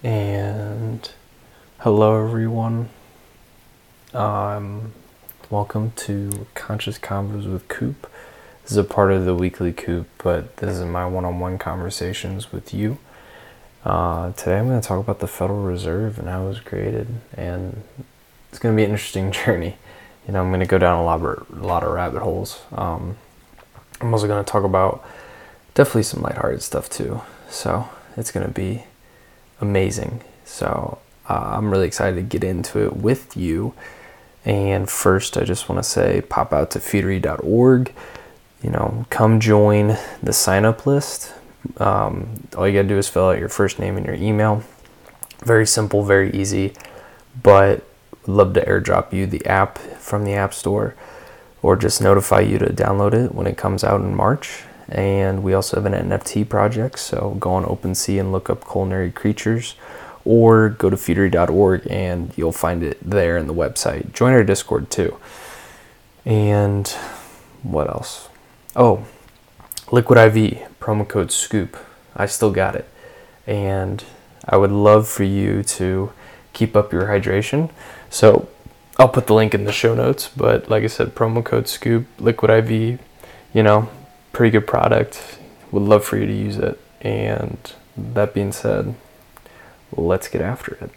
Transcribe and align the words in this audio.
And 0.00 1.10
hello, 1.78 2.24
everyone. 2.24 2.88
Um, 4.14 4.92
welcome 5.50 5.90
to 5.96 6.46
Conscious 6.54 7.00
Convos 7.00 7.52
with 7.52 7.66
Coop. 7.66 8.08
This 8.62 8.70
is 8.70 8.76
a 8.76 8.84
part 8.84 9.10
of 9.10 9.24
the 9.24 9.34
weekly 9.34 9.72
Coop, 9.72 10.06
but 10.22 10.58
this 10.58 10.78
is 10.78 10.84
my 10.84 11.04
one 11.04 11.24
on 11.24 11.40
one 11.40 11.58
conversations 11.58 12.52
with 12.52 12.72
you. 12.72 12.98
Uh, 13.84 14.30
today, 14.34 14.60
I'm 14.60 14.68
going 14.68 14.80
to 14.80 14.86
talk 14.86 15.00
about 15.00 15.18
the 15.18 15.26
Federal 15.26 15.64
Reserve 15.64 16.20
and 16.20 16.28
how 16.28 16.44
it 16.44 16.48
was 16.48 16.60
created, 16.60 17.08
and 17.36 17.82
it's 18.50 18.60
going 18.60 18.72
to 18.72 18.76
be 18.76 18.84
an 18.84 18.92
interesting 18.92 19.32
journey. 19.44 19.78
You 20.28 20.34
know, 20.34 20.42
I'm 20.42 20.50
going 20.50 20.60
to 20.60 20.66
go 20.66 20.78
down 20.78 21.00
a 21.00 21.04
lot, 21.04 21.20
of, 21.20 21.60
a 21.60 21.66
lot 21.66 21.82
of 21.82 21.92
rabbit 21.92 22.22
holes. 22.22 22.60
Um, 22.70 23.16
I'm 24.00 24.14
also 24.14 24.28
going 24.28 24.44
to 24.44 24.48
talk 24.48 24.62
about 24.62 25.04
definitely 25.74 26.04
some 26.04 26.22
lighthearted 26.22 26.62
stuff 26.62 26.88
too. 26.88 27.22
So 27.50 27.88
it's 28.16 28.30
going 28.30 28.46
to 28.46 28.52
be 28.52 28.84
amazing. 29.60 30.22
So 30.44 30.98
uh, 31.28 31.52
I'm 31.56 31.70
really 31.70 31.86
excited 31.86 32.16
to 32.16 32.22
get 32.22 32.44
into 32.44 32.84
it 32.84 32.96
with 32.96 33.36
you. 33.36 33.74
And 34.44 34.88
first, 34.88 35.36
I 35.36 35.44
just 35.44 35.68
want 35.68 35.82
to 35.82 35.88
say 35.88 36.22
pop 36.22 36.52
out 36.52 36.70
to 36.72 36.78
feedery.org. 36.78 37.92
You 38.62 38.70
know, 38.70 39.06
come 39.10 39.40
join 39.40 39.96
the 40.22 40.32
sign 40.32 40.64
up 40.64 40.86
list. 40.86 41.32
Um, 41.76 42.48
all 42.56 42.66
you 42.66 42.74
got 42.74 42.82
to 42.82 42.88
do 42.88 42.98
is 42.98 43.08
fill 43.08 43.28
out 43.28 43.38
your 43.38 43.48
first 43.48 43.78
name 43.78 43.96
and 43.96 44.06
your 44.06 44.14
email. 44.14 44.62
Very 45.44 45.66
simple, 45.66 46.02
very 46.02 46.32
easy, 46.32 46.72
but 47.42 47.84
love 48.26 48.54
to 48.54 48.64
airdrop 48.64 49.12
you 49.12 49.26
the 49.26 49.44
app 49.46 49.78
from 49.78 50.24
the 50.24 50.34
App 50.34 50.52
Store 50.54 50.94
or 51.62 51.76
just 51.76 52.00
notify 52.00 52.40
you 52.40 52.58
to 52.58 52.66
download 52.66 53.14
it 53.14 53.34
when 53.34 53.46
it 53.46 53.56
comes 53.56 53.84
out 53.84 54.00
in 54.00 54.14
March. 54.14 54.62
And 54.88 55.42
we 55.42 55.52
also 55.52 55.80
have 55.80 55.92
an 55.92 56.08
NFT 56.08 56.48
project, 56.48 56.98
so 56.98 57.36
go 57.38 57.52
on 57.52 57.64
OpenSea 57.64 58.20
and 58.20 58.32
look 58.32 58.48
up 58.48 58.66
culinary 58.66 59.12
creatures 59.12 59.74
or 60.24 60.70
go 60.70 60.88
to 60.88 60.96
feedery.org 60.96 61.86
and 61.90 62.32
you'll 62.36 62.52
find 62.52 62.82
it 62.82 62.98
there 63.02 63.36
in 63.36 63.46
the 63.46 63.54
website. 63.54 64.12
Join 64.12 64.32
our 64.32 64.44
Discord 64.44 64.90
too. 64.90 65.18
And 66.24 66.88
what 67.62 67.88
else? 67.88 68.28
Oh, 68.76 69.06
Liquid 69.90 70.18
IV, 70.18 70.68
promo 70.80 71.08
code 71.08 71.32
SCOOP. 71.32 71.76
I 72.14 72.26
still 72.26 72.50
got 72.50 72.74
it. 72.74 72.88
And 73.46 74.04
I 74.46 74.56
would 74.56 74.70
love 74.70 75.08
for 75.08 75.24
you 75.24 75.62
to 75.62 76.12
keep 76.52 76.76
up 76.76 76.92
your 76.92 77.04
hydration. 77.04 77.70
So 78.10 78.48
I'll 78.98 79.08
put 79.08 79.26
the 79.26 79.34
link 79.34 79.54
in 79.54 79.64
the 79.64 79.72
show 79.72 79.94
notes, 79.94 80.28
but 80.28 80.68
like 80.68 80.82
I 80.82 80.88
said, 80.88 81.14
promo 81.14 81.44
code 81.44 81.68
SCOOP, 81.68 82.06
Liquid 82.18 82.50
IV, 82.50 83.00
you 83.54 83.62
know, 83.62 83.88
pretty 84.38 84.52
good 84.52 84.68
product. 84.68 85.20
Would 85.72 85.82
love 85.82 86.04
for 86.04 86.16
you 86.16 86.24
to 86.24 86.32
use 86.32 86.58
it. 86.58 86.80
And 87.00 87.58
that 87.96 88.32
being 88.32 88.52
said, 88.52 88.94
let's 89.90 90.28
get 90.28 90.40
after 90.40 90.78
it. 90.80 90.92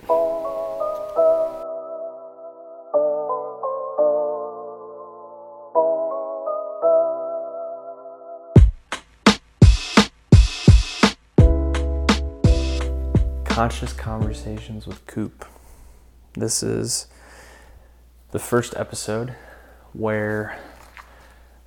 Conscious 13.45 13.91
Conversations 13.93 14.85
with 14.85 15.03
Coop. 15.07 15.47
This 16.33 16.61
is 16.61 17.07
the 18.29 18.39
first 18.39 18.75
episode 18.77 19.33
where 19.93 20.59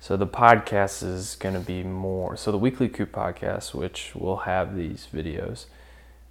so 0.05 0.15
the 0.15 0.27
podcast 0.27 1.01
is 1.01 1.35
going 1.39 1.55
to 1.55 1.59
be 1.59 1.81
more 1.81 2.37
so 2.37 2.51
the 2.51 2.59
weekly 2.59 2.87
coop 2.87 3.11
podcast 3.11 3.73
which 3.73 4.13
will 4.13 4.37
have 4.37 4.75
these 4.75 5.07
videos 5.11 5.65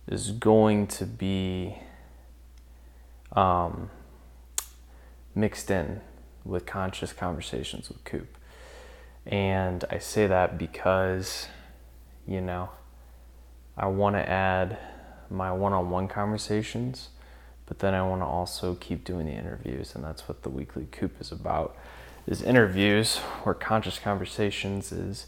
is 0.07 0.31
going 0.31 0.87
to 0.87 1.05
be 1.05 1.75
um, 3.33 3.91
mixed 5.35 5.73
in 5.73 6.01
with 6.45 6.65
conscious 6.65 7.13
conversations 7.13 7.89
with 7.89 8.05
coop 8.05 8.39
and 9.27 9.85
i 9.91 9.99
say 9.99 10.29
that 10.29 10.57
because 10.57 11.49
you 12.29 12.41
know 12.41 12.69
i 13.77 13.87
want 13.87 14.15
to 14.15 14.31
add 14.31 14.79
my 15.29 15.51
one-on-one 15.51 16.07
conversations 16.07 17.09
but 17.67 17.79
then 17.79 17.95
I 17.95 18.03
want 18.03 18.21
to 18.21 18.27
also 18.27 18.75
keep 18.75 19.05
doing 19.05 19.25
the 19.25 19.33
interviews, 19.33 19.95
and 19.95 20.05
that's 20.05 20.29
what 20.29 20.43
the 20.43 20.51
weekly 20.51 20.87
coop 20.91 21.19
is 21.21 21.33
about. 21.33 21.77
Is 22.27 22.41
interviews 22.41 23.19
where 23.43 23.55
conscious 23.55 23.99
conversations 23.99 24.93
is 24.93 25.27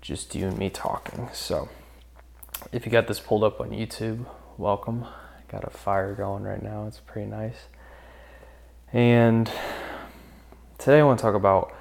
just 0.00 0.34
you 0.34 0.48
and 0.48 0.58
me 0.58 0.70
talking. 0.70 1.28
So 1.32 1.68
if 2.72 2.84
you 2.84 2.90
got 2.90 3.06
this 3.06 3.20
pulled 3.20 3.44
up 3.44 3.60
on 3.60 3.70
YouTube, 3.70 4.26
welcome. 4.58 5.06
Got 5.46 5.62
a 5.62 5.70
fire 5.70 6.14
going 6.14 6.42
right 6.42 6.60
now. 6.60 6.86
It's 6.88 6.98
pretty 6.98 7.30
nice. 7.30 7.66
And 8.92 9.48
today 10.78 10.98
I 10.98 11.04
want 11.04 11.20
to 11.20 11.22
talk 11.22 11.36
about 11.36 11.72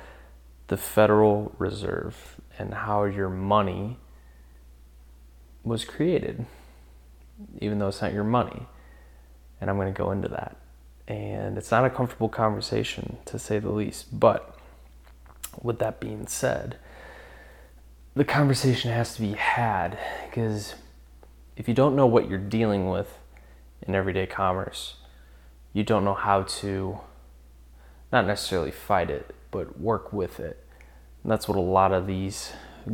the 0.68 0.78
Federal 0.78 1.56
Reserve 1.58 2.40
and 2.60 2.72
how 2.72 3.06
your 3.06 3.30
money 3.30 3.98
was 5.64 5.86
created, 5.86 6.46
even 7.60 7.80
though 7.80 7.88
it's 7.88 8.02
not 8.02 8.14
your 8.14 8.24
money 8.24 8.68
and 9.60 9.72
I'm 9.72 9.78
going 9.78 9.92
to 9.92 9.98
go 9.98 10.12
into 10.12 10.28
that. 10.30 10.58
And 11.12 11.58
it's 11.58 11.72
not 11.72 11.84
a 11.84 11.90
comfortable 11.90 12.30
conversation 12.30 13.18
to 13.26 13.38
say 13.38 13.60
the 13.60 13.70
least. 13.70 14.18
But 14.18 14.56
with 15.62 15.78
that 15.80 16.00
being 16.00 16.26
said, 16.26 16.78
the 18.16 18.24
conversation 18.24 18.92
has 18.92 19.16
to 19.16 19.22
be 19.22 19.34
had 19.34 20.00
because 20.24 20.76
if 21.58 21.68
you 21.68 21.74
don't 21.74 21.98
know 21.98 22.08
what 22.08 22.30
you're 22.30 22.40
dealing 22.40 22.90
with 22.90 23.18
in 23.82 23.94
everyday 23.94 24.26
commerce, 24.26 24.96
you 25.74 25.84
don't 25.84 26.06
know 26.06 26.14
how 26.14 26.44
to 26.44 27.02
not 28.10 28.26
necessarily 28.26 28.72
fight 28.72 29.10
it, 29.10 29.36
but 29.52 29.82
work 29.82 30.14
with 30.14 30.40
it. 30.40 30.66
And 31.24 31.32
that's 31.32 31.46
what 31.46 31.58
a 31.58 31.62
lot 31.62 31.92
of 31.92 32.08
these 32.08 32.54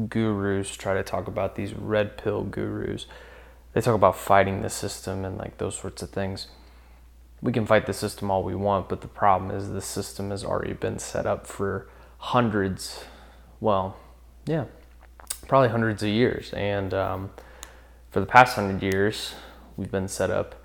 gurus 0.10 0.76
try 0.76 0.96
to 0.96 1.04
talk 1.04 1.28
about, 1.28 1.56
these 1.56 1.76
red 1.76 2.18
pill 2.18 2.44
gurus. 2.44 3.06
They 3.74 3.82
talk 3.82 3.94
about 3.94 4.18
fighting 4.18 4.64
the 4.64 4.72
system 4.72 5.24
and 5.24 5.38
like 5.38 5.60
those 5.60 5.78
sorts 5.78 6.02
of 6.02 6.10
things 6.10 6.48
we 7.42 7.52
can 7.52 7.66
fight 7.66 7.86
the 7.86 7.94
system 7.94 8.32
all 8.32 8.44
we 8.44 8.56
want, 8.56 8.90
but 8.90 9.02
the 9.02 9.08
problem 9.08 9.52
is 9.52 9.70
the 9.70 9.82
system 9.82 10.32
has 10.32 10.44
already 10.44 10.74
been 10.74 11.00
set 11.00 11.26
up 11.26 11.46
for 11.46 11.88
hundreds, 12.18 13.06
well, 13.60 13.96
yeah, 14.46 14.66
probably 15.48 15.70
hundreds 15.70 16.02
of 16.02 16.10
years. 16.10 16.52
And 16.54 16.94
um, 16.94 17.30
for 18.10 18.20
the 18.20 18.26
past 18.26 18.56
hundred 18.56 18.82
years, 18.82 19.36
we've 19.76 19.92
been 19.92 20.08
set 20.08 20.32
up 20.32 20.56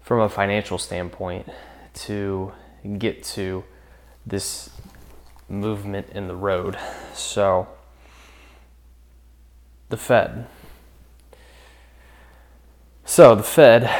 from 0.00 0.20
a 0.20 0.28
financial 0.28 0.78
standpoint 0.78 1.48
to 1.92 2.52
get 2.98 3.22
to 3.22 3.64
this 4.26 4.70
movement 5.48 6.08
in 6.10 6.28
the 6.28 6.36
road. 6.36 6.78
So, 7.12 7.68
the 9.88 9.96
Fed. 9.96 10.46
So, 13.04 13.34
the 13.34 13.42
Fed, 13.42 13.90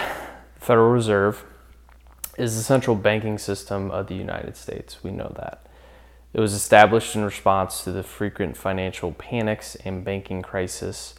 Federal 0.57 0.91
Reserve, 0.91 1.45
is 2.38 2.56
the 2.56 2.62
central 2.62 2.97
banking 2.97 3.37
system 3.38 3.91
of 3.91 4.06
the 4.06 4.15
United 4.15 4.56
States. 4.56 5.03
We 5.03 5.10
know 5.10 5.32
that. 5.37 5.66
It 6.32 6.41
was 6.41 6.53
established 6.53 7.16
in 7.16 7.25
response 7.25 7.82
to 7.84 7.93
the 7.93 8.03
frequent 8.03 8.56
financial 8.56 9.12
panics 9.12 9.76
and 9.84 10.04
banking 10.04 10.43
crisis 10.43 11.15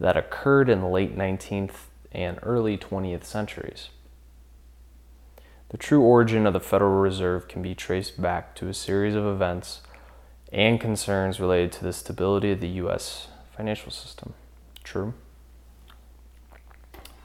that 0.00 0.16
occurred 0.16 0.68
in 0.68 0.80
the 0.80 0.88
late 0.88 1.16
19th 1.16 1.86
and 2.12 2.38
early 2.42 2.78
20th 2.78 3.24
centuries. 3.24 3.88
The 5.70 5.78
true 5.78 6.02
origin 6.02 6.46
of 6.46 6.52
the 6.52 6.60
Federal 6.60 7.00
Reserve 7.00 7.48
can 7.48 7.62
be 7.62 7.74
traced 7.74 8.20
back 8.20 8.54
to 8.56 8.68
a 8.68 8.74
series 8.74 9.14
of 9.14 9.24
events 9.24 9.80
and 10.52 10.80
concerns 10.80 11.40
related 11.40 11.72
to 11.72 11.84
the 11.84 11.92
stability 11.92 12.52
of 12.52 12.60
the 12.60 12.68
U.S. 12.68 13.28
financial 13.56 13.90
system. 13.90 14.34
True. 14.84 15.14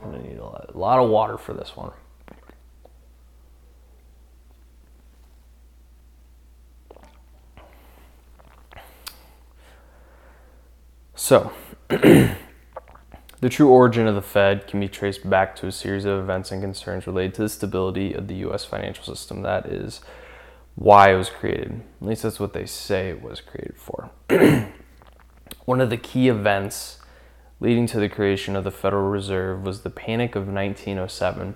I'm 0.02 0.12
going 0.12 0.24
to 0.24 0.30
need 0.30 0.38
a 0.38 0.78
lot 0.78 1.00
of 1.00 1.10
water 1.10 1.38
for 1.38 1.54
this 1.54 1.76
one. 1.76 1.92
So, 11.20 11.52
the 11.88 12.36
true 13.50 13.70
origin 13.70 14.06
of 14.06 14.14
the 14.14 14.22
Fed 14.22 14.68
can 14.68 14.80
be 14.80 14.88
traced 14.88 15.28
back 15.28 15.56
to 15.56 15.66
a 15.66 15.72
series 15.72 16.06
of 16.06 16.20
events 16.20 16.52
and 16.52 16.62
concerns 16.62 17.08
related 17.08 17.34
to 17.34 17.42
the 17.42 17.50
stability 17.50 18.14
of 18.14 18.28
the 18.28 18.36
US 18.36 18.66
financial 18.66 19.04
system. 19.04 19.42
That 19.42 19.66
is 19.66 20.00
why 20.76 21.12
it 21.12 21.18
was 21.18 21.32
created. 21.32 21.82
At 22.00 22.08
least 22.08 22.22
that's 22.22 22.40
what 22.40 22.54
they 22.54 22.68
say 22.68 23.10
it 23.10 23.24
was 23.24 23.42
created 23.42 23.78
for. 23.78 24.12
One 25.66 25.82
of 25.82 25.90
the 25.90 25.98
key 25.98 26.30
events 26.30 27.00
leading 27.60 27.88
to 27.88 28.00
the 28.00 28.10
creation 28.10 28.56
of 28.56 28.64
the 28.64 28.70
Federal 28.70 29.10
Reserve 29.10 29.64
was 29.64 29.82
the 29.82 29.90
Panic 29.90 30.36
of 30.36 30.44
1907, 30.48 31.56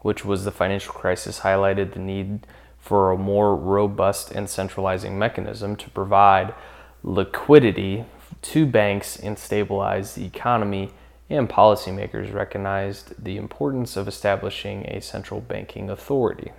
which 0.00 0.24
was 0.24 0.44
the 0.44 0.50
financial 0.50 0.92
crisis 0.92 1.40
highlighted 1.40 1.92
the 1.92 2.00
need 2.00 2.44
for 2.80 3.12
a 3.12 3.16
more 3.16 3.54
robust 3.54 4.32
and 4.32 4.50
centralizing 4.50 5.16
mechanism 5.16 5.76
to 5.76 5.88
provide 5.90 6.52
liquidity 7.04 8.04
to 8.42 8.66
banks 8.66 9.16
and 9.16 9.38
stabilize 9.38 10.14
the 10.14 10.24
economy 10.24 10.90
and 11.28 11.48
policymakers 11.48 12.32
recognized 12.32 13.22
the 13.22 13.36
importance 13.36 13.96
of 13.96 14.06
establishing 14.06 14.86
a 14.86 15.00
central 15.00 15.40
banking 15.40 15.90
authority. 15.90 16.52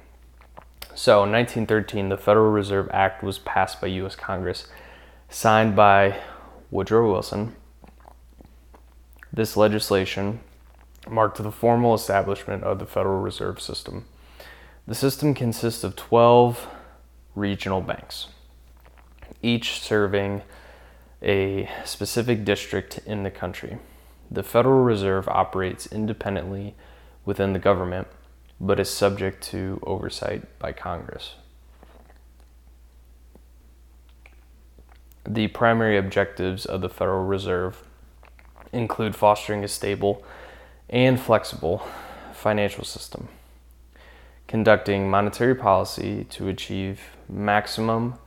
So, 0.94 1.24
in 1.24 1.32
1913, 1.32 2.10
the 2.10 2.18
Federal 2.18 2.52
Reserve 2.52 2.90
Act 2.92 3.24
was 3.24 3.40
passed 3.40 3.80
by 3.80 3.88
U.S. 3.88 4.16
Congress, 4.16 4.68
signed 5.30 5.76
by 5.76 6.20
Woodrow 6.72 7.10
Wilson. 7.12 7.56
This 9.32 9.56
legislation 9.56 10.40
marked 11.08 11.38
the 11.38 11.52
formal 11.52 11.94
establishment 11.94 12.64
of 12.64 12.80
the 12.80 12.86
Federal 12.86 13.22
Reserve 13.22 13.62
System. 13.62 14.06
The 14.88 14.96
system 14.96 15.34
consists 15.34 15.84
of 15.84 15.96
12 15.96 16.68
regional 17.36 17.82
banks, 17.82 18.28
each 19.42 19.80
serving 19.80 20.42
a 21.28 21.70
specific 21.84 22.46
district 22.46 23.00
in 23.06 23.24
the 23.24 23.32
country. 23.32 23.78
The 24.32 24.44
Federal 24.44 24.84
Reserve 24.84 25.28
operates 25.28 25.86
independently 25.86 26.74
within 27.26 27.52
the 27.52 27.60
government, 27.60 28.08
but 28.60 28.80
is 28.80 28.90
subject 28.90 29.44
to 29.44 29.80
oversight 29.84 30.58
by 30.58 30.72
Congress. 30.72 31.36
The 35.28 35.50
primary 35.50 35.98
objectives 35.98 36.66
of 36.66 36.80
the 36.80 36.90
Federal 36.90 37.26
Reserve 37.26 37.84
include 38.72 39.14
fostering 39.16 39.64
a 39.64 39.68
stable 39.68 40.24
and 40.90 41.20
flexible 41.20 41.86
financial 42.34 42.86
system, 42.86 43.28
conducting 44.48 45.10
monetary 45.10 45.56
policy 45.56 46.24
to 46.30 46.48
achieve 46.48 47.02
maximum 47.28 48.18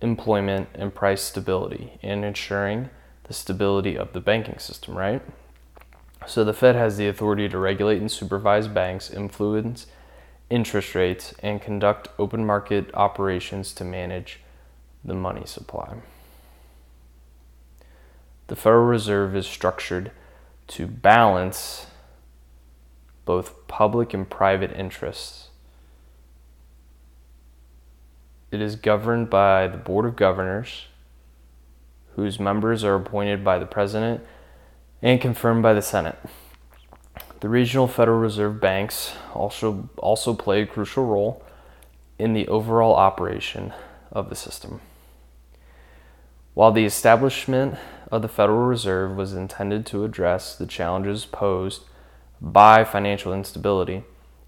employment 0.00 0.68
and 0.74 0.94
price 0.94 1.22
stability, 1.22 1.98
and 2.02 2.24
ensuring 2.24 2.90
the 3.24 3.34
stability 3.34 3.96
of 3.96 4.12
the 4.12 4.20
banking 4.20 4.58
system, 4.58 4.96
right? 4.96 5.22
So 6.26 6.44
the 6.44 6.52
Fed 6.52 6.74
has 6.74 6.96
the 6.96 7.08
authority 7.08 7.48
to 7.48 7.58
regulate 7.58 8.00
and 8.00 8.10
supervise 8.10 8.68
banks, 8.68 9.10
influence 9.10 9.86
interest 10.50 10.94
rates, 10.94 11.32
and 11.42 11.62
conduct 11.62 12.08
open 12.18 12.44
market 12.44 12.92
operations 12.94 13.72
to 13.74 13.84
manage 13.84 14.40
the 15.04 15.14
money 15.14 15.44
supply. 15.46 15.98
The 18.48 18.56
Federal 18.56 18.86
Reserve 18.86 19.36
is 19.36 19.46
structured 19.46 20.10
to 20.68 20.88
balance 20.88 21.86
both 23.24 23.68
public 23.68 24.12
and 24.12 24.28
private 24.28 24.72
interests. 24.72 25.49
It 28.50 28.60
is 28.60 28.74
governed 28.74 29.30
by 29.30 29.68
the 29.68 29.76
Board 29.76 30.06
of 30.06 30.16
Governors, 30.16 30.86
whose 32.16 32.40
members 32.40 32.82
are 32.82 32.96
appointed 32.96 33.44
by 33.44 33.58
the 33.58 33.66
President 33.66 34.22
and 35.00 35.20
confirmed 35.20 35.62
by 35.62 35.72
the 35.72 35.82
Senate. 35.82 36.18
The 37.40 37.48
regional 37.48 37.86
Federal 37.86 38.18
Reserve 38.18 38.60
banks 38.60 39.14
also, 39.34 39.88
also 39.96 40.34
play 40.34 40.62
a 40.62 40.66
crucial 40.66 41.06
role 41.06 41.44
in 42.18 42.32
the 42.32 42.48
overall 42.48 42.94
operation 42.96 43.72
of 44.10 44.28
the 44.28 44.36
system. 44.36 44.80
While 46.54 46.72
the 46.72 46.84
establishment 46.84 47.78
of 48.10 48.22
the 48.22 48.28
Federal 48.28 48.66
Reserve 48.66 49.16
was 49.16 49.32
intended 49.32 49.86
to 49.86 50.04
address 50.04 50.56
the 50.56 50.66
challenges 50.66 51.24
posed 51.24 51.84
by 52.40 52.84
financial 52.84 53.32
instability, 53.32 54.02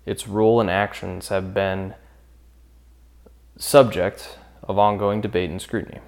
its 0.04 0.26
role 0.26 0.60
and 0.60 0.69
actions 0.69 1.28
have 1.28 1.54
been 1.54 1.94
subject 3.56 4.38
of 4.62 4.78
ongoing 4.78 5.20
debate 5.20 5.50
and 5.50 5.60
scrutiny. 5.60 6.00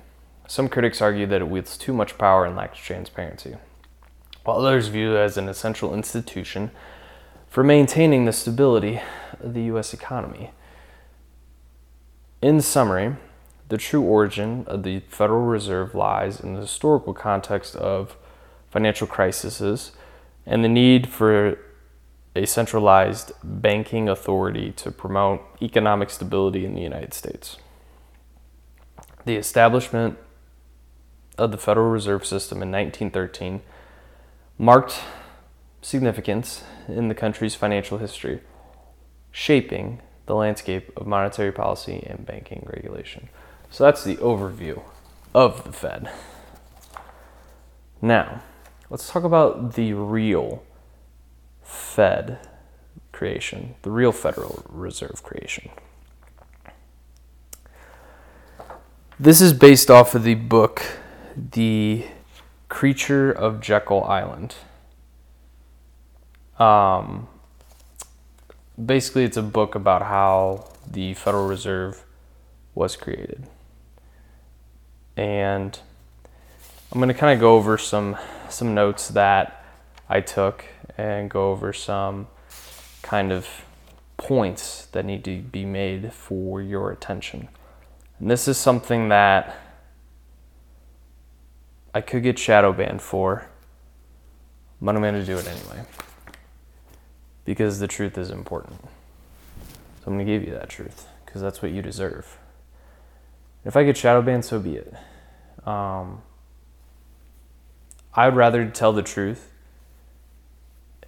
Some 0.46 0.68
critics 0.68 1.00
argue 1.00 1.26
that 1.26 1.40
it 1.40 1.48
wields 1.48 1.76
too 1.76 1.92
much 1.92 2.18
power 2.18 2.44
and 2.44 2.54
lacks 2.56 2.78
transparency, 2.78 3.56
while 4.44 4.58
others 4.58 4.88
view 4.88 5.14
it 5.14 5.18
as 5.18 5.36
an 5.36 5.48
essential 5.48 5.94
institution 5.94 6.70
for 7.48 7.64
maintaining 7.64 8.24
the 8.24 8.32
stability 8.32 9.00
of 9.40 9.54
the 9.54 9.62
U.S. 9.64 9.94
economy. 9.94 10.50
In 12.42 12.60
summary, 12.60 13.16
the 13.68 13.78
true 13.78 14.02
origin 14.02 14.64
of 14.66 14.82
the 14.82 15.00
Federal 15.08 15.46
Reserve 15.46 15.94
lies 15.94 16.40
in 16.40 16.54
the 16.54 16.60
historical 16.60 17.14
context 17.14 17.74
of 17.76 18.16
financial 18.70 19.06
crises 19.06 19.92
and 20.44 20.62
the 20.62 20.68
need 20.68 21.08
for 21.08 21.58
a 22.34 22.46
centralized 22.46 23.32
banking 23.42 24.08
authority 24.08 24.72
to 24.72 24.90
promote 24.90 25.40
economic 25.62 26.10
stability 26.10 26.64
in 26.64 26.74
the 26.74 26.80
United 26.80 27.14
States. 27.14 27.58
The 29.24 29.36
establishment 29.36 30.18
of 31.38 31.52
the 31.52 31.58
Federal 31.58 31.90
Reserve 31.90 32.26
System 32.26 32.62
in 32.62 32.70
1913 32.70 33.62
marked 34.58 35.00
significance 35.80 36.64
in 36.88 37.08
the 37.08 37.14
country's 37.14 37.54
financial 37.54 37.98
history, 37.98 38.40
shaping 39.30 40.00
the 40.26 40.34
landscape 40.34 40.90
of 40.96 41.06
monetary 41.06 41.52
policy 41.52 42.04
and 42.08 42.24
banking 42.24 42.66
regulation. 42.72 43.28
So 43.70 43.84
that's 43.84 44.04
the 44.04 44.16
overview 44.16 44.82
of 45.34 45.64
the 45.64 45.72
Fed. 45.72 46.10
Now, 48.00 48.42
let's 48.90 49.08
talk 49.10 49.24
about 49.24 49.74
the 49.74 49.92
real 49.92 50.62
Fed 51.64 52.38
creation, 53.12 53.74
the 53.82 53.90
real 53.90 54.12
Federal 54.12 54.64
Reserve 54.68 55.22
creation. 55.22 55.70
This 59.18 59.40
is 59.40 59.52
based 59.52 59.90
off 59.90 60.14
of 60.14 60.22
the 60.22 60.34
book, 60.34 60.82
The 61.52 62.04
Creature 62.68 63.32
of 63.32 63.60
Jekyll 63.60 64.04
Island. 64.04 64.54
Um, 66.58 67.28
basically, 68.84 69.24
it's 69.24 69.36
a 69.36 69.42
book 69.42 69.74
about 69.74 70.02
how 70.02 70.68
the 70.88 71.14
Federal 71.14 71.46
Reserve 71.46 72.04
was 72.74 72.96
created 72.96 73.48
and 75.16 75.78
I'm 76.92 76.98
going 76.98 77.08
to 77.08 77.14
kind 77.14 77.32
of 77.32 77.40
go 77.40 77.56
over 77.56 77.78
some 77.78 78.16
some 78.48 78.74
notes 78.74 79.08
that 79.08 79.64
I 80.08 80.20
took 80.20 80.64
and 80.96 81.30
go 81.30 81.50
over 81.50 81.72
some 81.72 82.28
kind 83.02 83.32
of 83.32 83.48
points 84.16 84.86
that 84.86 85.04
need 85.04 85.24
to 85.24 85.42
be 85.42 85.64
made 85.64 86.12
for 86.12 86.62
your 86.62 86.90
attention. 86.90 87.48
And 88.18 88.30
this 88.30 88.46
is 88.48 88.56
something 88.56 89.08
that 89.08 89.56
I 91.92 92.00
could 92.00 92.22
get 92.22 92.38
shadow 92.38 92.72
banned 92.72 93.02
for, 93.02 93.48
but 94.80 94.94
I'm 94.94 95.02
going 95.02 95.14
to 95.14 95.24
do 95.24 95.36
it 95.36 95.46
anyway 95.46 95.84
because 97.44 97.78
the 97.78 97.88
truth 97.88 98.16
is 98.16 98.30
important. 98.30 98.80
So 98.82 100.06
I'm 100.06 100.14
going 100.14 100.26
to 100.26 100.32
give 100.32 100.44
you 100.44 100.54
that 100.54 100.68
truth 100.68 101.08
because 101.24 101.40
that's 101.42 101.62
what 101.62 101.72
you 101.72 101.82
deserve. 101.82 102.38
If 103.64 103.76
I 103.76 103.84
get 103.84 103.96
shadow 103.96 104.22
banned, 104.22 104.44
so 104.44 104.58
be 104.58 104.76
it. 104.76 104.94
Um, 105.66 106.22
I 108.14 108.28
would 108.28 108.36
rather 108.36 108.68
tell 108.68 108.92
the 108.92 109.02
truth 109.02 109.50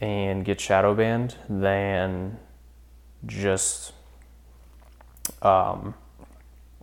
and 0.00 0.44
get 0.44 0.60
shadow 0.60 0.94
banned 0.94 1.36
than 1.48 2.38
just 3.24 3.92
um, 5.42 5.94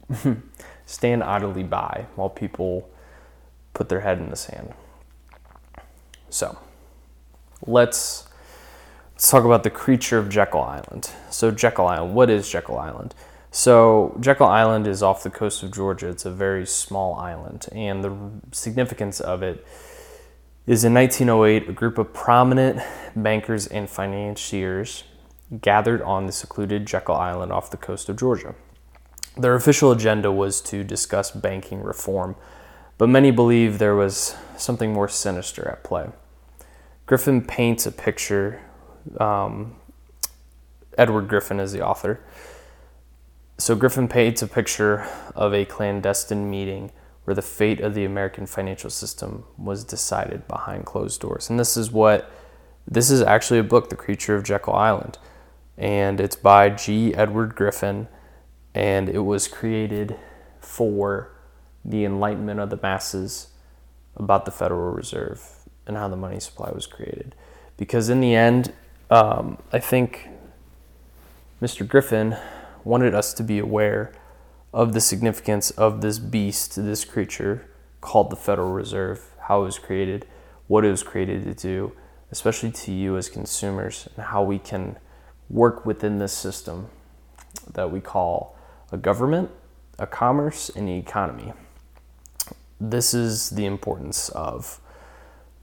stand 0.85 1.23
idly 1.23 1.63
by 1.63 2.07
while 2.15 2.29
people 2.29 2.89
put 3.73 3.89
their 3.89 4.01
head 4.01 4.19
in 4.19 4.29
the 4.29 4.35
sand. 4.35 4.73
So 6.29 6.57
let's 7.65 8.27
let's 9.13 9.29
talk 9.29 9.45
about 9.45 9.63
the 9.63 9.69
creature 9.69 10.17
of 10.17 10.29
Jekyll 10.29 10.61
Island. 10.61 11.11
So 11.29 11.51
Jekyll 11.51 11.87
Island, 11.87 12.15
what 12.15 12.29
is 12.29 12.49
Jekyll 12.49 12.77
Island? 12.77 13.13
So, 13.55 14.17
Jekyll 14.19 14.47
Island 14.47 14.87
is 14.87 15.03
off 15.03 15.21
the 15.21 15.29
coast 15.29 15.61
of 15.61 15.71
Georgia. 15.71 16.09
It's 16.09 16.25
a 16.25 16.31
very 16.31 16.65
small 16.65 17.13
island, 17.13 17.67
and 17.71 18.03
the 18.03 18.17
significance 18.51 19.19
of 19.19 19.43
it 19.43 19.63
is 20.65 20.83
in 20.83 20.93
1908, 20.93 21.69
a 21.69 21.73
group 21.73 21.97
of 21.97 22.13
prominent 22.13 22.79
bankers 23.15 23.67
and 23.67 23.89
financiers 23.89 25.03
gathered 25.61 26.01
on 26.01 26.25
the 26.25 26.31
secluded 26.31 26.85
Jekyll 26.85 27.15
Island 27.15 27.51
off 27.51 27.69
the 27.69 27.77
coast 27.77 28.09
of 28.09 28.17
Georgia. 28.17 28.55
Their 29.37 29.55
official 29.55 29.91
agenda 29.91 30.31
was 30.31 30.61
to 30.61 30.83
discuss 30.83 31.31
banking 31.31 31.81
reform, 31.81 32.35
but 32.97 33.09
many 33.09 33.31
believe 33.31 33.79
there 33.79 33.95
was 33.95 34.35
something 34.57 34.93
more 34.93 35.09
sinister 35.09 35.67
at 35.67 35.83
play. 35.83 36.09
Griffin 37.05 37.41
paints 37.41 37.85
a 37.85 37.91
picture. 37.91 38.61
Um, 39.19 39.75
Edward 40.97 41.27
Griffin 41.27 41.59
is 41.59 41.73
the 41.73 41.85
author 41.85 42.21
so 43.57 43.75
Griffin 43.75 44.07
paints 44.07 44.41
a 44.41 44.47
picture 44.47 45.07
of 45.35 45.53
a 45.53 45.65
clandestine 45.65 46.49
meeting 46.49 46.91
where 47.23 47.33
the 47.35 47.41
fate 47.41 47.79
of 47.79 47.93
the 47.93 48.05
American 48.05 48.45
financial 48.45 48.89
system 48.89 49.45
was 49.57 49.83
decided 49.83 50.47
behind 50.47 50.85
closed 50.85 51.21
doors. 51.21 51.49
And 51.49 51.59
this 51.59 51.77
is 51.77 51.91
what 51.91 52.29
this 52.87 53.09
is 53.09 53.21
actually 53.21 53.59
a 53.59 53.63
book, 53.63 53.89
The 53.89 53.95
Creature 53.95 54.35
of 54.35 54.43
Jekyll 54.43 54.73
Island. 54.73 55.17
And 55.77 56.19
it's 56.19 56.35
by 56.35 56.69
G. 56.69 57.15
Edward 57.15 57.55
Griffin. 57.55 58.07
And 58.75 59.07
it 59.07 59.19
was 59.19 59.47
created 59.47 60.17
for 60.59 61.31
the 61.85 62.05
enlightenment 62.05 62.59
of 62.59 62.69
the 62.69 62.79
masses 62.81 63.47
about 64.15 64.45
the 64.45 64.51
Federal 64.51 64.91
Reserve 64.91 65.47
and 65.85 65.97
how 65.97 66.07
the 66.07 66.15
money 66.15 66.39
supply 66.39 66.71
was 66.71 66.87
created. 66.87 67.35
Because 67.77 68.09
in 68.09 68.19
the 68.21 68.35
end, 68.35 68.73
um, 69.09 69.57
I 69.71 69.79
think 69.79 70.27
Mr. 71.61 71.87
Griffin 71.87 72.37
wanted 72.83 73.13
us 73.15 73.33
to 73.33 73.43
be 73.43 73.59
aware 73.59 74.11
of 74.73 74.93
the 74.93 75.01
significance 75.01 75.69
of 75.71 76.01
this 76.01 76.17
beast, 76.19 76.75
this 76.75 77.05
creature 77.05 77.69
called 78.01 78.29
the 78.29 78.35
Federal 78.35 78.71
Reserve, 78.71 79.29
how 79.41 79.61
it 79.61 79.65
was 79.65 79.79
created, 79.79 80.25
what 80.67 80.83
it 80.83 80.89
was 80.89 81.03
created 81.03 81.43
to 81.43 81.53
do, 81.53 81.93
especially 82.31 82.71
to 82.71 82.91
you 82.91 83.15
as 83.15 83.29
consumers, 83.29 84.09
and 84.15 84.25
how 84.25 84.41
we 84.41 84.57
can 84.57 84.97
work 85.49 85.85
within 85.85 86.17
this 86.17 86.33
system 86.33 86.87
that 87.71 87.91
we 87.91 88.01
call 88.01 88.57
a 88.91 88.97
government, 88.97 89.51
a 89.99 90.07
commerce, 90.07 90.69
and 90.69 90.89
an 90.89 90.95
economy. 90.95 91.53
This 92.81 93.13
is 93.13 93.51
the 93.51 93.65
importance 93.65 94.29
of 94.29 94.81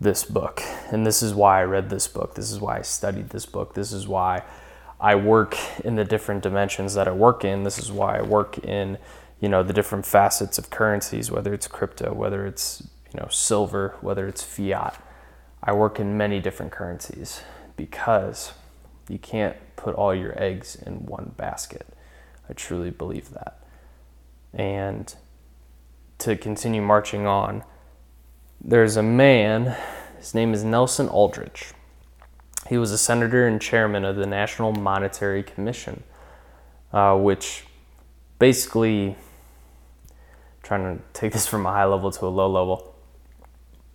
this 0.00 0.24
book, 0.24 0.62
and 0.90 1.04
this 1.04 1.22
is 1.22 1.34
why 1.34 1.60
I 1.60 1.64
read 1.64 1.90
this 1.90 2.08
book. 2.08 2.36
This 2.36 2.50
is 2.50 2.60
why 2.60 2.78
I 2.78 2.82
studied 2.82 3.30
this 3.30 3.44
book. 3.44 3.74
This 3.74 3.92
is 3.92 4.06
why 4.06 4.44
I 5.00 5.14
work 5.14 5.56
in 5.82 5.96
the 5.96 6.04
different 6.04 6.42
dimensions 6.42 6.94
that 6.94 7.08
I 7.08 7.12
work 7.12 7.44
in. 7.44 7.64
This 7.64 7.78
is 7.78 7.90
why 7.90 8.18
I 8.18 8.22
work 8.22 8.58
in, 8.58 8.98
you 9.40 9.48
know, 9.48 9.62
the 9.62 9.72
different 9.72 10.04
facets 10.04 10.58
of 10.58 10.68
currencies, 10.68 11.30
whether 11.30 11.54
it's 11.54 11.66
crypto, 11.66 12.12
whether 12.12 12.46
it's, 12.46 12.82
you 13.12 13.18
know, 13.18 13.28
silver, 13.30 13.96
whether 14.02 14.28
it's 14.28 14.42
fiat. 14.42 15.02
I 15.62 15.72
work 15.72 15.98
in 15.98 16.18
many 16.18 16.38
different 16.38 16.70
currencies 16.70 17.42
because 17.76 18.52
you 19.08 19.18
can't 19.18 19.56
put 19.76 19.94
all 19.94 20.14
your 20.14 20.40
eggs 20.40 20.76
in 20.76 21.06
one 21.06 21.32
basket. 21.36 21.86
I 22.48 22.52
truly 22.52 22.90
believe 22.90 23.30
that. 23.30 23.58
And 24.52 25.14
to 26.18 26.36
continue 26.36 26.82
marching 26.82 27.26
on, 27.26 27.64
there's 28.60 28.96
a 28.96 29.02
man, 29.02 29.76
his 30.18 30.34
name 30.34 30.52
is 30.52 30.62
Nelson 30.62 31.08
Aldrich 31.08 31.72
he 32.70 32.78
was 32.78 32.92
a 32.92 32.98
senator 32.98 33.48
and 33.48 33.60
chairman 33.60 34.04
of 34.04 34.14
the 34.14 34.26
National 34.26 34.70
Monetary 34.72 35.42
Commission, 35.42 36.04
uh, 36.92 37.16
which 37.16 37.64
basically, 38.38 39.16
trying 40.62 40.96
to 40.96 41.02
take 41.12 41.32
this 41.32 41.48
from 41.48 41.66
a 41.66 41.72
high 41.72 41.84
level 41.84 42.12
to 42.12 42.26
a 42.26 42.28
low 42.28 42.48
level, 42.48 42.94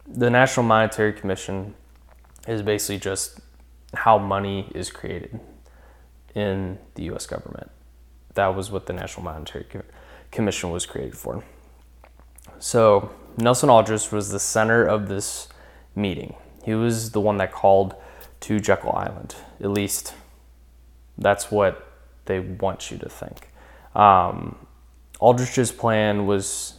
the 0.05 0.29
National 0.29 0.65
Monetary 0.65 1.13
Commission 1.13 1.73
is 2.49 2.61
basically 2.61 2.97
just 2.97 3.39
how 3.93 4.17
money 4.17 4.69
is 4.75 4.91
created 4.91 5.39
in 6.35 6.77
the 6.95 7.03
US 7.13 7.25
government. 7.25 7.71
That 8.33 8.55
was 8.57 8.71
what 8.71 8.87
the 8.87 8.93
National 8.93 9.23
Monetary 9.23 9.65
Commission 10.31 10.69
was 10.69 10.85
created 10.85 11.17
for. 11.17 11.45
So, 12.59 13.09
Nelson 13.37 13.69
Aldrich 13.69 14.11
was 14.11 14.31
the 14.31 14.39
center 14.39 14.85
of 14.85 15.07
this 15.07 15.47
meeting. 15.95 16.35
He 16.65 16.73
was 16.73 17.11
the 17.11 17.21
one 17.21 17.37
that 17.37 17.53
called 17.53 17.95
to 18.45 18.59
Jekyll 18.59 18.93
Island. 18.93 19.35
At 19.59 19.71
least 19.71 20.13
that's 21.17 21.49
what 21.49 21.91
they 22.25 22.39
want 22.39 22.91
you 22.91 22.97
to 22.99 23.09
think. 23.09 23.49
Um, 23.95 24.67
Aldrich's 25.19 25.71
plan 25.71 26.27
was 26.27 26.75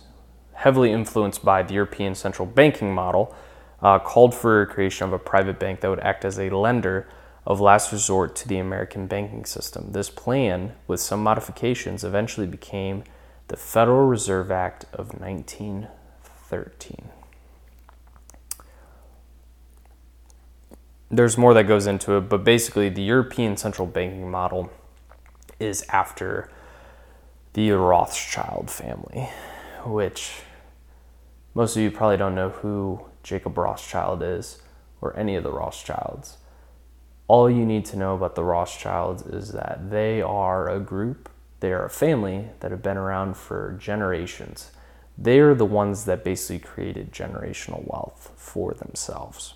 heavily 0.53 0.93
influenced 0.93 1.45
by 1.45 1.65
the 1.65 1.75
European 1.75 2.15
central 2.15 2.47
banking 2.47 2.95
model, 2.95 3.35
uh, 3.83 3.99
called 3.99 4.33
for 4.33 4.65
creation 4.67 5.09
of 5.09 5.13
a 5.13 5.19
private 5.19 5.59
bank 5.59 5.81
that 5.81 5.91
would 5.91 6.01
act 6.01 6.25
as 6.25 6.39
a 6.39 6.51
lender 6.51 7.09
of 7.45 7.61
last 7.61 7.91
resort 7.91 8.37
to 8.37 8.47
the 8.47 8.59
American 8.59 9.09
banking 9.09 9.45
system. 9.45 9.91
This 9.91 10.09
plan, 10.09 10.73
with 10.87 11.01
some 11.01 11.21
modifications, 11.21 12.05
eventually 12.05 12.47
became 12.47 13.03
the 13.49 13.57
Federal 13.57 14.07
Reserve 14.07 14.53
Act 14.53 14.85
of 14.93 15.21
1913. 15.21 17.11
There's 21.11 21.39
more 21.39 21.55
that 21.55 21.65
goes 21.65 21.87
into 21.87 22.17
it, 22.17 22.23
but 22.23 22.45
basically, 22.45 22.89
the 22.89 23.03
European 23.03 23.57
central 23.57 23.87
banking 23.87 24.31
model 24.31 24.71
is 25.61 25.85
after 25.89 26.51
the 27.53 27.71
Rothschild 27.73 28.71
family, 28.71 29.29
which 29.85 30.41
most 31.55 31.77
of 31.77 31.83
you 31.83 31.91
probably 31.91 32.17
don't 32.17 32.35
know 32.35 32.51
who 32.51 33.01
Jacob 33.23 33.57
Rothschild 33.57 34.23
is 34.23 34.61
or 35.01 35.17
any 35.17 35.37
of 35.37 35.43
the 35.43 35.51
Rothschilds. 35.51 36.39
All 37.29 37.51
you 37.51 37.65
need 37.65 37.85
to 37.87 37.97
know 37.97 38.15
about 38.15 38.35
the 38.35 38.45
Rothschilds 38.45 39.23
is 39.23 39.53
that 39.53 39.91
they 39.91 40.21
are 40.21 40.69
a 40.69 40.79
group, 40.79 41.31
they 41.61 41.73
are 41.73 41.85
a 41.85 41.91
family 41.91 42.51
that 42.61 42.71
have 42.71 42.83
been 42.83 42.97
around 42.97 43.37
for 43.37 43.77
generations. 43.81 44.71
They 45.19 45.41
are 45.41 45.55
the 45.55 45.65
ones 45.65 46.05
that 46.05 46.23
basically 46.23 46.59
created 46.59 47.13
generational 47.13 47.87
wealth 47.87 48.33
for 48.37 48.75
themselves. 48.75 49.55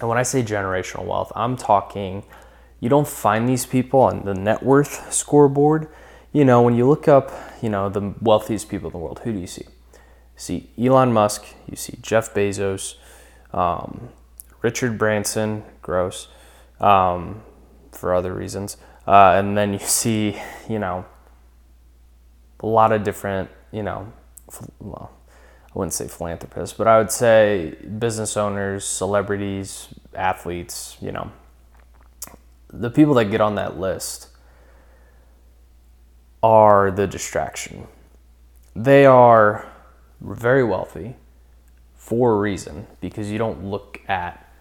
And 0.00 0.08
when 0.08 0.18
I 0.18 0.22
say 0.22 0.42
generational 0.42 1.04
wealth, 1.04 1.32
I'm 1.36 1.56
talking 1.56 2.24
you 2.82 2.88
don't 2.88 3.06
find 3.06 3.48
these 3.48 3.64
people 3.64 4.00
on 4.00 4.24
the 4.24 4.34
net 4.34 4.64
worth 4.64 5.12
scoreboard. 5.12 5.86
You 6.32 6.44
know, 6.44 6.62
when 6.62 6.74
you 6.74 6.88
look 6.88 7.06
up, 7.06 7.30
you 7.62 7.68
know, 7.68 7.88
the 7.88 8.12
wealthiest 8.20 8.68
people 8.68 8.88
in 8.88 8.92
the 8.92 8.98
world, 8.98 9.20
who 9.20 9.32
do 9.32 9.38
you 9.38 9.46
see? 9.46 9.66
You 9.66 9.98
see 10.34 10.70
Elon 10.76 11.12
Musk, 11.12 11.44
you 11.70 11.76
see 11.76 11.96
Jeff 12.02 12.34
Bezos, 12.34 12.96
um, 13.52 14.08
Richard 14.62 14.98
Branson, 14.98 15.62
gross, 15.80 16.26
um, 16.80 17.42
for 17.92 18.12
other 18.12 18.34
reasons. 18.34 18.76
Uh, 19.06 19.34
and 19.36 19.56
then 19.56 19.72
you 19.74 19.78
see, 19.78 20.36
you 20.68 20.80
know, 20.80 21.04
a 22.58 22.66
lot 22.66 22.90
of 22.90 23.04
different, 23.04 23.48
you 23.70 23.84
know, 23.84 24.12
well, 24.80 25.12
I 25.74 25.78
wouldn't 25.78 25.94
say 25.94 26.06
philanthropists, 26.06 26.76
but 26.76 26.86
I 26.86 26.98
would 26.98 27.10
say 27.10 27.76
business 27.98 28.36
owners, 28.36 28.84
celebrities, 28.84 29.88
athletes, 30.14 30.98
you 31.00 31.12
know, 31.12 31.32
the 32.68 32.90
people 32.90 33.14
that 33.14 33.26
get 33.26 33.40
on 33.40 33.54
that 33.54 33.78
list 33.78 34.28
are 36.42 36.90
the 36.90 37.06
distraction. 37.06 37.86
They 38.76 39.06
are 39.06 39.66
very 40.20 40.62
wealthy 40.62 41.16
for 41.94 42.32
a 42.32 42.36
reason 42.36 42.86
because 43.00 43.30
you 43.30 43.38
don't 43.38 43.64
look 43.64 44.00
at 44.08 44.52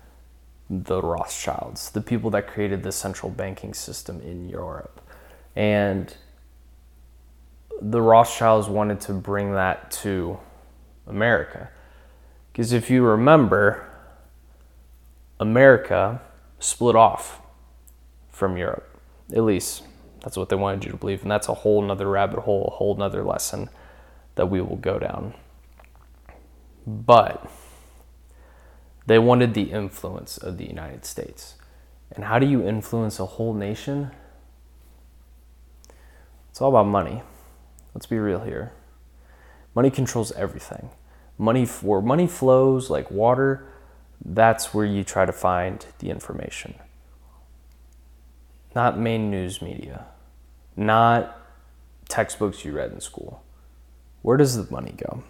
the 0.70 1.01
Rothschilds, 1.01 1.91
the 1.91 2.01
people 2.01 2.30
that 2.30 2.48
created 2.48 2.84
the 2.84 2.91
central 2.94 3.30
banking 3.30 3.74
system 3.74 4.22
in 4.22 4.48
Europe. 4.48 5.01
And 5.56 6.15
the 7.82 8.01
Rothschilds 8.01 8.70
wanted 8.70 9.01
to 9.01 9.13
bring 9.13 9.51
that 9.53 9.91
to 9.91 10.39
America. 11.12 11.70
Because 12.51 12.74
if 12.74 12.89
you 12.89 13.03
remember, 13.03 13.88
America 15.39 16.22
split 16.60 16.96
off 16.96 17.41
from 18.30 18.58
Europe. 18.58 18.88
At 19.34 19.44
least 19.44 19.84
that's 20.22 20.38
what 20.38 20.50
they 20.50 20.56
wanted 20.56 20.86
you 20.86 20.91
to 20.91 20.98
believe. 20.98 21.22
And 21.22 21.32
that's 21.32 21.50
a 21.50 21.53
whole 21.53 21.82
nother 21.82 22.08
rabbit 22.08 22.39
hole, 22.39 22.68
a 22.68 22.75
whole 22.77 22.96
nother 22.96 23.24
lesson 23.24 23.70
that 24.36 24.48
we 24.48 24.62
will 24.62 24.77
go 24.77 25.00
down. 25.00 25.34
But 26.88 27.50
they 29.06 29.20
wanted 29.20 29.53
the 29.53 29.72
influence 29.72 30.38
of 30.38 30.58
the 30.58 30.65
United 30.65 31.06
States. 31.06 31.56
And 32.12 32.25
how 32.25 32.39
do 32.39 32.46
you 32.46 32.68
influence 32.68 33.20
a 33.20 33.25
whole 33.25 33.53
nation? 33.53 34.12
It's 36.50 36.62
all 36.62 36.70
about 36.70 36.88
money. 36.88 37.24
Let's 37.94 38.06
be 38.06 38.20
real 38.20 38.41
here. 38.41 38.74
Money 39.74 39.89
controls 39.89 40.32
everything. 40.34 40.89
Money 41.41 41.65
for 41.65 42.03
money 42.03 42.27
flows 42.27 42.91
like 42.91 43.10
water. 43.10 43.65
That's 44.24 44.75
where 44.75 44.86
you 44.86 45.03
try 45.03 45.25
to 45.25 45.31
find 45.31 45.83
the 45.98 46.12
information. 46.12 46.75
Not 48.75 49.00
main 49.00 49.31
news 49.31 49.60
media. 49.60 50.05
Not 50.77 51.36
textbooks 52.07 52.63
you 52.63 52.74
read 52.74 52.91
in 52.91 53.01
school. 53.01 53.41
Where 54.21 54.38
does 54.38 54.55
the 54.55 54.71
money 54.71 54.93
go? 54.95 55.24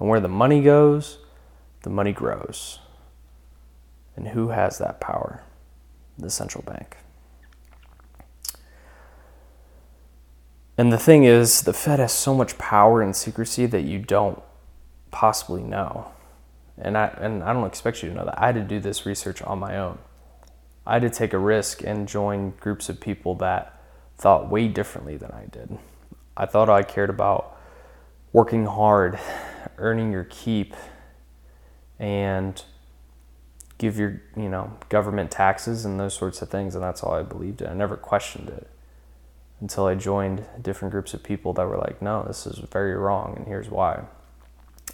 And 0.00 0.08
where 0.08 0.18
the 0.18 0.26
money 0.26 0.60
goes, 0.60 1.18
the 1.82 1.90
money 1.90 2.12
grows. 2.12 2.80
And 4.16 4.26
who 4.26 4.48
has 4.48 4.78
that 4.78 5.00
power? 5.00 5.44
The 6.18 6.28
central 6.28 6.64
bank. 6.64 6.96
And 10.76 10.92
the 10.92 10.98
thing 10.98 11.22
is, 11.22 11.62
the 11.62 11.72
Fed 11.72 12.00
has 12.00 12.10
so 12.10 12.34
much 12.34 12.58
power 12.58 13.00
and 13.00 13.14
secrecy 13.14 13.66
that 13.66 13.82
you 13.82 14.00
don't 14.00 14.42
possibly 15.14 15.62
know. 15.62 16.10
And 16.76 16.98
I, 16.98 17.06
and 17.20 17.44
I 17.44 17.52
don't 17.52 17.66
expect 17.68 18.02
you 18.02 18.08
to 18.08 18.14
know 18.16 18.24
that. 18.24 18.36
I 18.36 18.46
had 18.46 18.56
to 18.56 18.62
do 18.62 18.80
this 18.80 19.06
research 19.06 19.40
on 19.42 19.60
my 19.60 19.78
own. 19.78 19.98
I 20.84 20.94
had 20.94 21.02
to 21.02 21.10
take 21.10 21.32
a 21.32 21.38
risk 21.38 21.82
and 21.84 22.08
join 22.08 22.50
groups 22.58 22.88
of 22.88 23.00
people 23.00 23.36
that 23.36 23.80
thought 24.18 24.50
way 24.50 24.66
differently 24.66 25.16
than 25.16 25.30
I 25.30 25.46
did. 25.52 25.78
I 26.36 26.46
thought 26.46 26.68
I 26.68 26.82
cared 26.82 27.10
about 27.10 27.56
working 28.32 28.66
hard, 28.66 29.20
earning 29.78 30.10
your 30.10 30.24
keep, 30.24 30.74
and 32.00 32.60
give 33.78 33.96
your, 33.96 34.20
you 34.36 34.48
know, 34.48 34.76
government 34.88 35.30
taxes 35.30 35.84
and 35.84 36.00
those 36.00 36.14
sorts 36.14 36.42
of 36.42 36.50
things. 36.50 36.74
And 36.74 36.82
that's 36.82 37.04
all 37.04 37.14
I 37.14 37.22
believed 37.22 37.62
in. 37.62 37.68
I 37.68 37.74
never 37.74 37.96
questioned 37.96 38.48
it 38.48 38.68
until 39.60 39.86
I 39.86 39.94
joined 39.94 40.44
different 40.60 40.90
groups 40.90 41.14
of 41.14 41.22
people 41.22 41.52
that 41.52 41.68
were 41.68 41.78
like, 41.78 42.02
no, 42.02 42.24
this 42.26 42.48
is 42.48 42.58
very 42.58 42.96
wrong, 42.96 43.34
and 43.36 43.46
here's 43.46 43.70
why. 43.70 44.02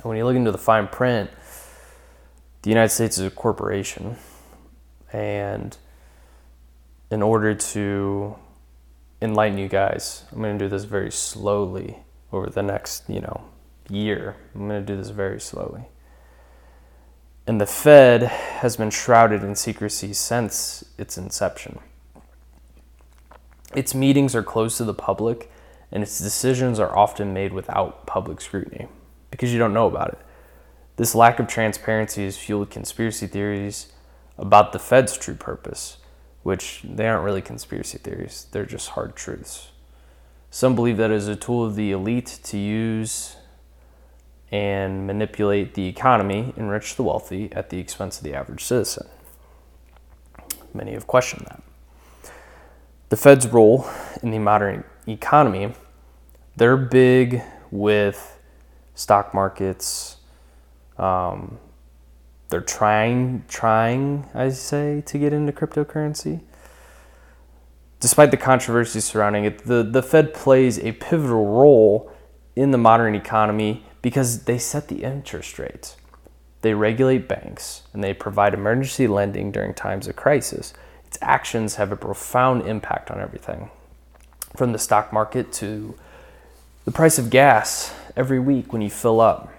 And 0.00 0.08
when 0.08 0.16
you 0.16 0.24
look 0.24 0.34
into 0.36 0.50
the 0.50 0.56
fine 0.56 0.88
print, 0.88 1.30
the 2.62 2.70
United 2.70 2.88
States 2.88 3.18
is 3.18 3.26
a 3.26 3.30
corporation, 3.30 4.16
and 5.12 5.76
in 7.10 7.20
order 7.20 7.54
to 7.54 8.34
enlighten 9.20 9.58
you 9.58 9.68
guys, 9.68 10.24
I'm 10.32 10.40
going 10.40 10.58
to 10.58 10.64
do 10.64 10.70
this 10.70 10.84
very 10.84 11.12
slowly 11.12 11.98
over 12.32 12.48
the 12.48 12.62
next, 12.62 13.10
you 13.10 13.20
know, 13.20 13.44
year. 13.90 14.36
I'm 14.54 14.68
going 14.68 14.80
to 14.80 14.86
do 14.86 14.96
this 14.96 15.10
very 15.10 15.38
slowly. 15.38 15.82
And 17.46 17.60
the 17.60 17.66
Fed 17.66 18.22
has 18.22 18.78
been 18.78 18.90
shrouded 18.90 19.42
in 19.42 19.54
secrecy 19.54 20.14
since 20.14 20.82
its 20.96 21.18
inception. 21.18 21.78
Its 23.74 23.94
meetings 23.94 24.34
are 24.34 24.42
closed 24.42 24.78
to 24.78 24.84
the 24.84 24.94
public, 24.94 25.50
and 25.92 26.02
its 26.02 26.18
decisions 26.18 26.80
are 26.80 26.96
often 26.96 27.34
made 27.34 27.52
without 27.52 28.06
public 28.06 28.40
scrutiny 28.40 28.88
because 29.30 29.52
you 29.52 29.58
don't 29.58 29.74
know 29.74 29.86
about 29.86 30.08
it. 30.08 30.18
This 30.96 31.14
lack 31.14 31.38
of 31.38 31.46
transparency 31.46 32.24
has 32.24 32.36
fueled 32.36 32.70
conspiracy 32.70 33.26
theories 33.26 33.92
about 34.36 34.72
the 34.72 34.78
Fed's 34.78 35.16
true 35.16 35.34
purpose, 35.34 35.98
which 36.42 36.82
they 36.84 37.06
aren't 37.06 37.24
really 37.24 37.42
conspiracy 37.42 37.98
theories, 37.98 38.46
they're 38.52 38.66
just 38.66 38.90
hard 38.90 39.14
truths. 39.16 39.70
Some 40.50 40.74
believe 40.74 40.96
that 40.96 41.10
it 41.10 41.16
is 41.16 41.28
a 41.28 41.36
tool 41.36 41.64
of 41.64 41.76
the 41.76 41.92
elite 41.92 42.40
to 42.44 42.58
use 42.58 43.36
and 44.50 45.06
manipulate 45.06 45.74
the 45.74 45.86
economy, 45.86 46.52
enrich 46.56 46.96
the 46.96 47.04
wealthy 47.04 47.52
at 47.52 47.70
the 47.70 47.78
expense 47.78 48.18
of 48.18 48.24
the 48.24 48.34
average 48.34 48.64
citizen. 48.64 49.06
Many 50.74 50.92
have 50.92 51.06
questioned 51.06 51.46
that. 51.46 51.62
The 53.10 53.16
Fed's 53.16 53.46
role 53.46 53.88
in 54.22 54.30
the 54.30 54.38
modern 54.38 54.84
economy, 55.06 55.72
they're 56.56 56.76
big 56.76 57.42
with 57.70 58.39
stock 58.94 59.34
markets. 59.34 60.16
Um, 60.98 61.58
they're 62.48 62.60
trying, 62.60 63.44
trying, 63.48 64.28
I 64.34 64.50
say, 64.50 65.02
to 65.06 65.18
get 65.18 65.32
into 65.32 65.52
cryptocurrency. 65.52 66.40
Despite 68.00 68.30
the 68.30 68.36
controversy 68.36 69.00
surrounding 69.00 69.44
it, 69.44 69.64
the, 69.66 69.82
the 69.82 70.02
Fed 70.02 70.34
plays 70.34 70.78
a 70.78 70.92
pivotal 70.92 71.46
role 71.46 72.10
in 72.56 72.70
the 72.70 72.78
modern 72.78 73.14
economy 73.14 73.84
because 74.02 74.44
they 74.44 74.58
set 74.58 74.88
the 74.88 75.02
interest 75.04 75.58
rates. 75.58 75.96
They 76.62 76.74
regulate 76.74 77.28
banks 77.28 77.82
and 77.92 78.02
they 78.02 78.12
provide 78.12 78.52
emergency 78.52 79.06
lending 79.06 79.52
during 79.52 79.74
times 79.74 80.08
of 80.08 80.16
crisis. 80.16 80.74
Its 81.06 81.18
actions 81.22 81.76
have 81.76 81.92
a 81.92 81.96
profound 81.96 82.66
impact 82.66 83.10
on 83.10 83.20
everything 83.20 83.70
from 84.56 84.72
the 84.72 84.78
stock 84.78 85.12
market 85.12 85.52
to 85.52 85.94
the 86.84 86.90
price 86.90 87.18
of 87.18 87.30
gas 87.30 87.94
every 88.20 88.38
week 88.38 88.70
when 88.70 88.82
you 88.82 88.90
fill 88.90 89.18
up. 89.18 89.50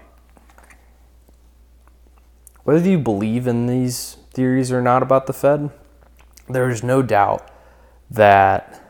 Whether 2.62 2.88
you 2.88 2.96
believe 2.96 3.48
in 3.48 3.66
these 3.66 4.18
theories 4.32 4.70
or 4.70 4.80
not 4.80 5.02
about 5.02 5.26
the 5.26 5.32
Fed, 5.32 5.70
there 6.48 6.70
is 6.70 6.80
no 6.80 7.02
doubt 7.02 7.50
that 8.08 8.80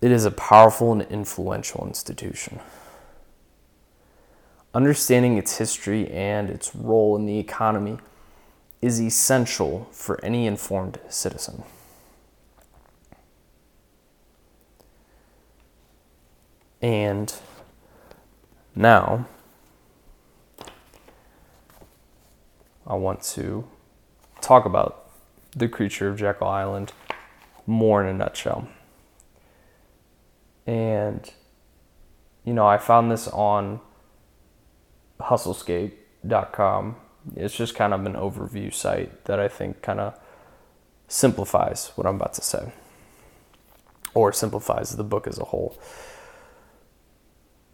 it 0.00 0.12
is 0.12 0.24
a 0.24 0.30
powerful 0.30 0.92
and 0.92 1.02
influential 1.02 1.84
institution. 1.84 2.60
Understanding 4.72 5.36
its 5.36 5.58
history 5.58 6.08
and 6.08 6.50
its 6.50 6.72
role 6.72 7.16
in 7.16 7.26
the 7.26 7.40
economy 7.40 7.98
is 8.80 9.00
essential 9.00 9.88
for 9.90 10.24
any 10.24 10.46
informed 10.46 11.00
citizen. 11.08 11.64
And 16.80 17.34
now, 18.80 19.26
I 22.86 22.94
want 22.94 23.22
to 23.34 23.68
talk 24.40 24.64
about 24.64 25.10
the 25.54 25.68
creature 25.68 26.08
of 26.08 26.18
Jekyll 26.18 26.48
Island 26.48 26.92
more 27.66 28.02
in 28.02 28.08
a 28.08 28.14
nutshell. 28.16 28.68
And, 30.66 31.30
you 32.44 32.54
know, 32.54 32.66
I 32.66 32.78
found 32.78 33.12
this 33.12 33.28
on 33.28 33.80
hustlescape.com. 35.20 36.96
It's 37.36 37.54
just 37.54 37.74
kind 37.74 37.92
of 37.92 38.06
an 38.06 38.14
overview 38.14 38.72
site 38.72 39.24
that 39.26 39.38
I 39.38 39.48
think 39.48 39.82
kind 39.82 40.00
of 40.00 40.18
simplifies 41.06 41.92
what 41.96 42.06
I'm 42.06 42.16
about 42.16 42.32
to 42.34 42.42
say, 42.42 42.72
or 44.14 44.32
simplifies 44.32 44.96
the 44.96 45.04
book 45.04 45.26
as 45.26 45.38
a 45.38 45.44
whole. 45.44 45.78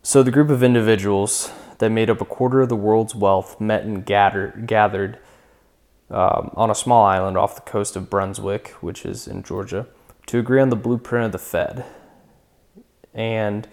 So, 0.07 0.23
the 0.23 0.31
group 0.31 0.51
of 0.51 0.63
individuals 0.63 1.51
that 1.79 1.91
made 1.91 2.09
up 2.09 2.21
a 2.21 2.25
quarter 2.25 2.61
of 2.61 2.69
the 2.69 2.77
world's 2.77 3.13
wealth 3.13 3.61
met 3.61 3.83
and 3.83 4.07
gathered, 4.07 4.69
gathered 4.69 5.19
um, 6.11 6.53
on 6.55 6.71
a 6.71 6.77
small 6.77 7.05
island 7.05 7.37
off 7.37 7.57
the 7.57 7.69
coast 7.69 7.97
of 7.97 8.09
Brunswick, 8.09 8.69
which 8.81 9.05
is 9.05 9.27
in 9.27 9.43
Georgia, 9.43 9.89
to 10.27 10.39
agree 10.39 10.61
on 10.61 10.69
the 10.69 10.77
blueprint 10.77 11.25
of 11.25 11.33
the 11.33 11.41
Fed. 11.41 11.85
And 13.13 13.67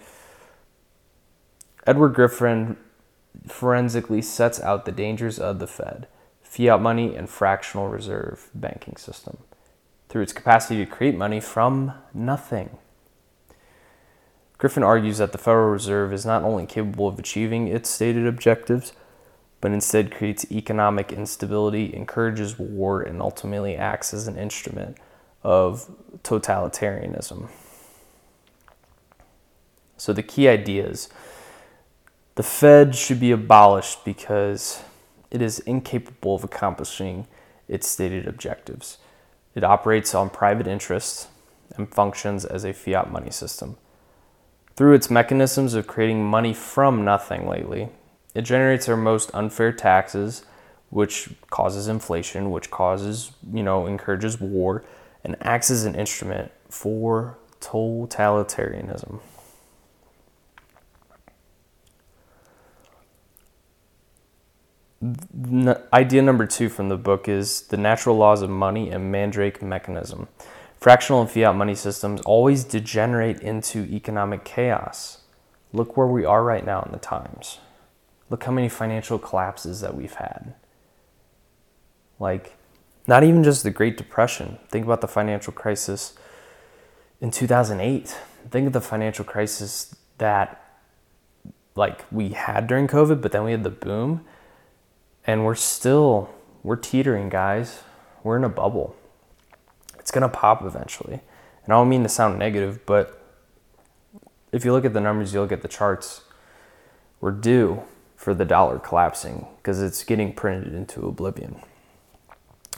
Edward 1.86 2.14
Griffin 2.14 2.78
forensically 3.46 4.20
sets 4.20 4.60
out 4.60 4.86
the 4.86 4.90
dangers 4.90 5.38
of 5.38 5.60
the 5.60 5.68
Fed, 5.68 6.08
fiat 6.42 6.82
money, 6.82 7.14
and 7.14 7.30
fractional 7.30 7.86
reserve 7.86 8.50
banking 8.52 8.96
system 8.96 9.38
through 10.08 10.22
its 10.22 10.32
capacity 10.32 10.84
to 10.84 10.90
create 10.90 11.16
money 11.16 11.38
from 11.38 11.92
nothing. 12.12 12.76
Griffin 14.58 14.82
argues 14.82 15.18
that 15.18 15.32
the 15.32 15.38
Federal 15.38 15.70
Reserve 15.70 16.12
is 16.12 16.24
not 16.24 16.42
only 16.42 16.66
capable 16.66 17.08
of 17.08 17.18
achieving 17.18 17.68
its 17.68 17.90
stated 17.90 18.26
objectives, 18.26 18.92
but 19.60 19.72
instead 19.72 20.14
creates 20.14 20.50
economic 20.52 21.12
instability, 21.12 21.94
encourages 21.94 22.58
war, 22.58 23.00
and 23.00 23.20
ultimately 23.20 23.76
acts 23.76 24.12
as 24.12 24.28
an 24.28 24.36
instrument 24.36 24.98
of 25.42 25.90
totalitarianism. 26.22 27.48
So, 29.96 30.12
the 30.12 30.22
key 30.22 30.48
ideas 30.48 31.08
the 32.34 32.42
Fed 32.42 32.96
should 32.96 33.20
be 33.20 33.30
abolished 33.30 34.04
because 34.04 34.82
it 35.30 35.40
is 35.40 35.60
incapable 35.60 36.34
of 36.34 36.44
accomplishing 36.44 37.26
its 37.68 37.88
stated 37.88 38.26
objectives. 38.26 38.98
It 39.54 39.62
operates 39.62 40.14
on 40.14 40.30
private 40.30 40.66
interests 40.66 41.28
and 41.76 41.88
functions 41.88 42.44
as 42.44 42.64
a 42.64 42.72
fiat 42.72 43.10
money 43.10 43.30
system. 43.30 43.76
Through 44.76 44.94
its 44.94 45.08
mechanisms 45.08 45.74
of 45.74 45.86
creating 45.86 46.24
money 46.24 46.52
from 46.52 47.04
nothing 47.04 47.48
lately, 47.48 47.90
it 48.34 48.42
generates 48.42 48.88
our 48.88 48.96
most 48.96 49.30
unfair 49.32 49.72
taxes, 49.72 50.44
which 50.90 51.30
causes 51.50 51.86
inflation, 51.86 52.50
which 52.50 52.70
causes, 52.70 53.30
you 53.52 53.62
know, 53.62 53.86
encourages 53.86 54.40
war, 54.40 54.84
and 55.22 55.36
acts 55.40 55.70
as 55.70 55.84
an 55.84 55.94
instrument 55.94 56.50
for 56.68 57.38
totalitarianism. 57.60 59.20
idea 65.92 66.22
number 66.22 66.46
two 66.46 66.68
from 66.68 66.88
the 66.88 66.96
book 66.96 67.28
is 67.28 67.62
the 67.62 67.76
natural 67.76 68.16
laws 68.16 68.42
of 68.42 68.50
money 68.50 68.90
and 68.90 69.12
mandrake 69.12 69.60
mechanism. 69.62 70.28
Fractional 70.84 71.22
and 71.22 71.30
fiat 71.30 71.56
money 71.56 71.74
systems 71.74 72.20
always 72.26 72.62
degenerate 72.62 73.40
into 73.40 73.86
economic 73.86 74.44
chaos. 74.44 75.22
Look 75.72 75.96
where 75.96 76.06
we 76.06 76.26
are 76.26 76.44
right 76.44 76.62
now 76.62 76.82
in 76.82 76.92
the 76.92 76.98
times. 76.98 77.58
Look 78.28 78.44
how 78.44 78.52
many 78.52 78.68
financial 78.68 79.18
collapses 79.18 79.80
that 79.80 79.96
we've 79.96 80.12
had. 80.12 80.52
Like, 82.20 82.58
not 83.06 83.24
even 83.24 83.42
just 83.42 83.62
the 83.62 83.70
Great 83.70 83.96
Depression. 83.96 84.58
Think 84.68 84.84
about 84.84 85.00
the 85.00 85.08
financial 85.08 85.54
crisis 85.54 86.18
in 87.18 87.30
2008. 87.30 88.18
Think 88.50 88.66
of 88.66 88.74
the 88.74 88.82
financial 88.82 89.24
crisis 89.24 89.96
that 90.18 90.62
like 91.74 92.04
we 92.12 92.28
had 92.28 92.66
during 92.66 92.88
COVID, 92.88 93.22
but 93.22 93.32
then 93.32 93.44
we 93.44 93.52
had 93.52 93.64
the 93.64 93.70
boom 93.70 94.22
and 95.26 95.46
we're 95.46 95.54
still 95.54 96.28
we're 96.62 96.76
teetering 96.76 97.30
guys 97.30 97.80
we're 98.22 98.36
in 98.36 98.44
a 98.44 98.50
bubble 98.50 98.94
to 100.22 100.28
pop 100.28 100.62
eventually 100.64 101.20
and 101.64 101.72
i 101.72 101.76
don't 101.76 101.88
mean 101.88 102.02
to 102.02 102.08
sound 102.08 102.38
negative 102.38 102.84
but 102.86 103.20
if 104.52 104.64
you 104.64 104.72
look 104.72 104.84
at 104.84 104.92
the 104.92 105.00
numbers 105.00 105.34
you 105.34 105.40
look 105.40 105.52
at 105.52 105.62
the 105.62 105.68
charts 105.68 106.22
we're 107.20 107.30
due 107.30 107.82
for 108.16 108.34
the 108.34 108.44
dollar 108.44 108.78
collapsing 108.78 109.46
because 109.56 109.82
it's 109.82 110.04
getting 110.04 110.32
printed 110.32 110.74
into 110.74 111.06
oblivion 111.06 111.60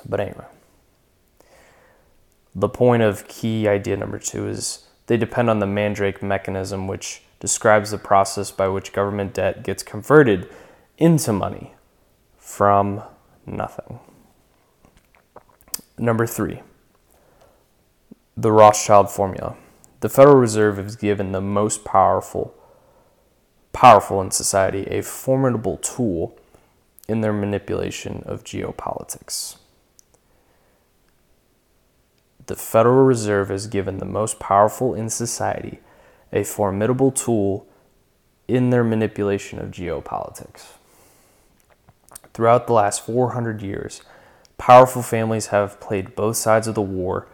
but 0.08 0.20
anyway 0.20 0.44
the 2.54 2.68
point 2.68 3.02
of 3.02 3.28
key 3.28 3.68
idea 3.68 3.96
number 3.96 4.18
two 4.18 4.48
is 4.48 4.86
they 5.06 5.16
depend 5.16 5.48
on 5.48 5.58
the 5.58 5.66
mandrake 5.66 6.22
mechanism 6.22 6.86
which 6.86 7.22
describes 7.40 7.90
the 7.90 7.98
process 7.98 8.50
by 8.50 8.68
which 8.68 8.92
government 8.92 9.34
debt 9.34 9.62
gets 9.62 9.82
converted 9.82 10.48
into 10.98 11.32
money 11.32 11.74
from 12.36 13.02
nothing. 13.44 13.98
Number 15.98 16.26
three, 16.26 16.62
the 18.36 18.52
Rothschild 18.52 19.10
formula. 19.10 19.56
The 20.00 20.10
Federal 20.10 20.36
Reserve 20.36 20.76
has 20.76 20.94
given 20.94 21.32
the 21.32 21.40
most 21.40 21.84
powerful, 21.84 22.54
powerful 23.72 24.20
in 24.20 24.30
society, 24.30 24.86
a 24.90 25.00
formidable 25.00 25.78
tool 25.78 26.38
in 27.08 27.22
their 27.22 27.32
manipulation 27.32 28.22
of 28.26 28.44
geopolitics. 28.44 29.56
The 32.44 32.56
Federal 32.56 33.06
Reserve 33.06 33.48
has 33.48 33.66
given 33.66 33.98
the 33.98 34.04
most 34.04 34.38
powerful 34.38 34.94
in 34.94 35.08
society 35.08 35.80
a 36.30 36.44
formidable 36.44 37.10
tool 37.10 37.66
in 38.46 38.68
their 38.68 38.84
manipulation 38.84 39.58
of 39.58 39.70
geopolitics. 39.70 40.74
Throughout 42.34 42.66
the 42.66 42.74
last 42.74 43.06
400 43.06 43.62
years, 43.62 44.02
powerful 44.58 45.00
families 45.00 45.46
have 45.46 45.80
played 45.80 46.14
both 46.14 46.36
sides 46.36 46.68
of 46.68 46.74
the 46.74 46.82
war 46.82 47.28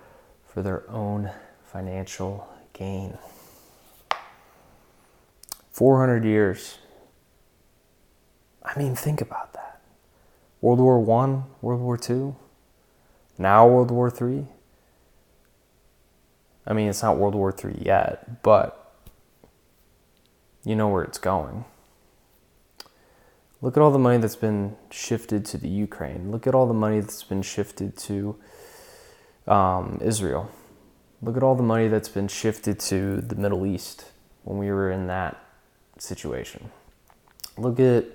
for 0.53 0.63
their 0.63 0.89
own 0.91 1.31
financial 1.65 2.47
gain. 2.75 3.17
400 5.71 6.25
years. 6.25 6.79
I 8.63 8.79
mean, 8.79 8.95
think 8.95 9.21
about 9.21 9.55
that. 9.55 9.81
World 10.61 10.79
War 10.79 11.01
One, 11.01 11.45
World 11.61 11.81
War 11.81 11.97
Two, 11.97 12.37
now 13.37 13.67
World 13.67 13.91
War 13.91 14.11
Three. 14.11 14.47
I 16.67 16.73
mean, 16.73 16.89
it's 16.89 17.03
not 17.03 17.17
World 17.17 17.35
War 17.35 17.51
Three 17.51 17.79
yet, 17.81 18.43
but 18.43 18.93
you 20.65 20.77
know 20.77 20.89
where 20.89 21.03
it's 21.03 21.19
going. 21.19 21.65
Look 23.61 23.77
at 23.77 23.83
all 23.83 23.91
the 23.91 23.99
money 23.99 24.19
that's 24.19 24.37
been 24.37 24.77
shifted 24.91 25.45
to 25.47 25.59
the 25.59 25.69
Ukraine. 25.69 26.31
Look 26.31 26.47
at 26.47 26.55
all 26.55 26.67
the 26.67 26.75
money 26.75 27.01
that's 27.01 27.25
been 27.25 27.43
shifted 27.43 27.97
to 27.99 28.37
um, 29.47 29.99
Israel. 30.03 30.51
Look 31.21 31.37
at 31.37 31.43
all 31.43 31.55
the 31.55 31.63
money 31.63 31.89
that's 31.89 32.09
been 32.09 32.29
shifted 32.29 32.81
to 32.81 33.21
the 33.21 33.37
Middle 33.37 33.65
East 33.65 34.07
when 34.43 34.59
we 34.59 34.71
were 34.71 34.91
in 34.91 35.07
that 35.07 35.41
situation. 35.99 36.71
Look 37.57 37.79
at 37.79 38.07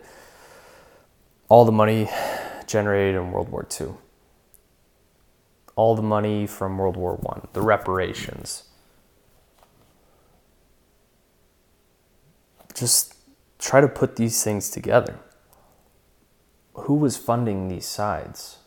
all 1.50 1.64
the 1.64 1.72
money 1.72 2.10
generated 2.66 3.16
in 3.16 3.32
World 3.32 3.50
War 3.50 3.66
II, 3.80 3.94
all 5.76 5.96
the 5.96 6.02
money 6.02 6.46
from 6.46 6.78
World 6.78 6.98
War 6.98 7.20
I, 7.30 7.48
the 7.54 7.62
reparations. 7.62 8.66
Just 12.74 13.16
try 13.58 13.82
to 13.82 13.88
put 13.88 14.18
these 14.18 14.44
things 14.44 14.70
together. 14.70 15.18
Who 16.74 16.96
was 16.96 17.18
funding 17.18 17.70
these 17.70 17.88
sides? 17.88 18.58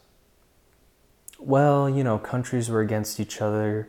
Well, 1.40 1.88
you 1.88 2.04
know, 2.04 2.18
countries 2.18 2.68
were 2.70 2.80
against 2.80 3.18
each 3.18 3.40
other. 3.40 3.88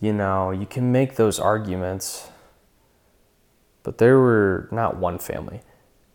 You 0.00 0.12
know, 0.12 0.50
you 0.50 0.66
can 0.66 0.90
make 0.90 1.14
those 1.14 1.38
arguments 1.38 2.28
but 3.82 3.98
there 3.98 4.18
were 4.18 4.68
not 4.70 4.96
one 4.96 5.18
family, 5.18 5.60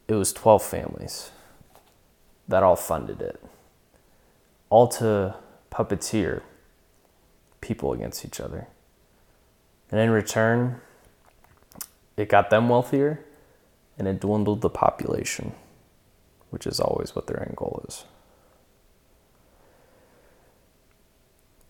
it 0.08 0.13
was 0.13 0.32
12 0.34 0.63
families 0.63 1.32
that 2.48 2.63
all 2.63 2.78
funded 2.78 3.22
it. 3.22 3.43
All 4.70 4.88
to 4.88 5.36
puppeteer 5.70 6.41
people 7.62 7.91
against 7.91 8.24
each 8.24 8.39
other. 8.39 8.67
And 9.91 10.00
in 10.00 10.12
return, 10.12 10.80
it 12.15 12.30
got 12.30 12.50
them 12.50 12.70
wealthier 12.70 13.24
and 13.98 14.08
it 14.08 14.20
dwindled 14.20 14.62
the 14.62 14.70
population, 14.70 15.54
which 16.52 16.65
is 16.65 16.80
always 16.80 17.15
what 17.15 17.28
their 17.28 17.41
end 17.41 17.56
goal 17.56 17.84
is. 17.88 18.06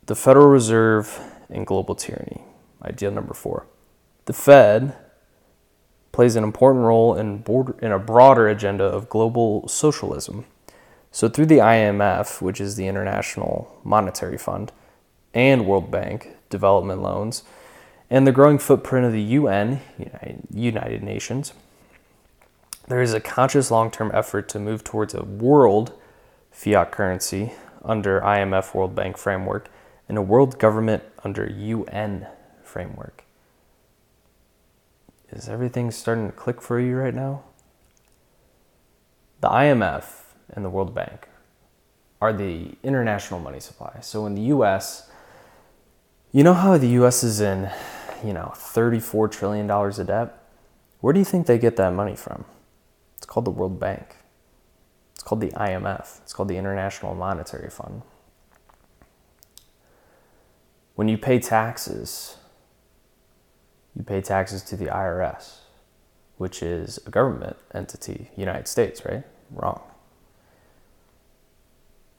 The 0.08 0.16
Federal 0.16 0.48
Reserve 0.48 1.20
and 1.50 1.68
global 1.68 1.94
tyranny. 1.94 2.42
Idea 2.82 3.12
number 3.12 3.34
four. 3.34 3.68
The 4.24 4.32
Fed 4.32 4.96
plays 6.14 6.38
an 6.38 6.46
important 6.46 6.86
role 6.86 7.14
in, 7.14 7.40
border, 7.40 7.76
in 7.82 7.92
a 7.92 8.00
broader 8.00 8.48
agenda 8.48 8.86
of 8.86 9.10
global 9.10 9.68
socialism. 9.68 10.46
So, 11.12 11.28
through 11.28 11.48
the 11.48 11.58
IMF, 11.58 12.42
which 12.42 12.62
is 12.62 12.78
the 12.78 12.88
International 12.88 13.78
Monetary 13.84 14.38
Fund, 14.38 14.72
and 15.34 15.66
World 15.66 15.92
Bank 15.92 16.38
development 16.50 17.02
loans, 17.02 17.44
and 18.10 18.26
the 18.26 18.32
growing 18.32 18.60
footprint 18.60 19.06
of 19.06 19.12
the 19.12 19.22
UN, 19.22 19.82
United 20.50 21.04
Nations, 21.04 21.52
there 22.88 23.02
is 23.02 23.14
a 23.14 23.20
conscious 23.20 23.70
long 23.70 23.92
term 23.92 24.10
effort 24.14 24.48
to 24.50 24.60
move 24.60 24.86
towards 24.86 25.14
a 25.14 25.26
world 25.26 25.92
fiat 26.50 26.92
currency 26.92 27.52
under 27.84 28.22
IMF 28.22 28.74
World 28.74 28.96
Bank 28.96 29.18
framework 29.18 29.70
and 30.08 30.18
a 30.18 30.22
world 30.22 30.60
government 30.60 31.04
under 31.24 31.46
UN 31.46 32.28
framework. 32.64 33.24
Is 35.30 35.50
everything 35.50 35.92
starting 35.92 36.28
to 36.28 36.32
click 36.32 36.62
for 36.62 36.80
you 36.80 36.96
right 36.96 37.14
now? 37.14 37.44
The 39.42 39.50
IMF 39.50 40.06
and 40.50 40.64
the 40.64 40.70
World 40.70 40.96
Bank 40.96 41.28
are 42.22 42.34
the 42.34 42.76
international 42.82 43.40
money 43.40 43.60
supply. 43.60 44.00
So 44.02 44.26
in 44.26 44.36
the 44.36 44.42
US, 44.54 45.10
you 46.32 46.44
know 46.44 46.54
how 46.54 46.78
the 46.78 46.88
US 47.02 47.24
is 47.24 47.42
in, 47.42 47.70
you 48.24 48.34
know, 48.34 48.54
34 48.56 49.28
trillion 49.28 49.68
dollars 49.68 50.00
of 50.00 50.08
debt? 50.08 50.34
Where 51.02 51.14
do 51.14 51.20
you 51.20 51.26
think 51.26 51.46
they 51.46 51.60
get 51.60 51.76
that 51.76 51.94
money 51.94 52.16
from? 52.16 52.46
It's 53.18 53.26
called 53.26 53.46
the 53.46 53.52
World 53.52 53.80
Bank. 53.80 54.16
It's 55.14 55.24
called 55.24 55.42
the 55.42 55.52
IMF. 55.52 56.22
It's 56.22 56.34
called 56.34 56.48
the 56.48 56.58
International 56.58 57.14
Monetary 57.14 57.70
Fund. 57.70 58.02
When 60.98 61.08
you 61.08 61.20
pay 61.20 61.38
taxes, 61.38 62.38
you 63.96 64.02
pay 64.02 64.20
taxes 64.20 64.64
to 64.64 64.76
the 64.76 64.88
IRS, 64.88 65.58
which 66.38 66.64
is 66.64 67.00
a 67.06 67.12
government 67.12 67.56
entity, 67.72 68.32
United 68.36 68.68
States, 68.68 69.06
right? 69.06 69.24
Wrong. 69.52 69.80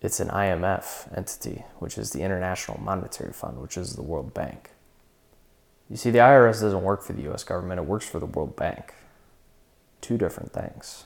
It's 0.01 0.21
an 0.21 0.29
IMF 0.29 1.13
entity, 1.17 1.65
which 1.81 1.99
is 1.99 2.13
the 2.13 2.23
International 2.23 2.79
Monetary 2.81 3.33
Fund, 3.33 3.61
which 3.61 3.77
is 3.77 3.97
the 3.97 4.03
World 4.03 4.33
Bank. 4.33 4.71
You 5.91 5.97
see, 5.97 6.13
the 6.13 6.21
IRS 6.21 6.61
doesn't 6.61 6.85
work 6.85 7.03
for 7.03 7.15
the 7.15 7.29
US 7.33 7.43
government, 7.43 7.81
it 7.81 7.85
works 7.85 8.07
for 8.09 8.21
the 8.21 8.27
World 8.27 8.55
Bank. 8.55 8.95
Two 10.01 10.17
different 10.17 10.53
things. 10.53 11.03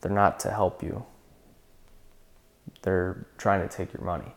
They're 0.00 0.10
not 0.10 0.40
to 0.40 0.50
help 0.50 0.82
you, 0.82 1.06
they're 2.82 3.24
trying 3.38 3.60
to 3.60 3.72
take 3.72 3.92
your 3.92 4.02
money 4.02 4.34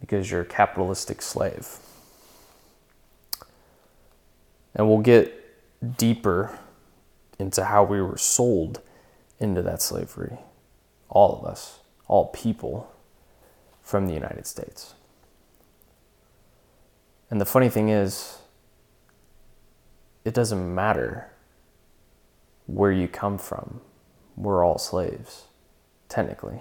because 0.00 0.30
you're 0.30 0.40
a 0.40 0.46
capitalistic 0.46 1.22
slave. 1.22 1.78
And 4.74 4.88
we'll 4.88 4.98
get 4.98 5.36
deeper 5.98 6.58
into 7.38 7.64
how 7.64 7.84
we 7.84 8.00
were 8.00 8.18
sold 8.18 8.80
into 9.38 9.62
that 9.62 9.82
slavery. 9.82 10.38
All 11.08 11.38
of 11.38 11.44
us, 11.44 11.80
all 12.06 12.26
people 12.26 12.92
from 13.82 14.06
the 14.06 14.14
United 14.14 14.46
States. 14.46 14.94
And 17.30 17.40
the 17.40 17.46
funny 17.46 17.68
thing 17.68 17.88
is, 17.88 18.38
it 20.24 20.34
doesn't 20.34 20.74
matter 20.74 21.30
where 22.66 22.92
you 22.92 23.08
come 23.08 23.38
from. 23.38 23.80
We're 24.36 24.64
all 24.64 24.78
slaves, 24.78 25.44
technically, 26.08 26.60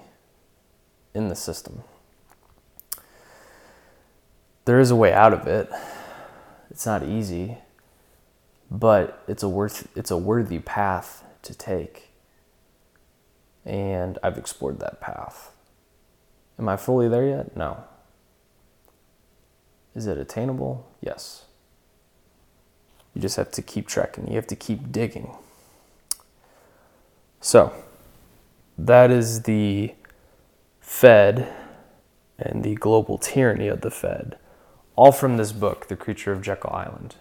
in 1.14 1.28
the 1.28 1.36
system. 1.36 1.84
There 4.70 4.80
is 4.80 4.92
a 4.92 4.96
way 4.96 5.12
out 5.12 5.34
of 5.34 5.48
it. 5.48 5.68
It's 6.70 6.86
not 6.86 7.02
easy 7.02 7.58
but 8.72 9.24
it's 9.28 9.44
a 9.44 9.50
worth 9.50 9.88
it's 9.96 10.12
a 10.12 10.18
worthy 10.18 10.60
path 10.60 11.24
to 11.42 11.54
take. 11.54 12.10
And 13.66 14.18
i've 14.24 14.38
explored 14.38 14.80
that 14.80 15.02
path. 15.02 15.52
Am 16.58 16.70
i 16.70 16.78
fully 16.78 17.08
there 17.08 17.26
yet? 17.26 17.56
No. 17.56 17.84
Is 19.96 20.08
it 20.08 20.18
attainable? 20.18 20.88
Yes. 21.02 21.46
You 23.14 23.22
just 23.22 23.38
have 23.38 23.52
to 23.52 23.62
keep 23.62 23.88
trekking. 23.88 24.28
You 24.28 24.36
have 24.36 24.48
to 24.48 24.56
keep 24.56 24.92
digging. 24.92 25.36
So 27.42 27.74
that 28.78 29.10
is 29.10 29.44
the 29.44 29.96
fed 30.80 31.52
and 32.38 32.64
the 32.64 32.76
global 32.76 33.18
tyranny 33.18 33.68
of 33.68 33.82
the 33.82 33.92
fed 33.92 34.38
all 35.00 35.12
from 35.12 35.38
this 35.38 35.52
book 35.52 35.88
the 35.88 35.96
creature 35.96 36.32
of 36.32 36.42
jekyll 36.42 36.74
island 36.74 37.16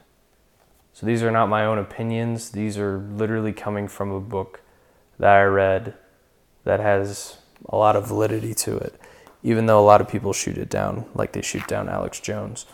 so 0.98 1.06
these 1.06 1.22
are 1.22 1.30
not 1.30 1.48
my 1.48 1.64
own 1.64 1.78
opinions. 1.78 2.50
These 2.50 2.76
are 2.76 2.98
literally 2.98 3.52
coming 3.52 3.86
from 3.86 4.10
a 4.10 4.18
book 4.18 4.62
that 5.20 5.30
I 5.30 5.44
read 5.44 5.94
that 6.64 6.80
has 6.80 7.38
a 7.68 7.76
lot 7.76 7.94
of 7.94 8.08
validity 8.08 8.52
to 8.52 8.76
it, 8.76 9.00
even 9.44 9.66
though 9.66 9.78
a 9.78 9.86
lot 9.86 10.00
of 10.00 10.08
people 10.08 10.32
shoot 10.32 10.58
it 10.58 10.68
down 10.68 11.04
like 11.14 11.30
they 11.30 11.40
shoot 11.40 11.68
down 11.68 11.88
Alex 11.88 12.18
Jones. 12.18 12.66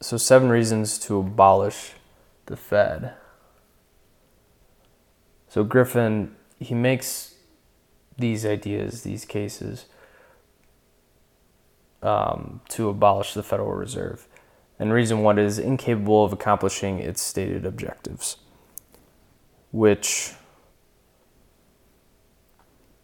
So, 0.00 0.16
seven 0.16 0.48
reasons 0.48 0.98
to 1.00 1.18
abolish 1.18 1.92
the 2.46 2.56
Fed. 2.56 3.12
So, 5.52 5.64
Griffin, 5.64 6.34
he 6.60 6.74
makes 6.74 7.34
these 8.16 8.46
ideas, 8.46 9.02
these 9.02 9.26
cases, 9.26 9.84
um, 12.02 12.62
to 12.70 12.88
abolish 12.88 13.34
the 13.34 13.42
Federal 13.42 13.72
Reserve. 13.72 14.26
And 14.78 14.94
reason 14.94 15.20
one 15.20 15.38
is 15.38 15.58
incapable 15.58 16.24
of 16.24 16.32
accomplishing 16.32 17.00
its 17.00 17.20
stated 17.20 17.66
objectives, 17.66 18.38
which 19.72 20.32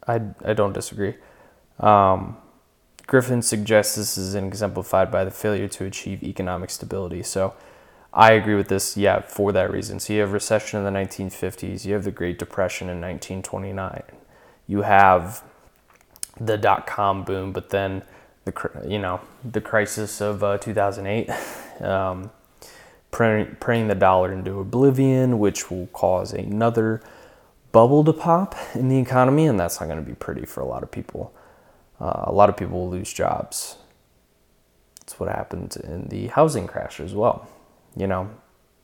I, 0.07 0.23
I 0.43 0.55
don't 0.55 0.73
disagree. 0.73 1.17
Um, 1.79 2.39
Griffin 3.07 3.43
suggests 3.43 3.97
this 3.97 4.17
is 4.17 4.35
exemplified 4.35 5.11
by 5.11 5.27
the 5.27 5.31
failure 5.31 5.69
to 5.69 5.85
achieve 5.85 6.23
economic 6.23 6.71
stability. 6.71 7.23
So 7.25 7.53
I 8.13 8.33
agree 8.33 8.55
with 8.55 8.69
this, 8.69 8.97
yeah, 8.97 9.21
for 9.21 9.53
that 9.53 9.71
reason. 9.71 10.01
So 10.01 10.13
you 10.13 10.21
have 10.21 10.33
recession 10.33 10.79
in 10.79 10.85
the 10.85 10.99
1950s, 10.99 11.85
you 11.85 11.95
have 11.95 12.05
the 12.05 12.11
Great 12.11 12.39
Depression 12.39 12.89
in 12.89 13.01
1929, 13.01 14.03
you 14.67 14.83
have 14.83 15.45
the 16.41 16.57
dot 16.57 16.87
com 16.87 17.25
boom, 17.25 17.53
but 17.53 17.71
then 17.71 18.03
the 18.45 18.71
you 18.87 18.99
know 18.99 19.21
the 19.45 19.61
crisis 19.61 20.21
of 20.21 20.43
uh, 20.43 20.59
2008, 20.59 21.31
um, 21.83 22.31
praying, 23.11 23.57
praying 23.61 23.89
the 23.89 23.95
dollar 23.95 24.33
into 24.33 24.59
oblivion, 24.61 25.39
which 25.39 25.71
will 25.71 25.89
cause 25.89 26.33
another 26.33 27.03
bubble 27.73 28.05
to 28.05 28.13
pop 28.13 28.55
in 28.75 28.89
the 28.89 28.99
economy, 28.99 29.47
and 29.47 29.61
that's 29.61 29.81
not 29.81 29.87
going 29.87 30.03
to 30.03 30.09
be 30.09 30.15
pretty 30.15 30.47
for 30.47 30.61
a 30.61 30.67
lot 30.67 30.83
of 30.83 30.91
people. 30.91 31.35
Uh, 32.01 32.25
a 32.27 32.33
lot 32.33 32.49
of 32.49 32.57
people 32.57 32.79
will 32.79 32.91
lose 32.91 33.13
jobs. 33.13 33.77
That's 35.01 35.19
what 35.19 35.29
happened 35.29 35.77
in 35.83 36.09
the 36.09 36.29
housing 36.29 36.67
crash 36.67 37.01
as 37.01 37.15
well. 37.15 37.49
You 37.99 38.07
know, 38.07 38.31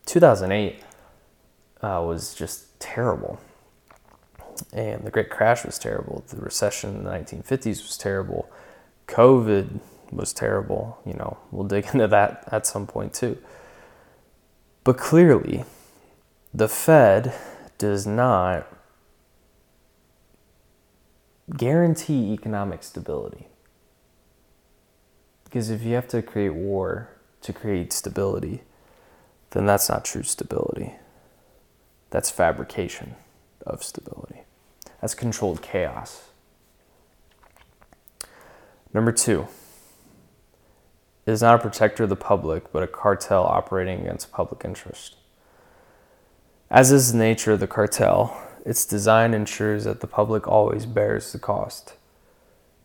2008 0.07 0.83
uh, 1.81 2.03
was 2.05 2.35
just 2.35 2.81
terrible. 2.81 3.39
And 4.73 5.05
the 5.05 5.11
Great 5.11 5.31
Crash 5.31 5.65
was 5.65 5.79
terrible. 5.79 6.25
The 6.27 6.37
recession 6.37 6.97
in 6.97 7.05
the 7.05 7.11
1950s 7.11 7.83
was 7.83 7.97
terrible. 7.97 8.51
COVID 9.07 9.79
was 10.11 10.33
terrible. 10.33 10.99
You 11.07 11.15
know, 11.15 11.39
we'll 11.53 11.69
dig 11.69 11.87
into 11.93 12.09
that 12.09 12.49
at 12.51 12.67
some 12.67 12.89
point 12.89 13.15
too. 13.15 13.39
But 14.83 14.99
clearly, 14.99 15.65
the 16.53 16.69
Fed 16.69 17.33
does 17.79 18.09
not 18.09 18.67
guarantee 21.57 22.33
economic 22.33 22.83
stability. 22.83 23.47
Because 25.45 25.71
if 25.71 25.85
you 25.85 25.95
have 25.95 26.09
to 26.09 26.21
create 26.21 26.55
war 26.55 27.11
to 27.43 27.53
create 27.53 27.93
stability, 27.93 28.63
then 29.55 29.67
that's 29.67 29.89
not 29.89 30.05
true 30.05 30.25
stability. 30.25 30.95
That's 32.11 32.31
fabrication 32.31 33.15
of 33.65 33.83
stability. 33.83 34.43
That's 35.01 35.15
controlled 35.15 35.63
chaos. 35.63 36.29
Number 38.93 39.13
two, 39.13 39.47
it 41.27 41.33
is 41.33 41.43
not 41.43 41.55
a 41.55 41.59
protector 41.59 42.03
of 42.03 42.09
the 42.09 42.17
public, 42.17 42.73
but 42.73 42.83
a 42.83 42.89
cartel 42.89 43.45
operating 43.45 44.01
against 44.01 44.33
public 44.33 44.65
interest. 44.65 45.17
As 46.71 46.91
is 46.91 47.13
the 47.13 47.19
nature 47.19 47.53
of 47.53 47.61
the 47.61 47.67
cartel, 47.67 48.37
its 48.67 48.85
design 48.85 49.35
ensures 49.35 49.85
that 49.85 50.01
the 50.01 50.07
public 50.07 50.49
always 50.49 50.87
bears 50.87 51.33
the 51.33 51.39
cost. 51.39 51.95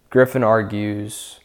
Griffin 0.09 0.43
argues 0.43 1.39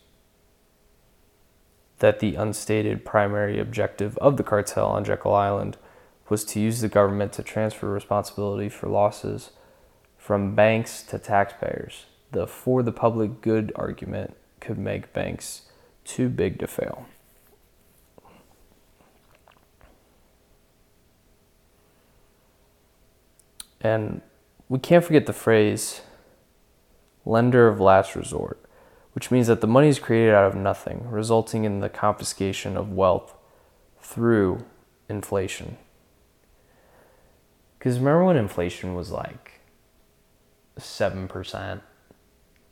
that 1.98 2.20
the 2.20 2.34
unstated 2.34 3.04
primary 3.04 3.58
objective 3.58 4.18
of 4.18 4.36
the 4.36 4.42
cartel 4.42 4.88
on 4.88 5.04
Jekyll 5.04 5.34
Island 5.34 5.76
was 6.28 6.44
to 6.46 6.60
use 6.60 6.80
the 6.80 6.88
government 6.88 7.32
to 7.34 7.42
transfer 7.42 7.88
responsibility 7.88 8.68
for 8.68 8.88
losses 8.88 9.50
from 10.16 10.54
banks 10.54 11.02
to 11.02 11.18
taxpayers. 11.18 12.06
The 12.32 12.46
for 12.46 12.82
the 12.82 12.92
public 12.92 13.40
good 13.40 13.72
argument 13.76 14.34
could 14.60 14.78
make 14.78 15.12
banks 15.12 15.62
too 16.04 16.28
big 16.28 16.58
to 16.58 16.66
fail. 16.66 17.06
And 23.80 24.22
we 24.70 24.78
can't 24.78 25.04
forget 25.04 25.26
the 25.26 25.34
phrase 25.34 26.00
lender 27.26 27.68
of 27.68 27.80
last 27.80 28.16
resort, 28.16 28.63
which 29.14 29.30
means 29.30 29.46
that 29.46 29.60
the 29.60 29.66
money 29.66 29.88
is 29.88 29.98
created 29.98 30.34
out 30.34 30.44
of 30.44 30.54
nothing, 30.54 31.08
resulting 31.08 31.64
in 31.64 31.80
the 31.80 31.88
confiscation 31.88 32.76
of 32.76 32.92
wealth 32.92 33.34
through 34.00 34.64
inflation. 35.08 35.78
Because 37.78 37.98
remember 37.98 38.24
when 38.24 38.36
inflation 38.36 38.94
was 38.94 39.10
like 39.10 39.60
7%, 40.78 41.80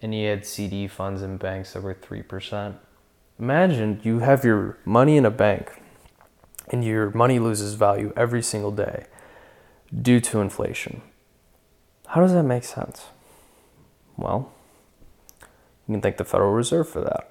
and 0.03 0.15
you 0.15 0.29
had 0.29 0.45
CD 0.45 0.89
funds 0.89 1.23
in 1.23 1.37
banks 1.37 1.73
that 1.73 1.83
were 1.83 1.95
3%? 1.95 2.75
Imagine 3.39 4.01
you 4.03 4.19
have 4.19 4.45
your 4.45 4.79
money 4.85 5.17
in 5.17 5.25
a 5.25 5.31
bank 5.31 5.81
and 6.69 6.85
your 6.85 7.11
money 7.11 7.39
loses 7.39 7.75
value 7.75 8.13
every 8.17 8.43
single 8.43 8.73
day 8.73 9.07
due 10.01 10.21
to 10.21 10.41
inflation. 10.41 11.03
How 12.09 12.21
does 12.21 12.33
that 12.33 12.43
make 12.43 12.65
sense? 12.65 13.07
Well, 14.17 14.53
you 15.93 15.97
can 15.97 16.03
thank 16.03 16.17
the 16.17 16.25
Federal 16.25 16.53
Reserve 16.53 16.89
for 16.89 17.03
that. 17.03 17.31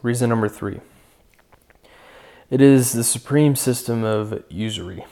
Reason 0.00 0.28
number 0.28 0.48
three 0.48 0.80
it 2.50 2.62
is 2.62 2.92
the 2.92 3.04
supreme 3.04 3.54
system 3.54 4.02
of 4.02 4.42
usury. 4.48 5.04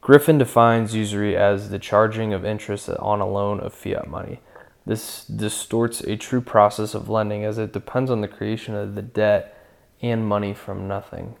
Griffin 0.00 0.38
defines 0.38 0.94
usury 0.94 1.36
as 1.36 1.70
the 1.70 1.78
charging 1.80 2.32
of 2.32 2.44
interest 2.44 2.88
on 2.88 3.20
a 3.20 3.26
loan 3.26 3.58
of 3.58 3.74
fiat 3.74 4.08
money. 4.08 4.40
This 4.86 5.24
distorts 5.24 6.00
a 6.02 6.16
true 6.16 6.42
process 6.42 6.94
of 6.94 7.08
lending 7.08 7.44
as 7.44 7.56
it 7.56 7.72
depends 7.72 8.10
on 8.10 8.20
the 8.20 8.28
creation 8.28 8.74
of 8.74 8.94
the 8.94 9.02
debt 9.02 9.56
and 10.02 10.26
money 10.26 10.52
from 10.52 10.86
nothing. 10.86 11.36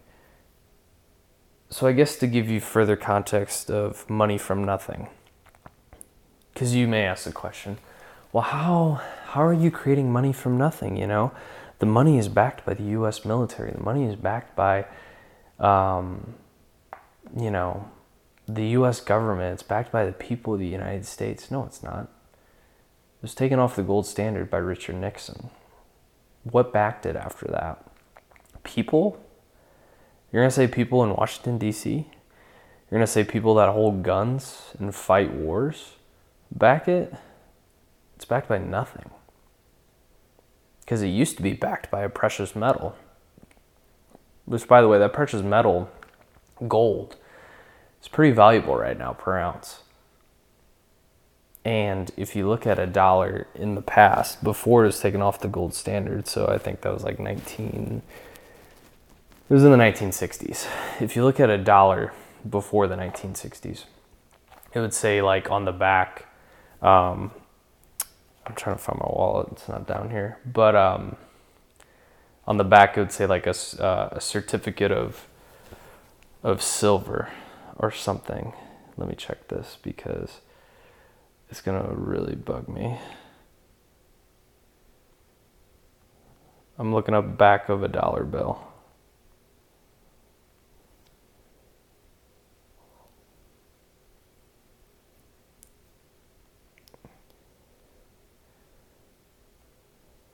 So, 1.68 1.86
I 1.86 1.92
guess 1.92 2.16
to 2.16 2.26
give 2.26 2.48
you 2.48 2.60
further 2.60 2.96
context 2.96 3.70
of 3.70 4.08
money 4.08 4.38
from 4.38 4.64
nothing, 4.64 5.08
because 6.52 6.74
you 6.74 6.86
may 6.86 7.04
ask 7.04 7.24
the 7.24 7.32
question, 7.32 7.78
well, 8.32 8.44
how 8.44 9.02
how 9.26 9.42
are 9.44 9.52
you 9.52 9.70
creating 9.70 10.12
money 10.12 10.32
from 10.32 10.56
nothing? 10.56 10.96
You 10.96 11.06
know, 11.06 11.32
the 11.80 11.86
money 11.86 12.18
is 12.18 12.28
backed 12.28 12.64
by 12.64 12.74
the 12.74 12.84
U.S. 12.84 13.24
military. 13.24 13.72
The 13.72 13.82
money 13.82 14.04
is 14.04 14.16
backed 14.16 14.54
by, 14.54 14.86
um, 15.58 16.34
you 17.36 17.50
know, 17.50 17.90
the 18.46 18.66
U.S. 18.78 19.00
government. 19.00 19.54
It's 19.54 19.62
backed 19.62 19.90
by 19.90 20.06
the 20.06 20.12
people 20.12 20.54
of 20.54 20.60
the 20.60 20.66
United 20.66 21.04
States. 21.06 21.50
No, 21.50 21.64
it's 21.64 21.82
not. 21.82 22.08
Was 23.24 23.34
taken 23.34 23.58
off 23.58 23.74
the 23.74 23.82
gold 23.82 24.04
standard 24.04 24.50
by 24.50 24.58
Richard 24.58 24.96
Nixon. 24.96 25.48
What 26.42 26.74
backed 26.74 27.06
it 27.06 27.16
after 27.16 27.46
that? 27.46 27.82
People? 28.64 29.18
You're 30.30 30.42
gonna 30.42 30.50
say 30.50 30.66
people 30.66 31.02
in 31.02 31.16
Washington 31.16 31.56
D.C. 31.56 31.90
You're 31.90 32.98
gonna 32.98 33.06
say 33.06 33.24
people 33.24 33.54
that 33.54 33.70
hold 33.70 34.02
guns 34.02 34.74
and 34.78 34.94
fight 34.94 35.32
wars 35.32 35.92
back 36.50 36.86
it? 36.86 37.14
It's 38.16 38.26
backed 38.26 38.46
by 38.46 38.58
nothing 38.58 39.08
because 40.80 41.00
it 41.00 41.08
used 41.08 41.38
to 41.38 41.42
be 41.42 41.54
backed 41.54 41.90
by 41.90 42.02
a 42.02 42.10
precious 42.10 42.54
metal. 42.54 42.94
Which, 44.44 44.68
by 44.68 44.82
the 44.82 44.88
way, 44.88 44.98
that 44.98 45.14
precious 45.14 45.40
metal, 45.40 45.90
gold, 46.68 47.16
is 48.02 48.08
pretty 48.08 48.34
valuable 48.34 48.76
right 48.76 48.98
now 48.98 49.14
per 49.14 49.38
ounce. 49.38 49.83
And 51.64 52.10
if 52.16 52.36
you 52.36 52.48
look 52.48 52.66
at 52.66 52.78
a 52.78 52.86
dollar 52.86 53.46
in 53.54 53.74
the 53.74 53.82
past, 53.82 54.44
before 54.44 54.82
it 54.82 54.86
was 54.86 55.00
taken 55.00 55.22
off 55.22 55.40
the 55.40 55.48
gold 55.48 55.74
standard, 55.74 56.26
so 56.28 56.46
I 56.46 56.58
think 56.58 56.82
that 56.82 56.92
was 56.92 57.02
like 57.04 57.18
19, 57.18 58.02
it 59.48 59.52
was 59.52 59.64
in 59.64 59.70
the 59.70 59.78
1960s. 59.78 60.66
If 61.00 61.16
you 61.16 61.24
look 61.24 61.40
at 61.40 61.48
a 61.48 61.56
dollar 61.56 62.12
before 62.48 62.86
the 62.86 62.96
1960s, 62.96 63.84
it 64.74 64.80
would 64.80 64.92
say 64.92 65.22
like 65.22 65.50
on 65.50 65.64
the 65.64 65.72
back, 65.72 66.26
um, 66.82 67.30
I'm 68.46 68.54
trying 68.54 68.76
to 68.76 68.82
find 68.82 68.98
my 68.98 69.06
wallet. 69.06 69.48
It's 69.52 69.68
not 69.68 69.86
down 69.86 70.10
here. 70.10 70.38
But 70.44 70.76
um, 70.76 71.16
on 72.46 72.58
the 72.58 72.64
back, 72.64 72.96
it 72.96 73.00
would 73.00 73.12
say 73.12 73.26
like 73.26 73.46
a, 73.46 73.54
uh, 73.82 74.10
a 74.12 74.20
certificate 74.20 74.92
of 74.92 75.26
of 76.42 76.62
silver 76.62 77.30
or 77.78 77.90
something. 77.90 78.52
Let 78.96 79.08
me 79.08 79.14
check 79.16 79.48
this 79.48 79.78
because 79.82 80.40
it's 81.54 81.60
gonna 81.60 81.88
really 81.94 82.34
bug 82.34 82.68
me. 82.68 82.98
I'm 86.76 86.92
looking 86.92 87.14
up 87.14 87.38
back 87.38 87.68
of 87.68 87.84
a 87.84 87.86
dollar 87.86 88.24
bill. 88.24 88.60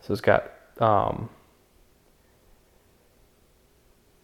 So 0.01 0.15
it's 0.15 0.23
got 0.23 0.51
um, 0.79 1.29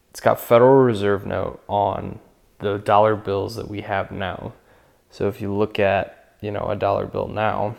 it's 0.08 0.20
got 0.20 0.40
Federal 0.40 0.76
Reserve 0.76 1.26
note 1.26 1.62
on 1.68 2.20
the 2.60 2.78
dollar 2.78 3.16
bills 3.16 3.54
that 3.56 3.68
we 3.68 3.82
have 3.82 4.10
now. 4.10 4.54
So 5.10 5.28
if 5.28 5.42
you 5.42 5.52
look 5.52 5.78
at, 5.78 6.15
you 6.46 6.52
know, 6.52 6.68
a 6.68 6.76
dollar 6.76 7.06
bill 7.06 7.26
now, 7.26 7.74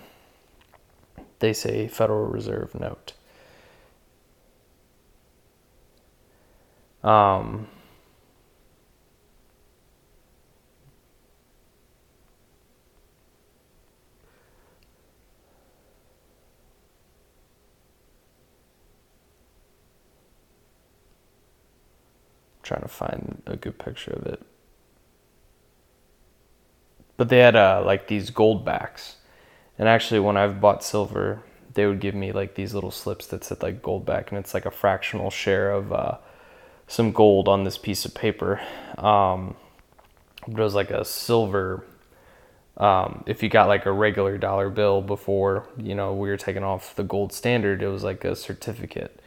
they 1.40 1.54
say 1.54 1.88
Federal 1.88 2.26
Reserve 2.26 2.76
note. 2.76 3.14
Um, 7.02 7.70
trying 22.64 22.82
to 22.82 22.90
find 22.90 23.42
a 23.46 23.56
good 23.56 23.80
picture 23.80 24.12
of 24.12 24.26
it. 24.26 24.47
But 27.18 27.30
they 27.30 27.40
had 27.40 27.56
uh, 27.56 27.84
like 27.86 28.08
these 28.08 28.30
gold 28.30 28.64
backs. 28.64 29.18
And 29.78 29.88
actually, 29.88 30.20
when 30.20 30.38
I've 30.38 30.62
bought 30.62 30.84
silver, 30.84 31.44
they 31.74 31.86
would 31.86 32.00
give 32.00 32.16
me 32.16 32.32
like 32.32 32.56
these 32.56 32.74
little 32.74 32.92
slips 32.92 33.28
that 33.28 33.44
said 33.44 33.62
like 33.62 33.82
gold 33.82 34.06
back, 34.06 34.32
and 34.32 34.40
it's 34.40 34.54
like 34.54 34.66
a 34.66 34.72
fractional 34.72 35.30
share 35.30 35.72
of 35.72 35.92
uh, 35.92 36.18
some 36.88 37.12
gold 37.12 37.48
on 37.48 37.64
this 37.64 37.78
piece 37.78 38.06
of 38.06 38.14
paper. 38.14 38.62
Um, 38.98 39.56
it 40.48 40.56
was 40.58 40.76
like 40.76 40.92
a 40.92 41.04
silver. 41.04 41.86
Um, 42.78 43.24
if 43.26 43.42
you 43.42 43.50
got 43.50 43.68
like 43.68 43.86
a 43.88 43.92
regular 43.92 44.38
dollar 44.38 44.70
bill 44.70 45.02
before, 45.02 45.68
you 45.78 45.96
know, 45.96 46.14
we 46.14 46.30
were 46.30 46.38
taking 46.38 46.64
off 46.64 46.96
the 46.96 47.04
gold 47.04 47.34
standard, 47.34 47.82
it 47.82 47.88
was 47.88 48.04
like 48.04 48.24
a 48.24 48.36
certificate. 48.36 49.20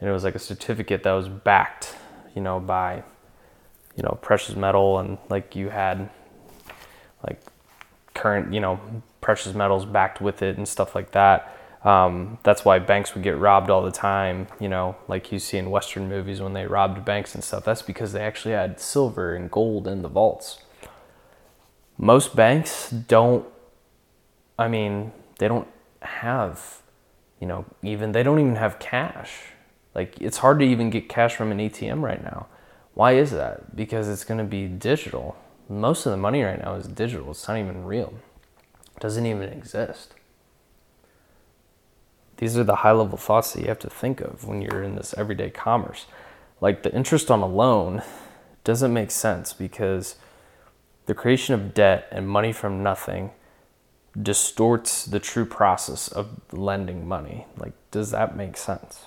And 0.00 0.08
it 0.08 0.12
was 0.12 0.24
like 0.24 0.34
a 0.34 0.38
certificate 0.38 1.02
that 1.02 1.12
was 1.12 1.28
backed 1.28 1.94
you 2.36 2.42
know, 2.42 2.60
by, 2.60 3.02
you 3.96 4.02
know, 4.02 4.18
precious 4.20 4.54
metal 4.54 5.00
and 5.00 5.18
like 5.30 5.56
you 5.56 5.70
had 5.70 6.10
like 7.26 7.40
current, 8.14 8.52
you 8.52 8.60
know, 8.60 8.80
precious 9.20 9.54
metals 9.54 9.84
backed 9.84 10.20
with 10.20 10.42
it 10.42 10.56
and 10.56 10.66
stuff 10.66 10.94
like 10.94 11.12
that. 11.12 11.52
Um, 11.84 12.38
that's 12.42 12.64
why 12.64 12.80
banks 12.80 13.14
would 13.14 13.22
get 13.22 13.38
robbed 13.38 13.70
all 13.70 13.82
the 13.82 13.92
time, 13.92 14.48
you 14.58 14.68
know, 14.68 14.96
like 15.06 15.30
you 15.30 15.38
see 15.38 15.56
in 15.56 15.70
Western 15.70 16.08
movies 16.08 16.40
when 16.40 16.52
they 16.52 16.66
robbed 16.66 17.04
banks 17.04 17.34
and 17.34 17.44
stuff. 17.44 17.64
That's 17.64 17.82
because 17.82 18.12
they 18.12 18.22
actually 18.22 18.54
had 18.54 18.80
silver 18.80 19.36
and 19.36 19.50
gold 19.50 19.86
in 19.86 20.02
the 20.02 20.08
vaults. 20.08 20.58
Most 21.96 22.34
banks 22.34 22.90
don't, 22.90 23.46
I 24.58 24.66
mean, 24.68 25.12
they 25.38 25.46
don't 25.46 25.68
have, 26.02 26.82
you 27.40 27.46
know, 27.46 27.64
even, 27.82 28.12
they 28.12 28.22
don't 28.22 28.40
even 28.40 28.56
have 28.56 28.80
cash. 28.80 29.32
Like 29.94 30.20
it's 30.20 30.38
hard 30.38 30.58
to 30.58 30.64
even 30.64 30.90
get 30.90 31.08
cash 31.08 31.36
from 31.36 31.52
an 31.52 31.58
ATM 31.58 32.02
right 32.02 32.22
now. 32.22 32.48
Why 32.94 33.12
is 33.12 33.30
that? 33.30 33.76
Because 33.76 34.08
it's 34.08 34.24
going 34.24 34.38
to 34.38 34.44
be 34.44 34.66
digital. 34.66 35.36
Most 35.68 36.06
of 36.06 36.12
the 36.12 36.16
money 36.16 36.42
right 36.42 36.62
now 36.62 36.74
is 36.74 36.86
digital. 36.86 37.30
It's 37.32 37.46
not 37.48 37.58
even 37.58 37.84
real. 37.84 38.14
It 38.96 39.00
doesn't 39.00 39.26
even 39.26 39.48
exist. 39.48 40.14
These 42.36 42.56
are 42.56 42.64
the 42.64 42.76
high 42.76 42.92
level 42.92 43.18
thoughts 43.18 43.52
that 43.52 43.62
you 43.62 43.68
have 43.68 43.78
to 43.80 43.90
think 43.90 44.20
of 44.20 44.44
when 44.44 44.60
you're 44.62 44.82
in 44.82 44.94
this 44.94 45.14
everyday 45.16 45.50
commerce. 45.50 46.06
Like 46.60 46.82
the 46.82 46.94
interest 46.94 47.30
on 47.30 47.40
a 47.40 47.46
loan 47.46 48.02
doesn't 48.64 48.92
make 48.92 49.10
sense 49.10 49.52
because 49.52 50.16
the 51.06 51.14
creation 51.14 51.54
of 51.54 51.74
debt 51.74 52.08
and 52.10 52.28
money 52.28 52.52
from 52.52 52.82
nothing 52.82 53.30
distorts 54.20 55.04
the 55.04 55.20
true 55.20 55.44
process 55.44 56.08
of 56.08 56.40
lending 56.52 57.06
money. 57.06 57.46
Like, 57.56 57.74
does 57.90 58.10
that 58.10 58.36
make 58.36 58.56
sense? 58.56 59.06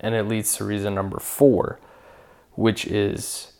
And 0.00 0.14
it 0.14 0.24
leads 0.24 0.56
to 0.56 0.64
reason 0.64 0.94
number 0.94 1.18
four, 1.18 1.80
which 2.52 2.86
is 2.86 3.52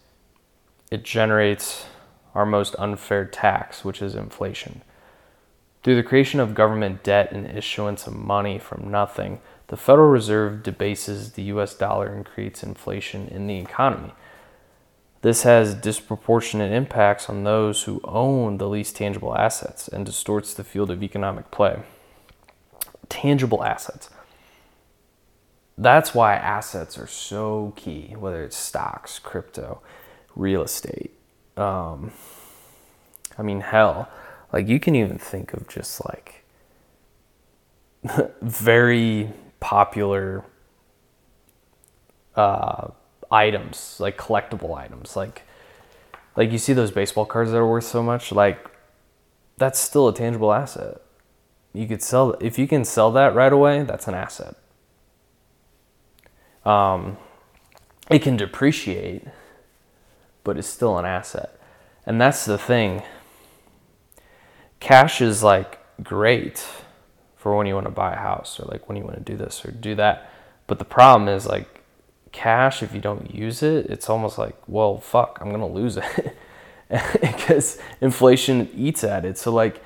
it 0.91 1.03
generates 1.03 1.87
our 2.35 2.47
most 2.47 2.75
unfair 2.79 3.25
tax, 3.25 3.85
which 3.85 4.03
is 4.03 4.15
inflation. 4.15 4.83
Through 5.83 5.97
the 5.97 6.03
creation 6.03 6.41
of 6.41 6.55
government 6.55 7.03
debt 7.03 7.33
and 7.33 7.47
issuance 7.47 8.07
of 8.07 8.15
money 8.15 8.59
from 8.59 8.91
nothing, 8.91 9.41
the 9.69 9.77
Federal 9.77 10.09
Reserve 10.09 10.63
debases 10.63 11.33
the 11.33 11.45
US 11.45 11.75
dollar 11.75 12.07
and 12.07 12.25
creates 12.25 12.63
inflation 12.63 13.29
in 13.29 13.47
the 13.47 13.59
economy. 13.59 14.13
This 15.23 15.43
has 15.43 15.75
disproportionate 15.75 16.73
impacts 16.73 17.29
on 17.29 17.45
those 17.45 17.85
who 17.85 18.01
own 18.05 18.59
the 18.59 18.69
least 18.69 18.97
tangible 18.97 19.37
assets 19.37 19.89
and 19.89 20.05
distorts 20.07 20.55
the 20.55 20.65
field 20.65 20.91
of 20.91 21.03
economic 21.03 21.51
play. 21.51 21.83
Tangible 23.09 23.65
assets 23.65 24.11
that's 25.79 26.15
why 26.15 26.35
assets 26.35 26.97
are 26.99 27.07
so 27.07 27.75
key, 27.77 28.15
whether 28.19 28.43
it's 28.43 28.57
stocks, 28.57 29.19
crypto, 29.19 29.81
real 30.37 30.63
estate. 30.63 31.13
Um, 31.57 32.13
I 33.37 33.43
mean, 33.43 33.61
hell, 33.61 34.09
like 34.53 34.69
you 34.69 34.79
can 34.79 34.95
even 34.95 35.19
think 35.19 35.53
of 35.53 35.69
just 35.69 36.05
like 36.07 36.45
very 38.43 39.31
popular 39.59 40.45
uh, 42.37 42.89
items, 43.31 43.97
like 43.99 44.17
collectible 44.17 44.77
items, 44.77 45.17
like 45.17 45.43
like 46.37 46.53
you 46.53 46.59
see 46.59 46.75
those 46.75 46.91
baseball 46.91 47.25
cards 47.25 47.51
that 47.51 47.57
are 47.57 47.67
worth 47.67 47.85
so 47.85 48.03
much, 48.03 48.31
like 48.31 48.71
that's 49.57 49.79
still 49.79 50.07
a 50.09 50.15
tangible 50.15 50.53
asset. 50.53 51.01
You 51.73 51.89
could 51.89 52.03
sell 52.03 52.37
if 52.41 52.59
you 52.59 52.69
can 52.69 52.85
sell 52.85 53.11
that 53.13 53.35
right 53.35 53.53
away, 53.53 53.83
that's 53.83 54.07
an 54.07 54.15
asset 54.15 54.57
um, 56.67 57.17
it 58.11 58.21
can 58.21 58.37
depreciate, 58.37 59.23
but 60.47 60.57
it's 60.57 60.69
still 60.69 60.97
an 60.97 61.05
asset. 61.05 61.59
And 62.07 62.21
that's 62.21 62.45
the 62.45 62.57
thing. 62.57 63.03
Cash 64.79 65.21
is 65.21 65.43
like 65.43 65.81
great 66.05 66.65
for 67.37 67.57
when 67.57 67.67
you 67.67 67.75
want 67.75 67.87
to 67.87 67.91
buy 67.91 68.13
a 68.13 68.19
house 68.19 68.61
or 68.61 68.67
like 68.67 68.89
when 68.89 68.97
you 68.97 69.03
want 69.03 69.17
to 69.17 69.23
do 69.23 69.37
this 69.37 69.65
or 69.65 69.73
do 69.73 69.97
that. 69.97 70.31
But 70.69 70.79
the 70.79 70.85
problem 70.85 71.29
is 71.29 71.47
like 71.47 71.83
cash, 72.31 72.81
if 72.81 72.95
you 72.95 73.01
don't 73.01 73.35
use 73.35 73.65
it, 73.65 73.87
it's 73.87 74.09
almost 74.09 74.39
like, 74.39 74.57
well, 74.69 74.99
fuck, 74.99 75.39
I'm 75.41 75.49
going 75.49 75.61
to 75.61 75.67
lose 75.67 75.97
it 75.97 76.37
because 77.21 77.81
inflation 78.01 78.71
eats 78.73 79.03
at 79.03 79.25
it. 79.25 79.39
So, 79.39 79.53
like, 79.53 79.83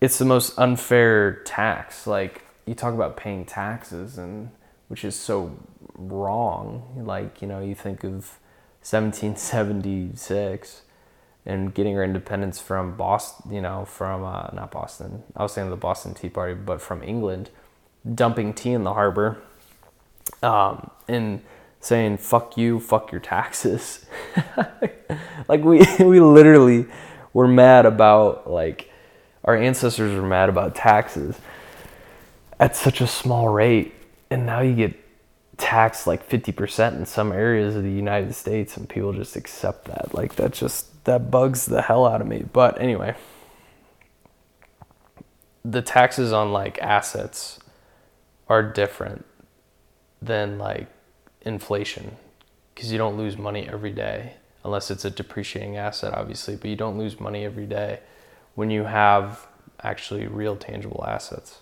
it's 0.00 0.16
the 0.16 0.24
most 0.24 0.58
unfair 0.58 1.42
tax. 1.44 2.06
Like, 2.06 2.46
you 2.64 2.74
talk 2.74 2.94
about 2.94 3.18
paying 3.18 3.44
taxes 3.44 4.16
and 4.16 4.50
which 4.88 5.04
is 5.04 5.14
so 5.14 5.58
wrong. 5.94 7.02
Like, 7.04 7.42
you 7.42 7.48
know, 7.48 7.60
you 7.60 7.74
think 7.74 8.02
of 8.04 8.38
1776 8.84 10.82
and 11.46 11.72
getting 11.74 11.96
our 11.96 12.04
independence 12.04 12.60
from 12.60 12.96
Boston, 12.96 13.52
you 13.52 13.62
know, 13.62 13.86
from 13.86 14.24
uh, 14.24 14.48
not 14.52 14.70
Boston, 14.70 15.22
I 15.34 15.42
was 15.42 15.52
saying 15.52 15.70
the 15.70 15.76
Boston 15.76 16.12
Tea 16.12 16.28
Party, 16.28 16.54
but 16.54 16.82
from 16.82 17.02
England, 17.02 17.50
dumping 18.14 18.52
tea 18.52 18.72
in 18.72 18.84
the 18.84 18.92
harbor 18.92 19.38
um, 20.42 20.90
and 21.08 21.42
saying, 21.80 22.18
fuck 22.18 22.56
you, 22.58 22.78
fuck 22.78 23.10
your 23.10 23.20
taxes. 23.20 24.04
like, 25.48 25.64
we, 25.64 25.86
we 26.04 26.20
literally 26.20 26.86
were 27.32 27.48
mad 27.48 27.86
about, 27.86 28.50
like, 28.50 28.90
our 29.44 29.56
ancestors 29.56 30.14
were 30.14 30.26
mad 30.26 30.48
about 30.48 30.74
taxes 30.74 31.38
at 32.60 32.76
such 32.76 33.00
a 33.00 33.06
small 33.06 33.48
rate. 33.48 33.94
And 34.30 34.46
now 34.46 34.60
you 34.60 34.74
get 34.74 35.03
taxed 35.56 36.06
like 36.06 36.28
50% 36.28 36.96
in 36.96 37.06
some 37.06 37.32
areas 37.32 37.76
of 37.76 37.82
the 37.82 37.90
United 37.90 38.34
States 38.34 38.76
and 38.76 38.88
people 38.88 39.12
just 39.12 39.36
accept 39.36 39.86
that. 39.86 40.14
Like 40.14 40.36
that 40.36 40.52
just 40.52 41.04
that 41.04 41.30
bugs 41.30 41.66
the 41.66 41.82
hell 41.82 42.06
out 42.06 42.20
of 42.20 42.26
me. 42.26 42.44
But 42.52 42.80
anyway, 42.80 43.14
the 45.64 45.82
taxes 45.82 46.32
on 46.32 46.52
like 46.52 46.78
assets 46.80 47.58
are 48.48 48.62
different 48.62 49.24
than 50.20 50.58
like 50.58 50.88
inflation 51.42 52.16
because 52.74 52.90
you 52.90 52.98
don't 52.98 53.16
lose 53.16 53.36
money 53.36 53.68
every 53.68 53.92
day 53.92 54.34
unless 54.64 54.90
it's 54.90 55.04
a 55.04 55.10
depreciating 55.10 55.76
asset 55.76 56.14
obviously, 56.14 56.56
but 56.56 56.68
you 56.68 56.76
don't 56.76 56.98
lose 56.98 57.20
money 57.20 57.44
every 57.44 57.66
day 57.66 58.00
when 58.54 58.70
you 58.70 58.84
have 58.84 59.46
actually 59.82 60.26
real 60.26 60.56
tangible 60.56 61.04
assets. 61.06 61.60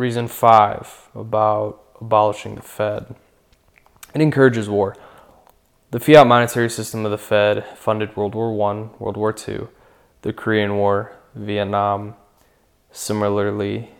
Reason 0.00 0.28
five 0.28 1.10
about 1.14 1.82
abolishing 2.00 2.54
the 2.54 2.62
Fed. 2.62 3.14
It 4.14 4.22
encourages 4.22 4.66
war. 4.66 4.96
The 5.90 6.00
fiat 6.00 6.26
monetary 6.26 6.70
system 6.70 7.04
of 7.04 7.10
the 7.10 7.18
Fed 7.18 7.66
funded 7.76 8.16
World 8.16 8.34
War 8.34 8.48
I, 8.70 8.88
World 8.98 9.18
War 9.18 9.36
II, 9.46 9.66
the 10.22 10.32
Korean 10.32 10.78
War, 10.78 11.12
Vietnam. 11.34 12.14
Similarly, 12.90 13.90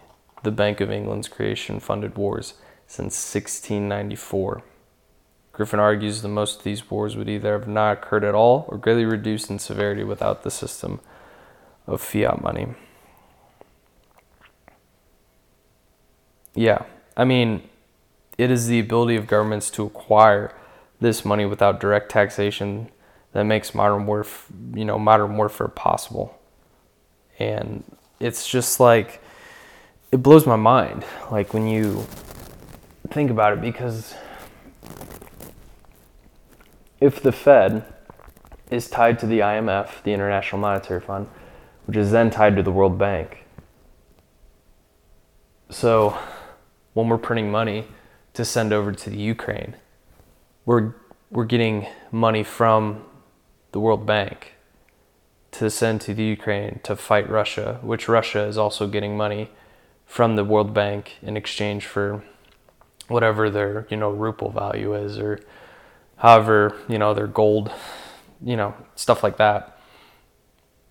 the 0.43 0.51
Bank 0.51 0.81
of 0.81 0.91
England's 0.91 1.29
creation 1.29 1.81
funded 1.81 2.17
wars 2.17 2.55
since 2.87 3.13
1694. 3.35 4.63
Griffin 5.53 5.81
argues 5.81 6.23
that 6.23 6.29
most 6.29 6.61
of 6.61 6.65
these 6.65 6.91
wars 6.91 7.15
would 7.15 7.29
either 7.29 7.53
have 7.53 7.69
not 7.69 7.99
occurred 7.99 8.25
at 8.25 8.35
all 8.35 8.65
or 8.69 8.79
greatly 8.79 9.05
reduced 9.05 9.51
in 9.51 9.59
severity 9.59 10.05
without 10.05 10.45
the 10.45 10.51
system 10.51 11.01
of 11.87 12.01
fiat 12.01 12.43
money. 12.43 12.69
Yeah, 16.55 16.85
I 17.17 17.25
mean, 17.25 17.63
it 18.39 18.51
is 18.51 18.67
the 18.67 18.81
ability 18.81 19.17
of 19.17 19.27
governments 19.27 19.71
to 19.73 19.85
acquire 19.85 20.55
this 21.01 21.25
money 21.25 21.45
without 21.45 21.81
direct 21.81 22.11
taxation 22.11 22.91
that 23.33 23.45
makes 23.45 23.75
modern 23.75 24.07
warf 24.07 24.47
you 24.75 24.85
know 24.85 24.99
modern 24.99 25.37
warfare 25.37 25.69
possible. 25.69 26.39
And 27.39 27.85
it's 28.19 28.49
just 28.49 28.81
like 28.81 29.23
it 30.13 30.23
blows 30.23 30.47
my 30.47 30.57
mind 30.57 31.05
like 31.31 31.55
when 31.55 31.67
you 31.67 32.07
think 33.09 33.31
about 33.31 33.53
it 33.53 33.61
because 33.61 34.15
if 37.01 37.23
the 37.23 37.33
fed 37.33 37.85
is 38.71 38.89
tied 38.89 39.19
to 39.19 39.27
the 39.27 39.41
IMF 39.41 40.03
the 40.03 40.13
International 40.13 40.61
Monetary 40.61 41.01
Fund 41.01 41.29
which 41.87 41.97
is 41.97 42.11
then 42.11 42.31
tied 42.31 42.57
to 42.57 42.63
the 42.63 42.73
World 42.73 42.99
Bank 42.99 43.45
so 45.71 46.19
when 46.95 47.09
we're 47.09 47.19
printing 47.19 47.51
money 47.51 47.87
to 48.35 48.45
send 48.45 48.73
over 48.73 48.93
to 48.93 49.11
the 49.11 49.19
Ukraine 49.19 49.75
we're 50.65 50.95
we're 51.31 51.45
getting 51.45 51.87
money 52.11 52.43
from 52.43 53.05
the 53.73 53.81
World 53.81 54.05
Bank 54.05 54.55
to 55.53 55.71
send 55.71 56.01
to 56.03 56.15
the 56.15 56.25
Ukraine 56.25 56.81
to 56.83 56.97
fight 56.97 57.29
Russia, 57.29 57.79
which 57.83 58.09
Russia 58.09 58.45
is 58.45 58.59
also 58.59 58.87
getting 58.87 59.17
money 59.17 59.51
from 60.07 60.37
the 60.37 60.45
World 60.45 60.75
Bank 60.75 61.17
in 61.23 61.37
exchange 61.37 61.87
for 61.87 62.25
whatever 63.09 63.51
their, 63.51 63.87
you 63.91 63.97
know, 63.97 64.11
ruble 64.11 64.51
value 64.51 64.95
is 64.95 65.19
or 65.19 65.41
however, 66.17 66.77
you 66.89 66.99
know, 66.99 67.15
their 67.15 67.27
gold, 67.27 67.73
you 68.43 68.57
know, 68.57 68.75
stuff 68.95 69.23
like 69.23 69.37
that. 69.39 69.79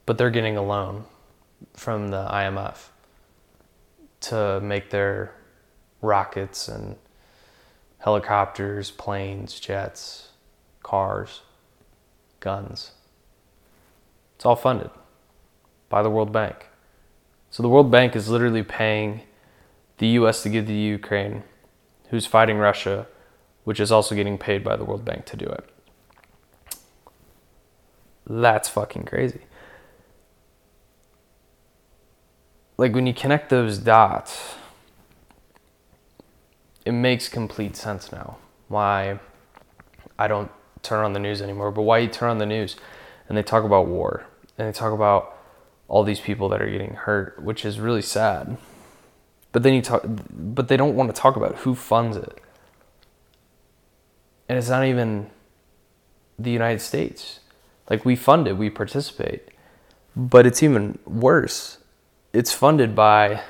But 0.05 0.17
they're 0.17 0.29
getting 0.29 0.57
a 0.57 0.61
loan 0.61 1.05
from 1.73 2.09
the 2.09 2.25
IMF 2.27 2.89
to 4.21 4.59
make 4.61 4.89
their 4.89 5.33
rockets 6.01 6.67
and 6.67 6.95
helicopters, 7.99 8.91
planes, 8.91 9.59
jets, 9.59 10.29
cars, 10.83 11.41
guns. 12.39 12.91
It's 14.35 14.45
all 14.45 14.55
funded 14.55 14.89
by 15.89 16.01
the 16.01 16.09
World 16.09 16.31
Bank. 16.31 16.67
So 17.51 17.63
the 17.63 17.69
World 17.69 17.91
Bank 17.91 18.15
is 18.15 18.29
literally 18.29 18.63
paying 18.63 19.21
the 19.97 20.07
US 20.19 20.43
to 20.43 20.49
give 20.49 20.67
to 20.67 20.73
Ukraine, 20.73 21.43
who's 22.09 22.25
fighting 22.25 22.57
Russia, 22.57 23.07
which 23.65 23.79
is 23.79 23.91
also 23.91 24.15
getting 24.15 24.37
paid 24.37 24.63
by 24.63 24.75
the 24.75 24.85
World 24.85 25.03
Bank 25.03 25.25
to 25.25 25.37
do 25.37 25.45
it. 25.45 25.69
That's 28.25 28.69
fucking 28.69 29.03
crazy. 29.03 29.41
Like 32.77 32.93
when 32.93 33.07
you 33.07 33.13
connect 33.13 33.49
those 33.49 33.79
dots, 33.79 34.55
it 36.89 36.93
makes 36.93 37.29
complete 37.29 37.75
sense 37.75 38.11
now 38.11 38.37
why 38.67 39.19
I 40.17 40.27
don't 40.27 40.49
turn 40.81 41.05
on 41.05 41.13
the 41.13 41.19
news 41.19 41.39
anymore. 41.39 41.69
But 41.69 41.83
why 41.83 41.99
you 41.99 42.07
turn 42.07 42.31
on 42.31 42.39
the 42.39 42.47
news 42.47 42.77
and 43.27 43.37
they 43.37 43.43
talk 43.43 43.63
about 43.63 43.85
war 43.85 44.25
and 44.57 44.67
they 44.67 44.71
talk 44.71 44.91
about 44.91 45.37
all 45.87 46.03
these 46.03 46.19
people 46.19 46.49
that 46.49 46.63
are 46.63 46.69
getting 46.69 46.95
hurt, 46.95 47.43
which 47.43 47.63
is 47.63 47.79
really 47.79 48.01
sad. 48.01 48.57
But 49.51 49.61
then 49.61 49.75
you 49.75 49.83
talk, 49.83 50.03
but 50.03 50.67
they 50.67 50.77
don't 50.77 50.95
want 50.95 51.13
to 51.13 51.21
talk 51.21 51.35
about 51.35 51.57
who 51.57 51.75
funds 51.75 52.17
it. 52.17 52.41
And 54.47 54.57
it's 54.57 54.69
not 54.69 54.83
even 54.83 55.29
the 56.39 56.49
United 56.49 56.81
States. 56.81 57.39
Like 57.87 58.03
we 58.03 58.15
fund 58.15 58.47
it, 58.47 58.57
we 58.57 58.71
participate. 58.71 59.47
But 60.15 60.47
it's 60.47 60.63
even 60.63 60.97
worse. 61.05 61.77
It's 62.33 62.51
funded 62.51 62.95
by 62.95 63.41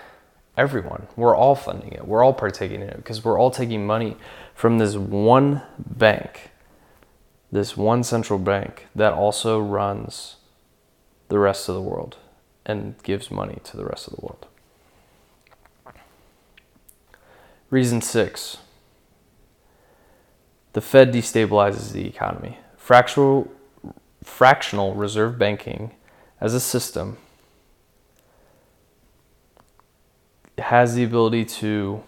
everyone. 0.60 1.08
We're 1.16 1.36
all 1.36 1.56
funding 1.56 1.94
it. 1.94 2.06
We're 2.06 2.22
all 2.22 2.34
partaking 2.34 2.82
in 2.82 2.90
it 2.90 2.98
because 2.98 3.24
we're 3.24 3.40
all 3.40 3.50
taking 3.50 3.88
money 3.88 4.18
from 4.54 4.78
this 4.78 4.96
one 4.96 5.62
bank, 5.78 6.52
this 7.50 7.78
one 7.78 8.04
central 8.04 8.38
bank 8.38 8.88
that 8.94 9.14
also 9.14 9.62
runs 9.62 10.36
the 11.30 11.40
rest 11.40 11.70
of 11.70 11.76
the 11.76 11.82
world 11.82 12.18
and 12.66 13.02
gives 13.04 13.32
money 13.32 13.60
to 13.64 13.78
the 13.78 13.86
rest 13.86 14.08
of 14.08 14.16
the 14.18 14.22
world. 14.22 14.48
Reason 17.70 18.02
six 18.02 18.58
the 20.74 20.82
Fed 20.82 21.12
destabilizes 21.12 21.94
the 21.94 22.06
economy. 22.06 22.60
Fractional, 22.78 23.52
fractional 24.24 24.94
reserve 24.94 25.40
banking 25.40 25.92
as 26.40 26.54
a 26.54 26.60
system 26.60 27.18
has 30.62 30.96
the 30.96 31.04
ability 31.04 31.46
to 31.46 32.04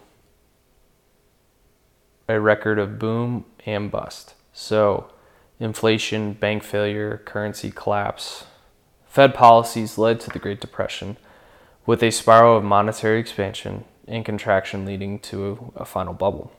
a 2.27 2.39
record 2.39 2.79
of 2.79 2.97
boom 2.97 3.45
and 3.65 3.91
bust. 3.91 4.33
So, 4.53 5.11
inflation, 5.59 6.33
bank 6.33 6.63
failure, 6.63 7.21
currency 7.25 7.71
collapse. 7.71 8.45
Fed 9.05 9.33
policies 9.33 9.97
led 9.97 10.19
to 10.21 10.29
the 10.29 10.39
Great 10.39 10.61
Depression, 10.61 11.17
with 11.85 12.01
a 12.01 12.11
spiral 12.11 12.57
of 12.57 12.63
monetary 12.63 13.19
expansion 13.19 13.83
and 14.07 14.25
contraction 14.25 14.85
leading 14.85 15.19
to 15.19 15.71
a, 15.75 15.85
final 15.85 16.13
bubble. 16.13 16.51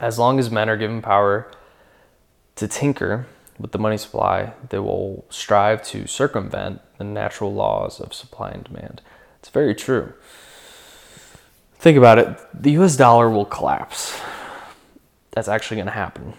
As 0.00 0.18
long 0.18 0.38
as 0.38 0.50
men 0.50 0.68
are 0.68 0.76
given 0.76 1.02
power 1.02 1.50
to 2.56 2.68
tinker 2.68 3.26
with 3.58 3.72
the 3.72 3.78
money 3.78 3.96
supply, 3.96 4.52
they 4.68 4.78
will 4.78 5.24
strive 5.30 5.82
to 5.84 6.06
circumvent 6.06 6.80
the 6.98 7.04
natural 7.04 7.52
laws 7.52 8.00
of 8.00 8.14
supply 8.14 8.50
and 8.50 8.64
demand. 8.64 9.02
It's 9.38 9.48
very 9.48 9.74
true 9.74 10.14
think 11.78 11.96
about 11.96 12.18
it 12.18 12.38
the 12.54 12.72
US 12.72 12.96
dollar 12.96 13.30
will 13.30 13.44
collapse. 13.44 14.20
That's 15.32 15.48
actually 15.48 15.76
going 15.76 15.86
to 15.86 15.92
happen. 15.92 16.34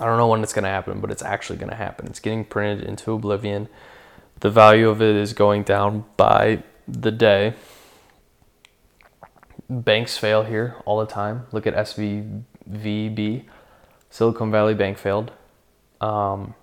I 0.00 0.06
don't 0.06 0.18
know 0.18 0.26
when 0.26 0.42
it's 0.42 0.52
going 0.52 0.64
to 0.64 0.68
happen, 0.68 1.00
but 1.00 1.10
it's 1.10 1.22
actually 1.22 1.58
going 1.58 1.70
to 1.70 1.76
happen. 1.76 2.06
It's 2.06 2.20
getting 2.20 2.44
printed 2.44 2.86
into 2.86 3.12
oblivion. 3.12 3.68
The 4.40 4.50
value 4.50 4.88
of 4.88 5.00
it 5.00 5.14
is 5.14 5.32
going 5.32 5.62
down 5.62 6.04
by 6.16 6.64
the 6.88 7.12
day. 7.12 7.54
Banks 9.70 10.18
fail 10.18 10.42
here 10.42 10.76
all 10.84 10.98
the 10.98 11.06
time. 11.06 11.46
Look 11.52 11.66
at 11.66 11.74
SVB. 11.74 13.44
Silicon 14.10 14.50
Valley 14.50 14.74
Bank 14.74 14.98
failed. 14.98 15.32
Um, 16.00 16.54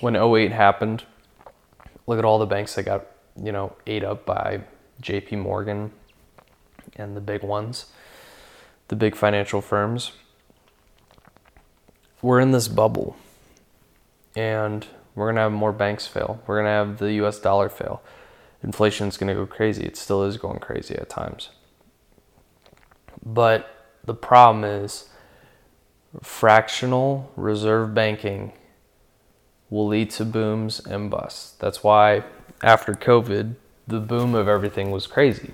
when 0.00 0.16
08 0.16 0.52
happened, 0.52 1.04
look 2.06 2.18
at 2.18 2.24
all 2.24 2.38
the 2.38 2.46
banks 2.46 2.74
that 2.76 2.84
got, 2.84 3.06
you 3.42 3.52
know, 3.52 3.76
ate 3.86 4.04
up 4.04 4.24
by 4.24 4.62
JP 5.00 5.38
Morgan 5.38 5.92
and 6.96 7.16
the 7.16 7.20
big 7.20 7.42
ones, 7.42 7.86
the 8.88 8.96
big 8.96 9.14
financial 9.14 9.60
firms. 9.60 10.12
We're 12.22 12.40
in 12.40 12.52
this 12.52 12.68
bubble 12.68 13.16
and 14.36 14.86
we're 15.14 15.26
going 15.26 15.36
to 15.36 15.42
have 15.42 15.52
more 15.52 15.72
banks 15.72 16.06
fail. 16.06 16.42
We're 16.46 16.56
going 16.56 16.66
to 16.66 16.70
have 16.70 16.98
the 16.98 17.12
US 17.24 17.38
dollar 17.38 17.68
fail. 17.68 18.02
Inflation's 18.62 19.16
going 19.16 19.28
to 19.28 19.34
go 19.34 19.46
crazy. 19.46 19.84
It 19.84 19.96
still 19.96 20.22
is 20.22 20.36
going 20.36 20.58
crazy 20.58 20.94
at 20.94 21.08
times. 21.08 21.50
But 23.24 23.88
the 24.04 24.14
problem 24.14 24.64
is 24.64 25.08
fractional 26.22 27.30
reserve 27.36 27.94
banking 27.94 28.52
will 29.68 29.86
lead 29.86 30.10
to 30.10 30.24
booms 30.24 30.80
and 30.80 31.10
busts. 31.10 31.52
That's 31.52 31.84
why 31.84 32.24
after 32.62 32.92
COVID, 32.92 33.54
the 33.86 34.00
boom 34.00 34.34
of 34.34 34.48
everything 34.48 34.90
was 34.90 35.06
crazy. 35.06 35.52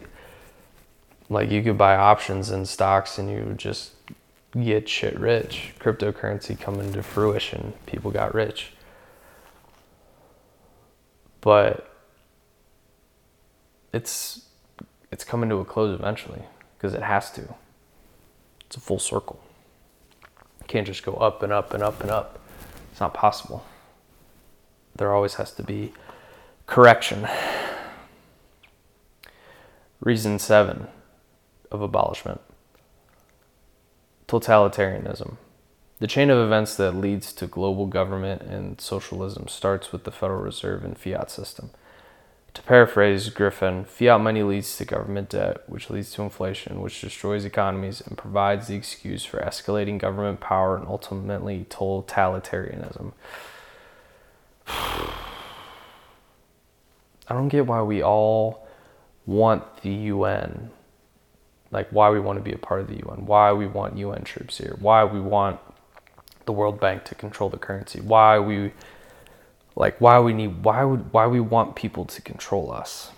Like 1.29 1.51
you 1.51 1.63
could 1.63 1.79
buy 1.79 1.97
options 1.97 2.51
and 2.51 2.69
stocks 2.69 3.19
and 3.19 3.31
you 3.31 3.55
just 3.57 3.93
get 4.65 4.89
shit 4.89 5.19
rich. 5.19 5.75
Cryptocurrency 5.79 6.59
coming 6.59 6.93
to 6.93 7.03
fruition, 7.03 7.73
people 7.87 8.11
got 8.11 8.35
rich. 8.35 8.73
But 11.41 11.93
it's 13.93 14.47
it's 15.11 15.25
coming 15.25 15.49
to 15.49 15.57
a 15.57 15.65
close 15.65 15.99
eventually 15.99 16.43
because 16.77 16.95
it 16.95 17.03
has 17.03 17.31
to. 17.33 17.55
It's 18.67 18.77
a 18.77 18.81
full 18.81 18.99
circle. 18.99 19.41
You 20.61 20.67
can't 20.67 20.87
just 20.87 21.05
go 21.05 21.15
up 21.15 21.43
and 21.43 21.53
up 21.53 21.73
and 21.73 21.83
up 21.83 22.01
and 22.01 22.11
up. 22.11 22.39
It's 22.91 23.01
not 23.01 23.15
possible. 23.15 23.65
There 24.97 25.13
always 25.15 25.35
has 25.35 25.53
to 25.53 25.63
be 25.63 25.93
correction. 26.67 27.29
Reason 30.01 30.39
seven 30.39 30.89
of 31.71 31.81
abolishment 31.81 32.41
totalitarianism. 34.29 35.37
The 35.99 36.07
chain 36.07 36.31
of 36.31 36.39
events 36.39 36.77
that 36.77 36.93
leads 36.93 37.33
to 37.35 37.47
global 37.47 37.87
government 37.87 38.43
and 38.43 38.81
socialism 38.81 39.49
starts 39.49 39.93
with 39.93 40.05
the 40.05 40.11
Federal 40.11 40.43
Reserve 40.43 40.85
and 40.85 40.99
fiat 40.99 41.31
system. 41.31 41.71
To 42.53 42.63
paraphrase 42.63 43.29
Griffin, 43.31 43.85
fiat 43.85 44.21
money 44.21 44.43
leads 44.43 44.77
to 44.77 44.85
government 44.85 45.31
debt, 45.31 45.63
which 45.69 45.89
leads 45.91 46.11
to 46.13 46.23
inflation, 46.23 46.81
which 46.81 47.01
destroys 47.01 47.45
economies 47.45 48.01
and 48.01 48.19
provides 48.19 48.67
the 48.67 48.75
excuse 48.75 49.25
for 49.25 49.39
escalating 49.41 49.99
government 49.99 50.41
power 50.41 50.77
and 50.77 50.87
ultimately 50.87 51.67
totalitarianism. 51.71 53.13
I 54.69 55.13
don't 57.31 57.49
get 57.49 57.67
why 57.67 57.83
we 57.83 58.03
all 58.03 58.66
want 59.27 59.83
the 59.83 59.91
UN, 59.91 60.71
like 61.71 61.89
why 61.91 62.11
we 62.11 62.21
want 62.21 62.39
to 62.39 62.43
be 62.43 62.53
a 62.53 62.59
part 62.59 62.81
of 62.81 62.89
the 62.89 62.97
UN, 63.07 63.27
why 63.27 63.53
we 63.53 63.67
want 63.67 63.99
UN 63.99 64.23
troops 64.23 64.59
here, 64.59 64.77
why 64.81 65.05
we 65.05 65.21
want 65.21 65.59
the 66.47 66.53
World 66.53 66.81
Bank 66.81 67.05
to 67.05 67.15
control 67.15 67.51
the 67.51 67.59
currency, 67.59 68.01
why 68.01 68.39
we 68.39 68.73
like 69.75 70.01
why 70.01 70.19
we 70.21 70.33
need 70.33 70.65
why 70.65 70.85
would 70.85 71.13
why 71.13 71.27
we 71.27 71.41
want 71.41 71.75
people 71.75 72.05
to 72.07 72.23
control 72.23 72.73
us. 72.73 73.11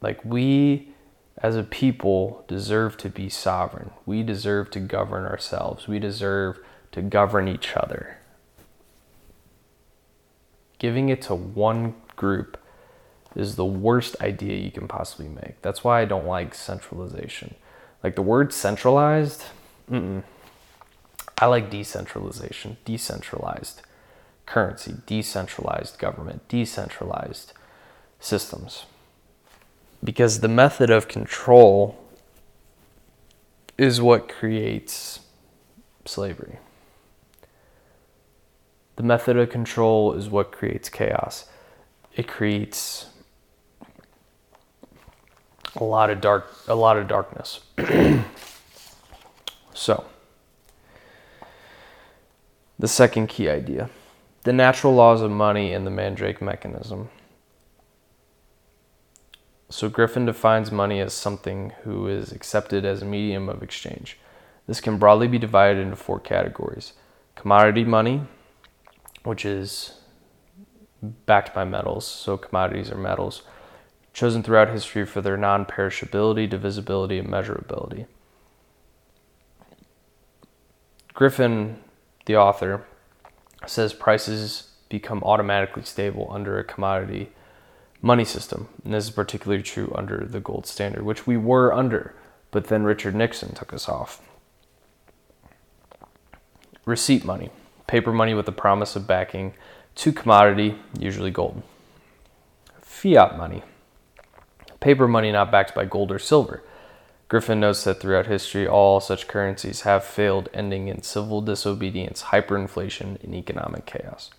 Like 0.00 0.24
we 0.24 0.88
as 1.38 1.56
a 1.56 1.62
people 1.62 2.44
deserve 2.48 2.96
to 2.98 3.08
be 3.08 3.28
sovereign. 3.28 3.92
We 4.04 4.24
deserve 4.24 4.70
to 4.72 4.80
govern 4.80 5.24
ourselves. 5.24 5.86
We 5.86 6.00
deserve 6.00 6.58
to 6.90 7.02
govern 7.02 7.46
each 7.46 7.76
other 7.76 8.17
giving 10.78 11.08
it 11.08 11.22
to 11.22 11.34
one 11.34 11.94
group 12.16 12.58
is 13.34 13.56
the 13.56 13.64
worst 13.64 14.16
idea 14.20 14.56
you 14.56 14.70
can 14.70 14.88
possibly 14.88 15.28
make. 15.28 15.60
That's 15.62 15.84
why 15.84 16.00
I 16.00 16.04
don't 16.04 16.26
like 16.26 16.54
centralization. 16.54 17.54
Like 18.02 18.14
the 18.14 18.22
word 18.22 18.52
centralized, 18.52 19.44
mm-mm. 19.90 20.22
I 21.36 21.46
like 21.46 21.70
decentralization, 21.70 22.78
decentralized 22.84 23.82
currency, 24.46 24.94
decentralized 25.06 25.98
government, 25.98 26.48
decentralized 26.48 27.52
systems. 28.18 28.86
Because 30.02 30.40
the 30.40 30.48
method 30.48 30.90
of 30.90 31.06
control 31.06 32.02
is 33.76 34.00
what 34.00 34.28
creates 34.28 35.20
slavery. 36.04 36.58
The 38.98 39.04
method 39.04 39.36
of 39.36 39.48
control 39.48 40.14
is 40.14 40.28
what 40.28 40.50
creates 40.50 40.88
chaos. 40.88 41.48
It 42.16 42.26
creates 42.26 43.06
a 45.76 45.84
lot 45.84 46.10
of 46.10 46.20
dark 46.20 46.52
a 46.66 46.74
lot 46.74 46.96
of 46.96 47.06
darkness. 47.06 47.60
so, 49.72 50.04
the 52.76 52.88
second 52.88 53.28
key 53.28 53.48
idea, 53.48 53.88
the 54.42 54.52
natural 54.52 54.96
laws 54.96 55.20
of 55.20 55.30
money 55.30 55.72
and 55.72 55.86
the 55.86 55.92
Mandrake 55.92 56.42
mechanism. 56.42 57.08
So 59.70 59.88
Griffin 59.88 60.26
defines 60.26 60.72
money 60.72 60.98
as 60.98 61.12
something 61.12 61.72
who 61.84 62.08
is 62.08 62.32
accepted 62.32 62.84
as 62.84 63.00
a 63.00 63.04
medium 63.04 63.48
of 63.48 63.62
exchange. 63.62 64.18
This 64.66 64.80
can 64.80 64.98
broadly 64.98 65.28
be 65.28 65.38
divided 65.38 65.80
into 65.80 65.94
four 65.94 66.18
categories: 66.18 66.94
commodity 67.36 67.84
money, 67.84 68.22
which 69.28 69.44
is 69.44 69.92
backed 71.02 71.54
by 71.54 71.62
metals, 71.62 72.06
so 72.06 72.38
commodities 72.38 72.90
are 72.90 72.96
metals, 72.96 73.42
chosen 74.14 74.42
throughout 74.42 74.70
history 74.70 75.04
for 75.04 75.20
their 75.20 75.36
non 75.36 75.66
perishability, 75.66 76.48
divisibility, 76.48 77.18
and 77.18 77.28
measurability. 77.28 78.06
Griffin, 81.12 81.78
the 82.24 82.36
author, 82.36 82.86
says 83.66 83.92
prices 83.92 84.70
become 84.88 85.22
automatically 85.22 85.82
stable 85.82 86.28
under 86.30 86.58
a 86.58 86.64
commodity 86.64 87.30
money 88.00 88.24
system. 88.24 88.68
And 88.82 88.94
this 88.94 89.04
is 89.04 89.10
particularly 89.10 89.62
true 89.62 89.92
under 89.94 90.24
the 90.24 90.40
gold 90.40 90.66
standard, 90.66 91.02
which 91.02 91.26
we 91.26 91.36
were 91.36 91.74
under, 91.74 92.14
but 92.50 92.68
then 92.68 92.84
Richard 92.84 93.14
Nixon 93.14 93.54
took 93.54 93.74
us 93.74 93.90
off. 93.90 94.22
Receipt 96.86 97.26
money 97.26 97.50
paper 97.88 98.12
money 98.12 98.34
with 98.34 98.46
the 98.46 98.52
promise 98.52 98.94
of 98.94 99.08
backing 99.08 99.54
to 99.96 100.12
commodity, 100.12 100.78
usually 100.96 101.32
gold. 101.32 101.60
Fiat 102.80 103.36
money, 103.36 103.64
paper 104.78 105.08
money 105.08 105.32
not 105.32 105.50
backed 105.50 105.74
by 105.74 105.84
gold 105.84 106.12
or 106.12 106.20
silver. 106.20 106.62
Griffin 107.26 107.60
notes 107.60 107.84
that 107.84 108.00
throughout 108.00 108.26
history, 108.26 108.66
all 108.66 109.00
such 109.00 109.28
currencies 109.28 109.82
have 109.82 110.04
failed, 110.04 110.48
ending 110.54 110.88
in 110.88 111.02
civil 111.02 111.42
disobedience, 111.42 112.22
hyperinflation, 112.22 113.22
and 113.22 113.34
economic 113.34 113.84
chaos. 113.84 114.30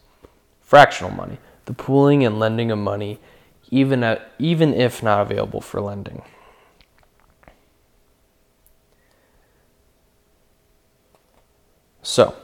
Fractional 0.62 1.12
money, 1.12 1.38
the 1.66 1.74
pooling 1.74 2.24
and 2.26 2.40
lending 2.40 2.72
of 2.72 2.80
money, 2.80 3.20
even, 3.70 4.04
at, 4.04 4.32
even 4.40 4.74
if 4.74 5.04
not 5.04 5.22
available 5.22 5.62
for 5.62 5.82
lending. 5.82 6.24
So, 12.02 12.36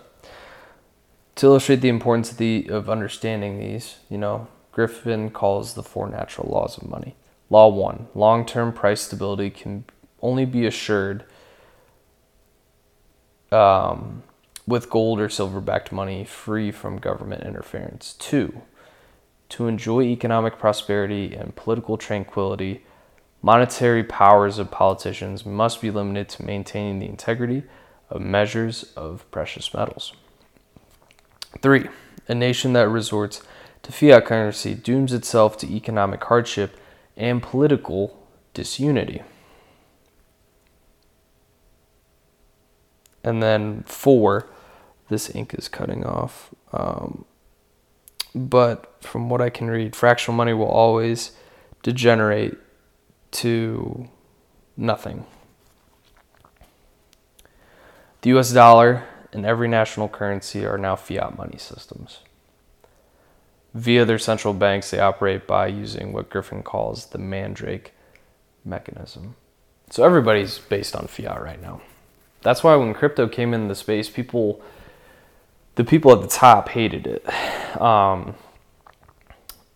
to 1.36 1.48
illustrate 1.48 1.82
the 1.82 1.90
importance 1.90 2.32
of, 2.32 2.38
the, 2.38 2.68
of 2.70 2.90
understanding 2.90 3.60
these, 3.60 3.98
you 4.10 4.18
know, 4.18 4.48
Griffin 4.72 5.30
calls 5.30 5.74
the 5.74 5.84
four 5.84 6.10
natural 6.10 6.50
laws 6.50 6.78
of 6.78 6.90
money. 6.90 7.16
Law 7.50 7.70
one 7.70 8.08
long 8.16 8.46
term 8.46 8.74
price 8.74 9.02
stability 9.02 9.50
can 9.50 9.86
only 10.22 10.46
be 10.46 10.66
assured 10.66 11.24
um, 13.52 14.24
with 14.68 14.90
gold 14.90 15.20
or 15.20 15.30
silver 15.30 15.62
backed 15.62 15.92
money 15.92 16.26
free 16.26 16.72
from 16.72 16.98
government 16.98 17.44
interference. 17.44 18.16
Two, 18.20 18.64
to 19.50 19.68
enjoy 19.68 20.02
economic 20.02 20.58
prosperity 20.58 21.36
and 21.36 21.56
political 21.56 21.98
tranquility, 21.98 22.84
monetary 23.42 24.04
powers 24.04 24.58
of 24.58 24.72
politicians 24.72 25.46
must 25.46 25.82
be 25.82 25.92
limited 25.92 26.28
to 26.30 26.44
maintaining 26.44 27.00
the 27.00 27.08
integrity 27.08 27.64
of 28.10 28.22
measures 28.22 28.92
of 28.96 29.30
precious 29.32 29.74
metals. 29.74 30.14
Three, 31.62 31.88
a 32.28 32.36
nation 32.36 32.74
that 32.74 32.90
resorts 32.90 33.42
to 33.84 33.92
fiat 33.92 34.26
currency 34.26 34.74
dooms 34.74 35.14
itself 35.14 35.58
to 35.58 35.68
economic 35.68 36.24
hardship 36.24 36.78
and 37.16 37.42
political 37.42 38.28
disunity. 38.54 39.22
And 43.24 43.42
then 43.42 43.84
four, 43.84 44.48
this 45.10 45.34
ink 45.36 45.54
is 45.54 45.68
cutting 45.68 46.06
off. 46.06 46.54
Um, 46.74 47.26
but 48.34 49.04
from 49.04 49.30
what 49.30 49.42
I 49.42 49.50
can 49.50 49.68
read, 49.68 49.96
fractional 49.96 50.36
money 50.36 50.54
will 50.54 50.68
always 50.68 51.32
degenerate 51.84 52.56
to 53.32 54.08
nothing. 54.76 55.26
The 58.22 58.38
US 58.38 58.52
dollar 58.52 59.04
and 59.36 59.46
every 59.46 59.68
national 59.68 60.08
currency 60.08 60.66
are 60.66 60.78
now 60.78 60.96
fiat 60.96 61.38
money 61.38 61.58
systems. 61.58 62.20
Via 63.74 64.06
their 64.06 64.18
central 64.18 64.54
banks, 64.54 64.90
they 64.90 65.00
operate 65.00 65.46
by 65.46 65.68
using 65.68 66.14
what 66.14 66.30
Griffin 66.30 66.64
calls 66.64 67.08
the 67.08 67.18
Mandrake 67.18 67.92
mechanism. 68.64 69.36
So 69.90 70.06
everybody's 70.06 70.58
based 70.58 70.96
on 70.96 71.08
fiat 71.08 71.44
right 71.44 71.62
now. 71.62 71.82
That's 72.44 72.64
why 72.64 72.78
when 72.78 72.94
crypto 72.94 73.28
came 73.28 73.54
in 73.54 73.68
the 73.68 73.76
space, 73.76 74.10
people, 74.10 74.62
the 75.76 75.84
people 75.84 76.14
at 76.14 76.22
the 76.22 76.28
top 76.30 76.70
hated 76.70 77.06
it. 77.06 77.82
Um, 77.82 78.36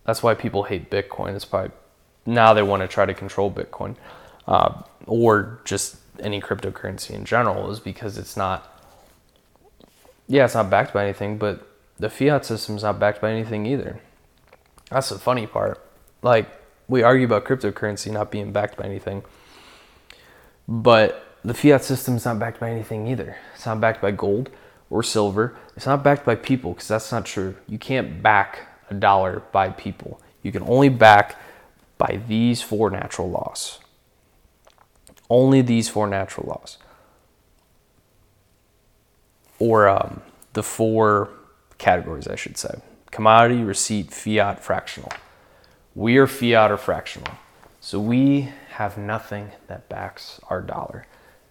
that's 0.06 0.22
why 0.22 0.32
people 0.34 0.62
hate 0.62 0.90
Bitcoin. 0.90 1.36
It's 1.36 1.44
probably 1.44 1.72
now 2.24 2.54
they 2.54 2.62
want 2.62 2.80
to 2.80 2.88
try 2.88 3.04
to 3.04 3.12
control 3.12 3.50
Bitcoin 3.50 3.96
uh, 4.48 4.82
or 5.06 5.60
just 5.66 5.96
any 6.18 6.40
cryptocurrency 6.40 7.10
in 7.10 7.26
general, 7.26 7.70
is 7.70 7.78
because 7.78 8.16
it's 8.16 8.38
not 8.38 8.79
yeah, 10.30 10.44
it's 10.44 10.54
not 10.54 10.70
backed 10.70 10.94
by 10.94 11.02
anything, 11.02 11.38
but 11.38 11.66
the 11.98 12.08
fiat 12.08 12.46
system's 12.46 12.84
not 12.84 13.00
backed 13.00 13.20
by 13.20 13.32
anything 13.32 13.66
either. 13.66 14.00
That's 14.88 15.08
the 15.08 15.18
funny 15.18 15.48
part. 15.48 15.84
Like, 16.22 16.48
we 16.86 17.02
argue 17.02 17.26
about 17.26 17.44
cryptocurrency 17.44 18.12
not 18.12 18.30
being 18.30 18.52
backed 18.52 18.76
by 18.76 18.84
anything, 18.84 19.24
but 20.68 21.36
the 21.44 21.52
fiat 21.52 21.82
system's 21.82 22.24
not 22.24 22.38
backed 22.38 22.60
by 22.60 22.70
anything 22.70 23.08
either. 23.08 23.36
It's 23.56 23.66
not 23.66 23.80
backed 23.80 24.00
by 24.00 24.12
gold 24.12 24.50
or 24.88 25.02
silver. 25.02 25.56
It's 25.76 25.86
not 25.86 26.04
backed 26.04 26.24
by 26.24 26.36
people 26.36 26.74
because 26.74 26.86
that's 26.86 27.10
not 27.10 27.26
true. 27.26 27.56
You 27.66 27.78
can't 27.78 28.22
back 28.22 28.68
a 28.88 28.94
dollar 28.94 29.42
by 29.50 29.70
people. 29.70 30.20
You 30.44 30.52
can 30.52 30.62
only 30.62 30.90
back 30.90 31.40
by 31.98 32.20
these 32.28 32.62
four 32.62 32.88
natural 32.88 33.28
laws. 33.28 33.80
Only 35.28 35.60
these 35.60 35.88
four 35.88 36.06
natural 36.06 36.46
laws 36.46 36.78
or 39.60 39.88
um, 39.88 40.22
the 40.54 40.64
four 40.64 41.30
categories, 41.78 42.26
I 42.26 42.34
should 42.34 42.56
say 42.56 42.80
commodity, 43.12 43.62
receipt, 43.62 44.12
fiat, 44.12 44.60
fractional. 44.60 45.12
We 45.94 46.16
are 46.18 46.26
fiat 46.26 46.70
or 46.70 46.76
fractional. 46.76 47.32
So 47.80 47.98
we 47.98 48.50
have 48.70 48.96
nothing 48.96 49.50
that 49.66 49.88
backs 49.88 50.40
our 50.48 50.60
dollar. 50.60 51.06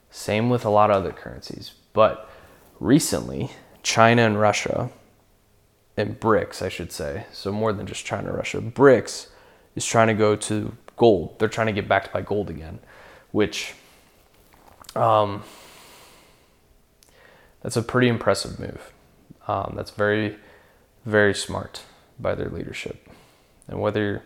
Same 0.09 0.49
with 0.49 0.63
a 0.63 0.69
lot 0.69 0.89
of 0.89 0.97
other 0.97 1.11
currencies. 1.11 1.73
But 1.93 2.29
recently, 2.79 3.51
China 3.83 4.23
and 4.23 4.39
Russia, 4.39 4.89
and 5.97 6.19
BRICS, 6.19 6.61
I 6.61 6.69
should 6.69 6.91
say, 6.91 7.25
so 7.33 7.51
more 7.51 7.73
than 7.73 7.85
just 7.85 8.05
China 8.05 8.29
and 8.29 8.37
Russia, 8.37 8.61
BRICS 8.61 9.27
is 9.75 9.85
trying 9.85 10.07
to 10.07 10.13
go 10.13 10.35
to 10.35 10.75
gold. 10.95 11.37
They're 11.39 11.49
trying 11.49 11.67
to 11.67 11.73
get 11.73 11.87
backed 11.87 12.13
by 12.13 12.21
gold 12.21 12.49
again, 12.49 12.79
which 13.31 13.73
um, 14.95 15.43
that's 17.61 17.77
a 17.77 17.81
pretty 17.81 18.07
impressive 18.07 18.59
move. 18.59 18.91
Um, 19.47 19.73
that's 19.75 19.91
very, 19.91 20.37
very 21.05 21.33
smart 21.33 21.83
by 22.19 22.35
their 22.35 22.49
leadership. 22.49 23.07
And 23.67 23.79
whether 23.79 24.23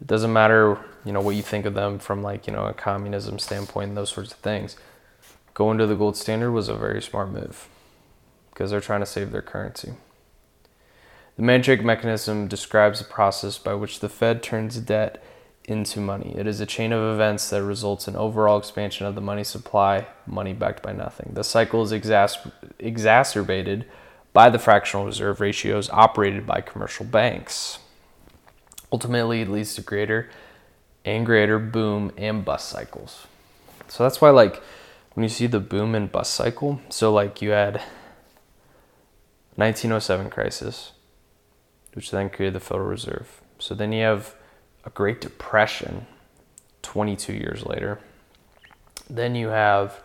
it 0.00 0.06
doesn't 0.06 0.32
matter, 0.32 0.78
you 1.04 1.12
know, 1.12 1.20
what 1.20 1.36
you 1.36 1.42
think 1.42 1.66
of 1.66 1.74
them 1.74 1.98
from 1.98 2.22
like, 2.22 2.46
you 2.46 2.52
know, 2.52 2.66
a 2.66 2.74
communism 2.74 3.38
standpoint 3.38 3.88
and 3.88 3.96
those 3.96 4.10
sorts 4.10 4.32
of 4.32 4.38
things. 4.38 4.76
Going 5.54 5.78
to 5.78 5.86
the 5.86 5.94
gold 5.94 6.16
standard 6.16 6.52
was 6.52 6.68
a 6.68 6.74
very 6.74 7.00
smart 7.00 7.30
move 7.30 7.68
because 8.50 8.70
they're 8.70 8.80
trying 8.80 9.00
to 9.00 9.06
save 9.06 9.30
their 9.30 9.42
currency. 9.42 9.94
The 11.36 11.42
Mandrake 11.42 11.84
mechanism 11.84 12.46
describes 12.46 13.00
a 13.00 13.04
process 13.04 13.58
by 13.58 13.74
which 13.74 14.00
the 14.00 14.08
Fed 14.08 14.42
turns 14.42 14.76
debt 14.78 15.22
into 15.66 15.98
money. 16.00 16.34
It 16.36 16.46
is 16.46 16.60
a 16.60 16.66
chain 16.66 16.92
of 16.92 17.14
events 17.14 17.48
that 17.50 17.62
results 17.62 18.06
in 18.06 18.16
overall 18.16 18.58
expansion 18.58 19.06
of 19.06 19.14
the 19.14 19.20
money 19.20 19.44
supply, 19.44 20.06
money 20.26 20.52
backed 20.52 20.82
by 20.82 20.92
nothing. 20.92 21.30
The 21.32 21.44
cycle 21.44 21.82
is 21.82 21.92
exacerbated 21.92 23.86
by 24.32 24.50
the 24.50 24.58
fractional 24.58 25.06
reserve 25.06 25.40
ratios 25.40 25.88
operated 25.90 26.46
by 26.46 26.60
commercial 26.60 27.06
banks. 27.06 27.78
Ultimately, 28.92 29.40
it 29.40 29.48
leads 29.48 29.74
to 29.76 29.80
greater 29.80 30.28
and 31.04 31.24
greater 31.24 31.58
boom 31.58 32.12
and 32.16 32.44
bust 32.44 32.68
cycles. 32.68 33.26
So 33.88 34.02
that's 34.02 34.20
why, 34.20 34.30
like, 34.30 34.62
when 35.14 35.22
you 35.22 35.28
see 35.28 35.46
the 35.46 35.60
boom 35.60 35.94
and 35.94 36.10
bust 36.10 36.34
cycle, 36.34 36.80
so 36.88 37.12
like 37.12 37.40
you 37.40 37.50
had 37.50 37.74
1907 39.54 40.30
crisis, 40.30 40.92
which 41.92 42.10
then 42.10 42.28
created 42.28 42.54
the 42.54 42.60
Federal 42.60 42.88
Reserve. 42.88 43.40
So 43.58 43.74
then 43.74 43.92
you 43.92 44.02
have 44.02 44.34
a 44.84 44.90
Great 44.90 45.20
Depression 45.20 46.06
22 46.82 47.32
years 47.32 47.64
later. 47.64 48.00
Then 49.08 49.34
you 49.34 49.48
have 49.48 50.02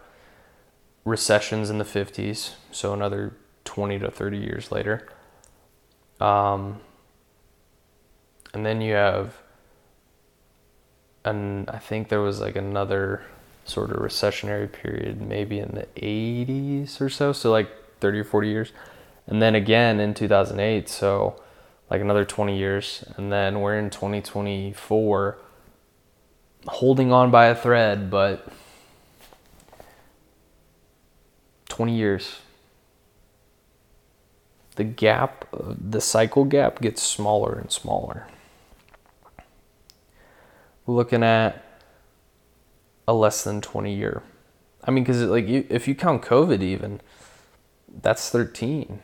recessions 1.05 1.69
in 1.69 1.77
the 1.77 1.83
50s, 1.83 2.53
so 2.71 2.93
another 2.93 3.33
20 3.65 3.99
to 3.99 4.11
30 4.11 4.37
years 4.37 4.71
later. 4.71 5.07
Um, 6.19 6.79
and 8.53 8.65
then 8.65 8.81
you 8.81 8.93
have, 8.93 9.35
and 11.23 11.69
I 11.69 11.77
think 11.77 12.09
there 12.09 12.21
was 12.21 12.39
like 12.39 12.55
another 12.55 13.23
sort 13.65 13.91
of 13.91 13.97
recessionary 13.97 14.71
period, 14.71 15.21
maybe 15.21 15.59
in 15.59 15.75
the 15.75 15.87
80s 16.01 16.99
or 16.99 17.09
so, 17.09 17.31
so 17.31 17.51
like 17.51 17.69
30 17.99 18.19
or 18.19 18.23
40 18.23 18.47
years. 18.47 18.71
And 19.27 19.41
then 19.41 19.53
again 19.53 19.99
in 19.99 20.13
2008, 20.13 20.89
so 20.89 21.41
like 21.89 22.01
another 22.01 22.25
20 22.25 22.57
years. 22.57 23.03
And 23.17 23.31
then 23.31 23.61
we're 23.61 23.77
in 23.77 23.89
2024 23.89 25.37
holding 26.67 27.11
on 27.11 27.31
by 27.31 27.47
a 27.47 27.55
thread, 27.55 28.09
but 28.09 28.47
20 31.69 31.95
years. 31.95 32.39
The 34.75 34.83
gap, 34.83 35.45
the 35.51 36.01
cycle 36.01 36.45
gap 36.45 36.79
gets 36.79 37.01
smaller 37.01 37.57
and 37.59 37.71
smaller. 37.71 38.27
We're 40.85 40.95
looking 40.95 41.23
at 41.23 41.65
a 43.07 43.13
less 43.13 43.43
than 43.43 43.61
20 43.61 43.93
year. 43.93 44.23
I 44.83 44.91
mean, 44.91 45.03
because 45.03 45.21
like 45.23 45.45
if 45.47 45.87
you 45.87 45.95
count 45.95 46.21
COVID, 46.21 46.61
even 46.61 47.01
that's 48.01 48.29
13 48.29 49.01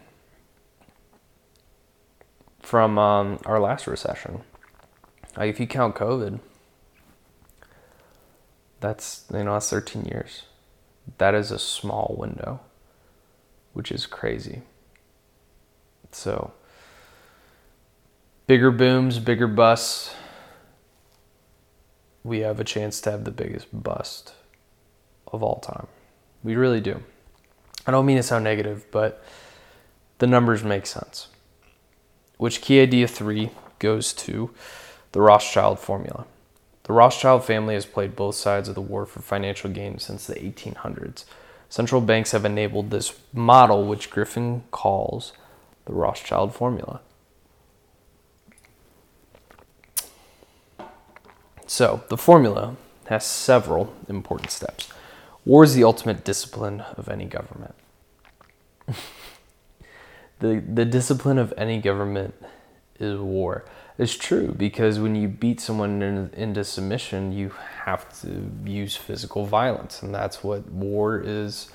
from 2.66 2.97
um, 2.97 3.39
our 3.45 3.59
last 3.59 3.86
recession. 3.86 4.41
Like 5.38 5.49
if 5.49 5.59
you 5.59 5.68
count 5.68 5.95
COVID, 5.95 6.39
that's 8.80 9.26
you 9.32 9.43
know 9.43 9.53
that's 9.53 9.70
13 9.70 10.05
years. 10.05 10.43
That 11.20 11.36
is 11.36 11.51
a 11.51 11.59
small 11.59 12.16
window, 12.18 12.61
which 13.74 13.91
is 13.91 14.07
crazy. 14.07 14.63
So 16.11 16.53
bigger 18.47 18.72
booms, 18.72 19.20
bigger 19.20 19.47
busts. 19.47 20.16
We 22.24 22.39
have 22.39 22.59
a 22.59 22.63
chance 22.63 22.99
to 23.01 23.11
have 23.11 23.24
the 23.24 23.32
biggest 23.32 23.68
bust 23.72 24.34
of 25.28 25.43
all 25.43 25.59
time. 25.59 25.88
We 26.43 26.55
really 26.55 26.82
do. 26.82 27.03
I 27.86 27.91
don't 27.91 28.07
mean 28.07 28.18
to 28.18 28.24
sound 28.24 28.43
negative, 28.43 28.88
but 28.89 29.24
the 30.18 30.26
numbers 30.26 30.63
make 30.63 30.88
sense 30.88 31.28
which 32.38 32.62
key 32.62 32.82
idea 32.82 33.08
three 33.08 33.52
goes 33.80 34.14
to 34.14 34.52
the 35.12 35.22
Rothschild 35.22 35.80
formula. 35.80 36.26
The 36.84 36.94
Rothschild 36.94 37.44
family 37.44 37.74
has 37.74 37.86
played 37.86 38.16
both 38.16 38.36
sides 38.36 38.70
of 38.70 38.76
the 38.76 38.82
war 38.82 39.06
for 39.06 39.22
financial 39.22 39.70
gain 39.70 39.98
since 39.98 40.28
the 40.28 40.36
1800s. 40.36 41.26
Central 41.70 42.02
banks 42.02 42.32
have 42.32 42.46
enabled 42.46 42.92
this 42.92 43.14
model, 43.34 43.86
which 43.86 44.12
Griffin 44.12 44.64
calls 44.72 45.34
the 45.86 45.94
Rothschild 45.94 46.54
formula. 46.54 47.02
So, 51.66 52.04
the 52.10 52.18
formula 52.18 52.76
has 53.08 53.26
several 53.26 53.94
important 54.08 54.52
steps. 54.52 54.90
War 55.44 55.64
is 55.64 55.74
the 55.74 55.84
ultimate 55.84 56.24
discipline 56.24 56.82
of 56.96 57.10
any 57.10 57.26
government. 57.26 57.76
the 60.40 60.64
the 60.68 60.86
discipline 60.86 61.38
of 61.38 61.54
any 61.58 61.80
government 61.80 62.36
is 63.00 63.20
war. 63.20 63.66
It's 63.98 64.16
true 64.16 64.54
because 64.58 65.00
when 65.00 65.16
you 65.16 65.30
beat 65.30 65.62
someone 65.62 66.02
in, 66.02 66.30
into 66.34 66.64
submission, 66.66 67.32
you 67.32 67.50
have 67.86 68.22
to 68.22 68.52
use 68.66 68.96
physical 68.96 69.46
violence, 69.46 70.02
and 70.02 70.14
that's 70.14 70.44
what 70.44 70.70
war 70.70 71.22
is 71.24 71.70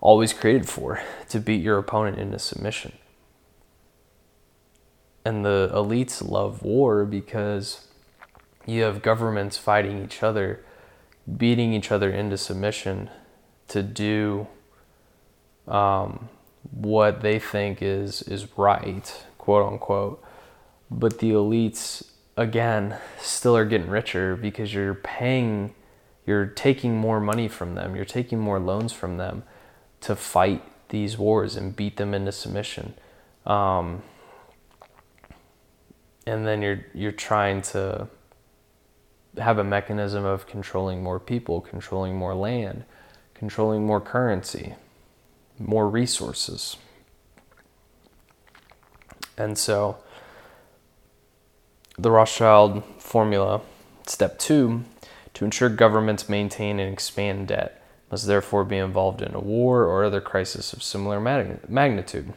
always 0.00 0.32
created 0.32 0.68
for 0.68 1.02
to 1.30 1.40
beat 1.40 1.62
your 1.62 1.78
opponent 1.78 2.18
into 2.18 2.38
submission. 2.38 2.92
And 5.24 5.44
the 5.44 5.70
elites 5.74 6.26
love 6.26 6.62
war 6.62 7.04
because 7.04 7.88
you 8.66 8.82
have 8.82 9.02
governments 9.02 9.56
fighting 9.56 10.04
each 10.04 10.22
other, 10.22 10.62
beating 11.36 11.72
each 11.72 11.90
other 11.90 12.10
into 12.10 12.36
submission 12.36 13.10
to 13.68 13.82
do 13.82 14.46
um, 15.66 16.28
what 16.70 17.20
they 17.20 17.38
think 17.38 17.82
is 17.82 18.22
is 18.22 18.56
right, 18.56 19.24
quote 19.38 19.72
unquote. 19.72 20.22
But 20.90 21.18
the 21.18 21.30
elites 21.30 22.04
again 22.36 22.98
still 23.20 23.56
are 23.56 23.64
getting 23.64 23.88
richer 23.88 24.36
because 24.36 24.74
you're 24.74 24.94
paying 24.94 25.74
you're 26.26 26.46
taking 26.46 26.96
more 26.96 27.20
money 27.20 27.48
from 27.48 27.74
them, 27.74 27.94
you're 27.94 28.04
taking 28.06 28.38
more 28.38 28.58
loans 28.58 28.92
from 28.92 29.18
them 29.18 29.42
to 30.00 30.16
fight 30.16 30.62
these 30.88 31.18
wars 31.18 31.54
and 31.54 31.76
beat 31.76 31.96
them 31.98 32.14
into 32.14 32.32
submission. 32.32 32.94
Um, 33.44 34.02
and 36.26 36.46
then 36.46 36.62
you're 36.62 36.86
you're 36.94 37.12
trying 37.12 37.62
to 37.62 38.08
have 39.38 39.58
a 39.58 39.64
mechanism 39.64 40.24
of 40.24 40.46
controlling 40.46 41.02
more 41.02 41.18
people, 41.18 41.60
controlling 41.60 42.16
more 42.16 42.34
land, 42.34 42.84
controlling 43.34 43.84
more 43.84 44.00
currency 44.00 44.74
more 45.58 45.88
resources. 45.88 46.76
And 49.36 49.58
so 49.58 49.98
the 51.98 52.10
Rothschild 52.10 52.82
formula, 52.98 53.60
step 54.06 54.38
two, 54.38 54.84
to 55.34 55.44
ensure 55.44 55.68
governments 55.68 56.28
maintain 56.28 56.78
and 56.78 56.92
expand 56.92 57.48
debt 57.48 57.82
must 58.10 58.26
therefore 58.26 58.64
be 58.64 58.76
involved 58.76 59.22
in 59.22 59.34
a 59.34 59.40
war 59.40 59.84
or 59.84 60.04
other 60.04 60.20
crisis 60.20 60.72
of 60.72 60.82
similar 60.82 61.20
magnitude. 61.68 62.32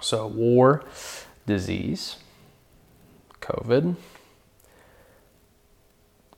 So, 0.00 0.26
war, 0.26 0.84
disease, 1.46 2.16
COVID. 3.40 3.96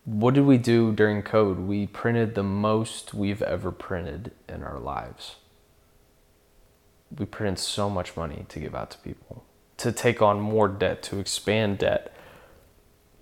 What 0.04 0.34
did 0.34 0.44
we 0.44 0.58
do 0.58 0.92
during 0.92 1.22
COVID? 1.22 1.66
We 1.66 1.86
printed 1.86 2.34
the 2.34 2.42
most 2.42 3.14
we've 3.14 3.42
ever 3.42 3.70
printed 3.70 4.32
in 4.48 4.64
our 4.64 4.78
lives 4.78 5.36
we 7.18 7.26
put 7.26 7.46
in 7.46 7.56
so 7.56 7.90
much 7.90 8.16
money 8.16 8.46
to 8.48 8.60
give 8.60 8.74
out 8.74 8.90
to 8.92 8.98
people 8.98 9.44
to 9.78 9.90
take 9.92 10.22
on 10.22 10.40
more 10.40 10.68
debt 10.68 11.02
to 11.02 11.18
expand 11.18 11.78
debt. 11.78 12.14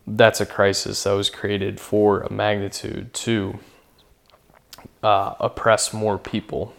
That's 0.06 0.40
a 0.40 0.46
crisis 0.46 1.02
that 1.04 1.12
was 1.12 1.30
created 1.30 1.80
for 1.80 2.20
a 2.20 2.32
magnitude 2.32 3.14
to 3.14 3.58
uh, 5.02 5.34
oppress 5.40 5.92
more 5.92 6.18
people 6.18 6.74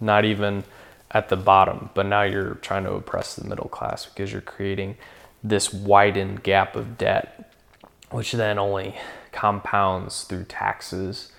not 0.00 0.24
even 0.24 0.64
at 1.10 1.28
the 1.28 1.36
bottom 1.36 1.90
but 1.94 2.06
now 2.06 2.22
you're 2.22 2.54
trying 2.56 2.84
to 2.84 2.92
oppress 2.92 3.34
the 3.34 3.48
middle 3.48 3.68
class 3.68 4.06
because 4.06 4.32
you're 4.32 4.40
creating 4.40 4.96
this 5.42 5.72
widened 5.72 6.42
gap 6.42 6.76
of 6.76 6.98
debt 6.98 7.52
which 8.10 8.32
then 8.32 8.58
only 8.58 8.94
compounds 9.32 10.24
through 10.24 10.44
taxes 10.44 11.32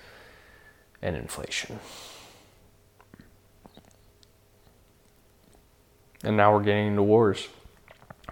and 1.00 1.16
inflation 1.16 1.78
And 6.24 6.36
now 6.36 6.52
we're 6.54 6.62
getting 6.64 6.88
into 6.88 7.02
wars, 7.02 7.48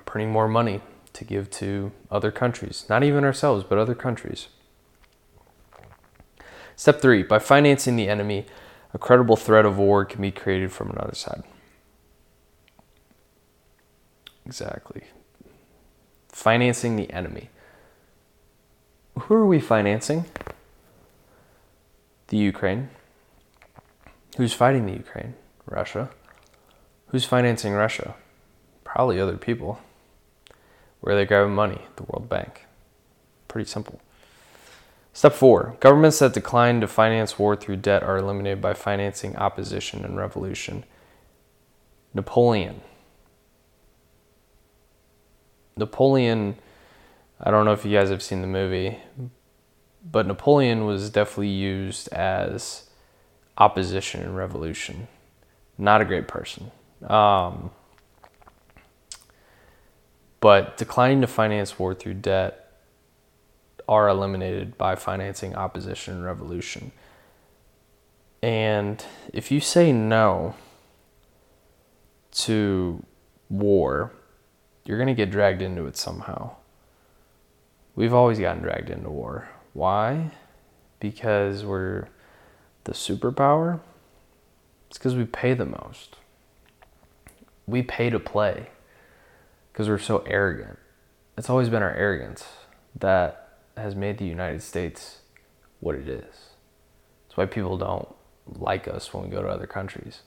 printing 0.04 0.32
more 0.32 0.48
money 0.48 0.80
to 1.12 1.24
give 1.24 1.50
to 1.50 1.92
other 2.10 2.30
countries, 2.30 2.84
not 2.88 3.02
even 3.04 3.24
ourselves, 3.24 3.64
but 3.64 3.78
other 3.78 3.94
countries. 3.94 4.48
Step 6.76 7.00
three 7.00 7.22
by 7.22 7.38
financing 7.38 7.96
the 7.96 8.08
enemy, 8.08 8.46
a 8.92 8.98
credible 8.98 9.36
threat 9.36 9.64
of 9.64 9.78
war 9.78 10.04
can 10.04 10.20
be 10.20 10.30
created 10.30 10.72
from 10.72 10.90
another 10.90 11.14
side. 11.14 11.42
Exactly. 14.46 15.02
financing 16.28 16.96
the 16.96 17.10
enemy. 17.12 17.50
Who 19.18 19.34
are 19.34 19.46
we 19.46 19.58
financing? 19.60 20.26
The 22.28 22.36
Ukraine. 22.36 22.90
Who's 24.36 24.52
fighting 24.52 24.86
the 24.86 24.92
Ukraine? 24.92 25.34
Russia. 25.66 26.10
Who's 27.08 27.24
financing 27.24 27.72
Russia? 27.72 28.14
Probably 28.84 29.20
other 29.20 29.36
people. 29.36 29.80
Where 31.00 31.14
are 31.14 31.18
they 31.18 31.24
grabbing 31.24 31.54
money? 31.54 31.82
The 31.96 32.02
World 32.02 32.28
Bank. 32.28 32.66
Pretty 33.48 33.68
simple. 33.68 34.00
Step 35.12 35.32
four 35.32 35.76
governments 35.80 36.18
that 36.18 36.34
decline 36.34 36.80
to 36.80 36.86
finance 36.86 37.38
war 37.38 37.56
through 37.56 37.76
debt 37.76 38.02
are 38.02 38.18
eliminated 38.18 38.60
by 38.60 38.74
financing 38.74 39.36
opposition 39.36 40.04
and 40.04 40.16
revolution. 40.16 40.84
Napoleon. 42.12 42.80
Napoleon, 45.76 46.56
I 47.40 47.50
don't 47.50 47.64
know 47.64 47.72
if 47.72 47.84
you 47.84 47.96
guys 47.96 48.10
have 48.10 48.22
seen 48.22 48.40
the 48.40 48.46
movie, 48.46 48.98
but 50.04 50.26
Napoleon 50.26 50.84
was 50.86 51.08
definitely 51.08 51.48
used 51.48 52.08
as 52.08 52.90
opposition 53.58 54.22
and 54.22 54.36
revolution. 54.36 55.08
Not 55.78 56.00
a 56.00 56.04
great 56.04 56.28
person. 56.28 56.72
Um, 57.02 57.70
but 60.40 60.76
declining 60.76 61.20
to 61.22 61.26
finance 61.26 61.78
war 61.78 61.94
through 61.94 62.14
debt 62.14 62.62
are 63.88 64.08
eliminated 64.08 64.76
by 64.76 64.96
financing 64.96 65.54
opposition 65.54 66.14
and 66.14 66.24
revolution. 66.24 66.92
And 68.42 69.04
if 69.32 69.50
you 69.50 69.60
say 69.60 69.92
no 69.92 70.54
to 72.32 73.04
war, 73.48 74.12
you're 74.84 74.98
going 74.98 75.08
to 75.08 75.14
get 75.14 75.30
dragged 75.30 75.62
into 75.62 75.86
it 75.86 75.96
somehow. 75.96 76.56
We've 77.94 78.14
always 78.14 78.38
gotten 78.38 78.62
dragged 78.62 78.90
into 78.90 79.10
war. 79.10 79.48
Why? 79.72 80.32
Because 81.00 81.64
we're 81.64 82.08
the 82.84 82.92
superpower? 82.92 83.80
It's 84.88 84.98
because 84.98 85.16
we 85.16 85.24
pay 85.24 85.54
the 85.54 85.66
most. 85.66 86.16
We 87.66 87.82
pay 87.82 88.10
to 88.10 88.18
play 88.18 88.68
because 89.72 89.88
we're 89.88 89.98
so 89.98 90.18
arrogant. 90.26 90.78
It's 91.36 91.50
always 91.50 91.68
been 91.68 91.82
our 91.82 91.94
arrogance 91.94 92.44
that 92.98 93.58
has 93.76 93.94
made 93.94 94.18
the 94.18 94.24
United 94.24 94.62
States 94.62 95.18
what 95.80 95.94
it 95.94 96.08
is. 96.08 96.50
That's 97.26 97.36
why 97.36 97.46
people 97.46 97.76
don't 97.76 98.08
like 98.46 98.88
us 98.88 99.12
when 99.12 99.24
we 99.24 99.30
go 99.30 99.42
to 99.42 99.48
other 99.48 99.66
countries. 99.66 100.20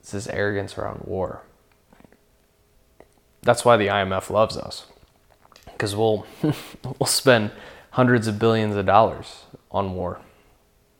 It's 0.00 0.12
this 0.12 0.26
arrogance 0.28 0.76
around 0.76 1.02
war. 1.04 1.42
That's 3.42 3.64
why 3.64 3.76
the 3.76 3.86
IMF 3.86 4.30
loves 4.30 4.56
us. 4.56 4.86
Because 5.66 5.94
we'll 5.94 6.26
we'll 6.42 7.06
spend 7.06 7.52
hundreds 7.90 8.26
of 8.26 8.38
billions 8.38 8.74
of 8.74 8.86
dollars 8.86 9.44
on 9.70 9.94
war 9.94 10.20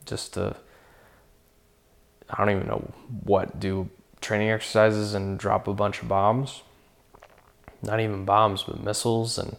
just 0.04 0.34
to 0.34 0.56
I 2.30 2.44
don't 2.44 2.54
even 2.54 2.66
know 2.66 2.92
what 3.24 3.58
do 3.58 3.88
training 4.28 4.50
exercises 4.50 5.14
and 5.14 5.38
drop 5.38 5.66
a 5.66 5.72
bunch 5.72 6.02
of 6.02 6.08
bombs. 6.08 6.62
Not 7.82 7.98
even 7.98 8.26
bombs, 8.26 8.62
but 8.62 8.78
missiles 8.78 9.38
and 9.38 9.56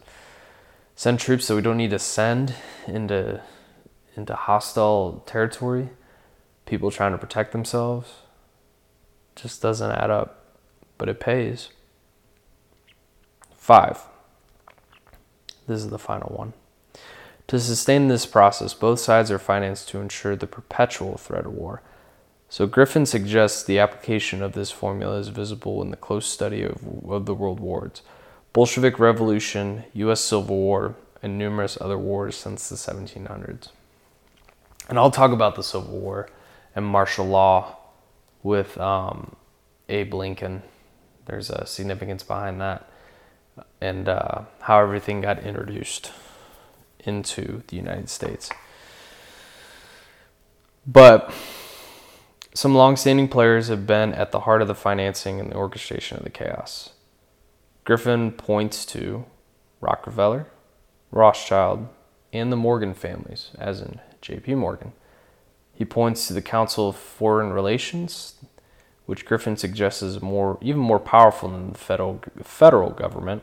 send 0.94 1.18
troops 1.18 1.48
that 1.48 1.56
we 1.56 1.60
don't 1.60 1.76
need 1.76 1.90
to 1.90 1.98
send 1.98 2.54
into 2.86 3.42
into 4.16 4.34
hostile 4.36 5.24
territory, 5.26 5.88
people 6.66 6.92
trying 6.92 7.10
to 7.10 7.18
protect 7.18 7.50
themselves, 7.50 8.12
just 9.34 9.60
doesn't 9.60 9.90
add 9.90 10.10
up, 10.10 10.44
but 10.98 11.08
it 11.08 11.18
pays. 11.18 11.70
Five. 13.56 14.02
This 15.66 15.80
is 15.80 15.90
the 15.90 15.98
final 15.98 16.32
one. 16.36 16.52
To 17.48 17.58
sustain 17.58 18.06
this 18.06 18.26
process, 18.26 18.74
both 18.74 19.00
sides 19.00 19.32
are 19.32 19.38
financed 19.38 19.88
to 19.88 20.00
ensure 20.00 20.36
the 20.36 20.46
perpetual 20.46 21.16
threat 21.16 21.46
of 21.46 21.54
war. 21.54 21.82
So 22.50 22.66
Griffin 22.66 23.06
suggests 23.06 23.62
the 23.62 23.78
application 23.78 24.42
of 24.42 24.54
this 24.54 24.72
formula 24.72 25.18
is 25.18 25.28
visible 25.28 25.80
in 25.82 25.92
the 25.92 25.96
close 25.96 26.26
study 26.26 26.64
of, 26.64 26.82
of 27.08 27.24
the 27.24 27.34
world 27.34 27.60
wars. 27.60 28.02
Bolshevik 28.52 28.98
Revolution, 28.98 29.84
U.S. 29.94 30.20
Civil 30.20 30.56
War, 30.56 30.96
and 31.22 31.38
numerous 31.38 31.78
other 31.80 31.96
wars 31.96 32.36
since 32.36 32.68
the 32.68 32.74
1700s. 32.74 33.68
And 34.88 34.98
I'll 34.98 35.12
talk 35.12 35.30
about 35.30 35.54
the 35.54 35.62
Civil 35.62 35.96
War 35.96 36.28
and 36.74 36.84
martial 36.84 37.24
law 37.24 37.76
with 38.42 38.76
um, 38.78 39.36
Abe 39.88 40.12
Lincoln. 40.12 40.64
There's 41.26 41.50
a 41.50 41.64
significance 41.66 42.24
behind 42.24 42.60
that, 42.60 42.90
and 43.80 44.08
uh, 44.08 44.42
how 44.62 44.80
everything 44.80 45.20
got 45.20 45.38
introduced 45.44 46.10
into 46.98 47.62
the 47.68 47.76
United 47.76 48.08
States. 48.08 48.50
But 50.84 51.32
some 52.60 52.74
long-standing 52.74 53.26
players 53.26 53.68
have 53.68 53.86
been 53.86 54.12
at 54.12 54.32
the 54.32 54.40
heart 54.40 54.60
of 54.60 54.68
the 54.68 54.74
financing 54.74 55.40
and 55.40 55.50
the 55.50 55.56
orchestration 55.56 56.18
of 56.18 56.24
the 56.24 56.28
chaos. 56.28 56.90
Griffin 57.84 58.30
points 58.32 58.84
to 58.84 59.24
Rockefeller, 59.80 60.46
Rothschild, 61.10 61.88
and 62.34 62.52
the 62.52 62.56
Morgan 62.56 62.92
families, 62.92 63.50
as 63.58 63.80
in 63.80 63.98
J.P. 64.20 64.56
Morgan. 64.56 64.92
He 65.72 65.86
points 65.86 66.28
to 66.28 66.34
the 66.34 66.42
Council 66.42 66.90
of 66.90 66.96
Foreign 66.96 67.50
Relations, 67.50 68.34
which 69.06 69.24
Griffin 69.24 69.56
suggests 69.56 70.02
is 70.02 70.20
more, 70.20 70.58
even 70.60 70.82
more 70.82 71.00
powerful 71.00 71.48
than 71.48 71.72
the 71.72 71.78
federal, 71.78 72.20
federal 72.42 72.90
government, 72.90 73.42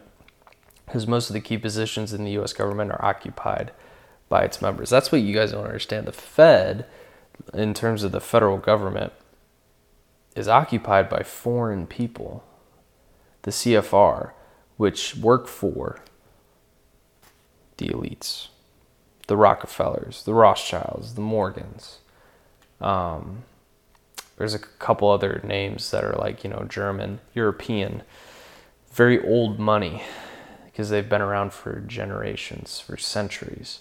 because 0.85 1.07
most 1.07 1.31
of 1.31 1.33
the 1.33 1.41
key 1.41 1.57
positions 1.57 2.13
in 2.13 2.23
the 2.23 2.33
U.S. 2.33 2.53
government 2.53 2.91
are 2.91 3.03
occupied 3.03 3.71
by 4.29 4.43
its 4.43 4.61
members. 4.61 4.91
That's 4.91 5.11
what 5.11 5.21
you 5.21 5.33
guys 5.33 5.53
don't 5.53 5.65
understand. 5.65 6.05
The 6.05 6.11
Fed, 6.11 6.85
in 7.53 7.73
terms 7.73 8.03
of 8.03 8.11
the 8.11 8.21
federal 8.21 8.57
government, 8.57 9.13
is 10.35 10.47
occupied 10.47 11.09
by 11.09 11.23
foreign 11.23 11.87
people. 11.87 12.43
The 13.43 13.51
CFR, 13.51 14.31
which 14.77 15.15
work 15.15 15.47
for 15.47 15.99
the 17.77 17.87
elites, 17.87 18.47
the 19.27 19.37
Rockefellers, 19.37 20.23
the 20.23 20.33
Rothschilds, 20.33 21.15
the 21.15 21.21
Morgans. 21.21 21.99
Um, 22.81 23.43
there's 24.37 24.53
a 24.53 24.59
couple 24.59 25.09
other 25.09 25.41
names 25.43 25.89
that 25.91 26.03
are 26.03 26.13
like, 26.13 26.43
you 26.43 26.49
know, 26.49 26.65
German, 26.69 27.19
European, 27.33 28.03
very 28.91 29.23
old 29.25 29.59
money 29.59 30.03
because 30.65 30.89
they've 30.89 31.09
been 31.09 31.21
around 31.21 31.53
for 31.53 31.79
generations, 31.79 32.79
for 32.79 32.97
centuries. 32.97 33.79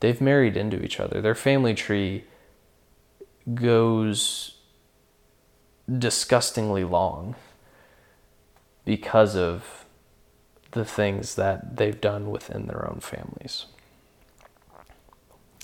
They've 0.00 0.20
married 0.20 0.56
into 0.56 0.82
each 0.82 1.00
other. 1.00 1.20
Their 1.20 1.34
family 1.34 1.74
tree 1.74 2.24
goes 3.54 4.58
disgustingly 5.98 6.84
long 6.84 7.34
because 8.84 9.34
of 9.34 9.84
the 10.72 10.84
things 10.84 11.34
that 11.34 11.76
they've 11.76 12.00
done 12.00 12.30
within 12.30 12.66
their 12.66 12.88
own 12.88 13.00
families. 13.00 13.66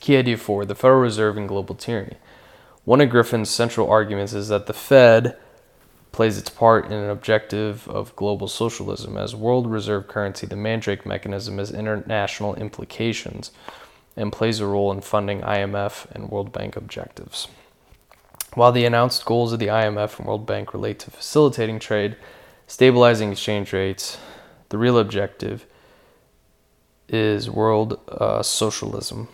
Key 0.01 0.16
idea 0.16 0.37
four 0.37 0.64
the 0.64 0.74
Federal 0.74 1.01
Reserve 1.01 1.37
and 1.37 1.49
global 1.49 1.74
tyranny. 1.74 2.16
One 2.85 3.01
of 3.01 3.09
Griffin's 3.09 3.51
central 3.51 3.89
arguments 3.89 4.35
is 4.35 4.49
that 4.49 4.66
the 4.66 4.74
Fed 4.74 5.39
plays 6.12 6.39
its 6.39 6.51
part 6.51 6.87
in 6.87 6.93
an 6.93 7.11
objective 7.11 7.89
of 7.89 8.14
global 8.14 8.47
socialism. 8.47 9.16
As 9.16 9.35
world 9.35 9.66
reserve 9.66 10.07
currency, 10.07 10.47
the 10.47 10.57
Mandrake 10.57 11.05
mechanism 11.05 11.59
has 11.59 11.72
international 11.72 12.55
implications 12.55 13.51
and 14.16 14.32
plays 14.32 14.60
a 14.60 14.66
role 14.66 14.92
in 14.92 15.00
funding 15.00 15.40
IMF 15.40 16.10
and 16.12 16.30
World 16.30 16.52
Bank 16.52 16.76
objectives. 16.76 17.48
While 18.54 18.72
the 18.72 18.84
announced 18.84 19.24
goals 19.24 19.52
of 19.52 19.58
the 19.58 19.66
IMF 19.66 20.18
and 20.18 20.28
World 20.28 20.46
Bank 20.46 20.72
relate 20.72 21.00
to 21.00 21.10
facilitating 21.10 21.80
trade, 21.80 22.16
stabilizing 22.66 23.32
exchange 23.32 23.72
rates, 23.72 24.18
the 24.68 24.78
real 24.78 24.98
objective 24.98 25.66
is 27.08 27.50
world 27.50 28.00
uh, 28.08 28.42
socialism, 28.42 29.28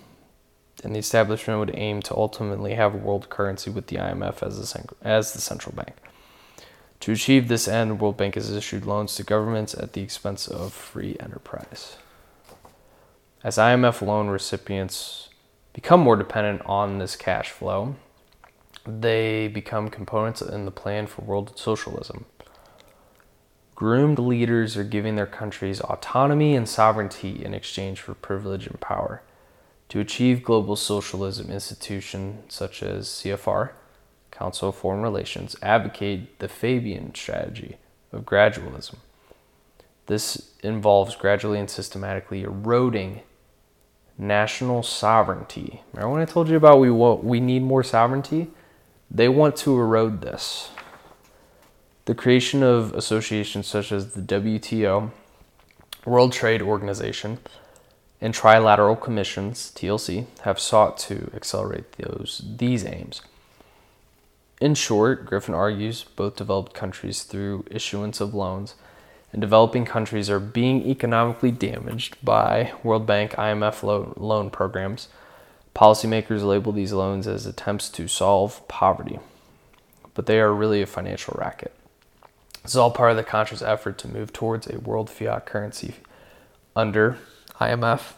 and 0.83 0.95
the 0.95 0.99
establishment 0.99 1.61
would 1.61 1.75
aim 1.75 2.01
to 2.03 2.17
ultimately 2.17 2.75
have 2.75 2.95
a 2.95 2.99
world 2.99 3.29
currency 3.29 3.71
with 3.71 3.89
the 3.89 3.97
IMF 3.97 4.43
as 4.43 4.73
the, 4.73 4.85
as 5.03 5.33
the 5.33 5.41
central 5.41 5.75
bank. 5.75 5.95
To 7.01 7.13
achieve 7.13 7.49
this 7.49 7.69
end, 7.69 8.01
World 8.01 8.17
Bank 8.17 8.35
has 8.35 8.51
issued 8.51 8.85
loans 8.85 9.15
to 9.15 9.23
governments 9.23 9.75
at 9.75 9.95
the 9.95 10.03
expense 10.03 10.47
of 10.49 10.73
free 10.73 11.17
enterprise. 11.19 11.97
As 13.43 13.57
IMF 13.57 14.03
loan 14.03 14.29
recipients 14.29 15.31
become 15.73 16.01
more 16.01 16.17
dependent 16.17 16.61
on 16.67 16.99
this 16.99 17.17
cash 17.17 17.51
flow, 17.51 17.97
they 18.87 19.49
become 19.49 19.89
components 19.89 20.43
in 20.43 20.67
the 20.67 20.71
plan 20.71 21.07
for 21.07 21.23
world 21.23 21.59
socialism. 21.59 22.27
Groomed 23.75 24.19
leaders 24.19 24.77
are 24.77 24.85
giving 24.85 25.17
their 25.17 25.27
countries 25.27 25.81
autonomy 25.81 26.55
and 26.55 26.69
sovereignty 26.69 27.43
in 27.43 27.55
exchange 27.55 27.99
for 28.03 28.13
privilege 28.13 28.67
and 28.67 28.79
power. 28.79 29.23
To 29.89 30.01
achieve 30.01 30.45
global 30.45 30.77
socialism, 30.77 31.51
institutions 31.51 32.53
such 32.53 32.83
as 32.83 33.09
CFR, 33.09 33.71
Council 34.31 34.69
of 34.69 34.75
Foreign 34.75 35.01
Relations, 35.01 35.57
advocate 35.63 36.41
the 36.41 36.49
Fabian 36.49 37.15
strategy 37.15 37.79
of 38.13 38.27
gradualism. 38.27 38.97
This 40.09 40.51
involves 40.63 41.17
gradually 41.17 41.59
and 41.59 41.71
systematically 41.71 42.43
eroding 42.43 43.23
national 44.21 44.83
sovereignty. 44.83 45.83
Remember 45.93 46.13
when 46.13 46.23
I 46.23 46.27
told 46.27 46.49
you 46.49 46.57
about 46.57 46.79
we 46.79 46.91
want, 46.91 47.25
we 47.25 47.41
need 47.41 47.63
more 47.63 47.83
sovereignty? 47.83 48.49
They 49.11 49.29
want 49.29 49.57
to 49.57 49.79
erode 49.79 50.21
this. 50.21 50.71
The 52.05 52.15
creation 52.15 52.63
of 52.63 52.95
associations 52.95 53.67
such 53.67 53.91
as 53.91 54.15
the 54.15 54.21
WTO, 54.21 55.11
World 56.05 56.33
Trade 56.33 56.63
Organization, 56.63 57.39
and 58.21 58.35
trilateral 58.35 59.01
commissions, 59.01 59.73
TLC, 59.75 60.27
have 60.43 60.61
sought 60.61 60.99
to 60.99 61.31
accelerate 61.35 61.93
those 61.93 62.43
these 62.45 62.85
aims. 62.85 63.23
In 64.61 64.75
short, 64.75 65.25
Griffin 65.25 65.55
argues 65.55 66.05
both 66.05 66.37
developed 66.37 66.75
countries 66.75 67.23
through 67.23 67.65
issuance 67.71 68.21
of 68.21 68.35
loans 68.35 68.75
and 69.33 69.41
developing 69.41 69.85
countries 69.85 70.29
are 70.29 70.41
being 70.41 70.83
economically 70.87 71.51
damaged 71.51 72.17
by 72.23 72.73
World 72.83 73.07
Bank 73.07 73.33
IMF 73.33 73.83
loan 74.17 74.51
programs. 74.51 75.09
Policymakers 75.75 76.43
label 76.43 76.73
these 76.73 76.93
loans 76.93 77.29
as 77.29 77.47
attempts 77.47 77.89
to 77.91 78.09
solve 78.09 78.67
poverty, 78.67 79.21
but 80.15 80.27
they 80.27 80.41
are 80.41 80.53
really 80.53 80.83
a 80.83 80.87
financial 80.87 81.37
racket. 81.39 81.73
This 82.63 82.73
is 82.73 82.77
all 82.77 82.91
part 82.91 83.13
of 83.13 83.17
the 83.17 83.23
conscious 83.23 83.63
effort 83.63 83.97
to 83.99 84.09
move 84.09 84.33
towards 84.33 84.67
a 84.67 84.81
world 84.81 85.09
fiat 85.09 85.47
currency 85.47 85.95
under 86.75 87.19
IMF 87.61 88.15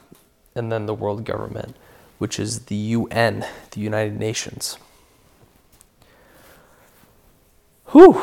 and 0.55 0.73
then 0.73 0.87
the 0.87 0.95
world 0.95 1.25
government, 1.25 1.77
which 2.19 2.41
is 2.41 2.65
the 2.65 2.75
UN, 2.75 3.45
the 3.73 3.81
United 3.81 4.19
Nations. 4.19 4.79
Whew, 7.93 8.23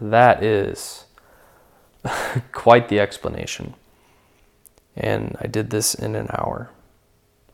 that 0.00 0.42
is 0.42 1.05
quite 2.52 2.88
the 2.88 3.00
explanation. 3.00 3.74
And 4.96 5.36
I 5.40 5.46
did 5.46 5.70
this 5.70 5.94
in 5.94 6.14
an 6.14 6.28
hour. 6.30 6.70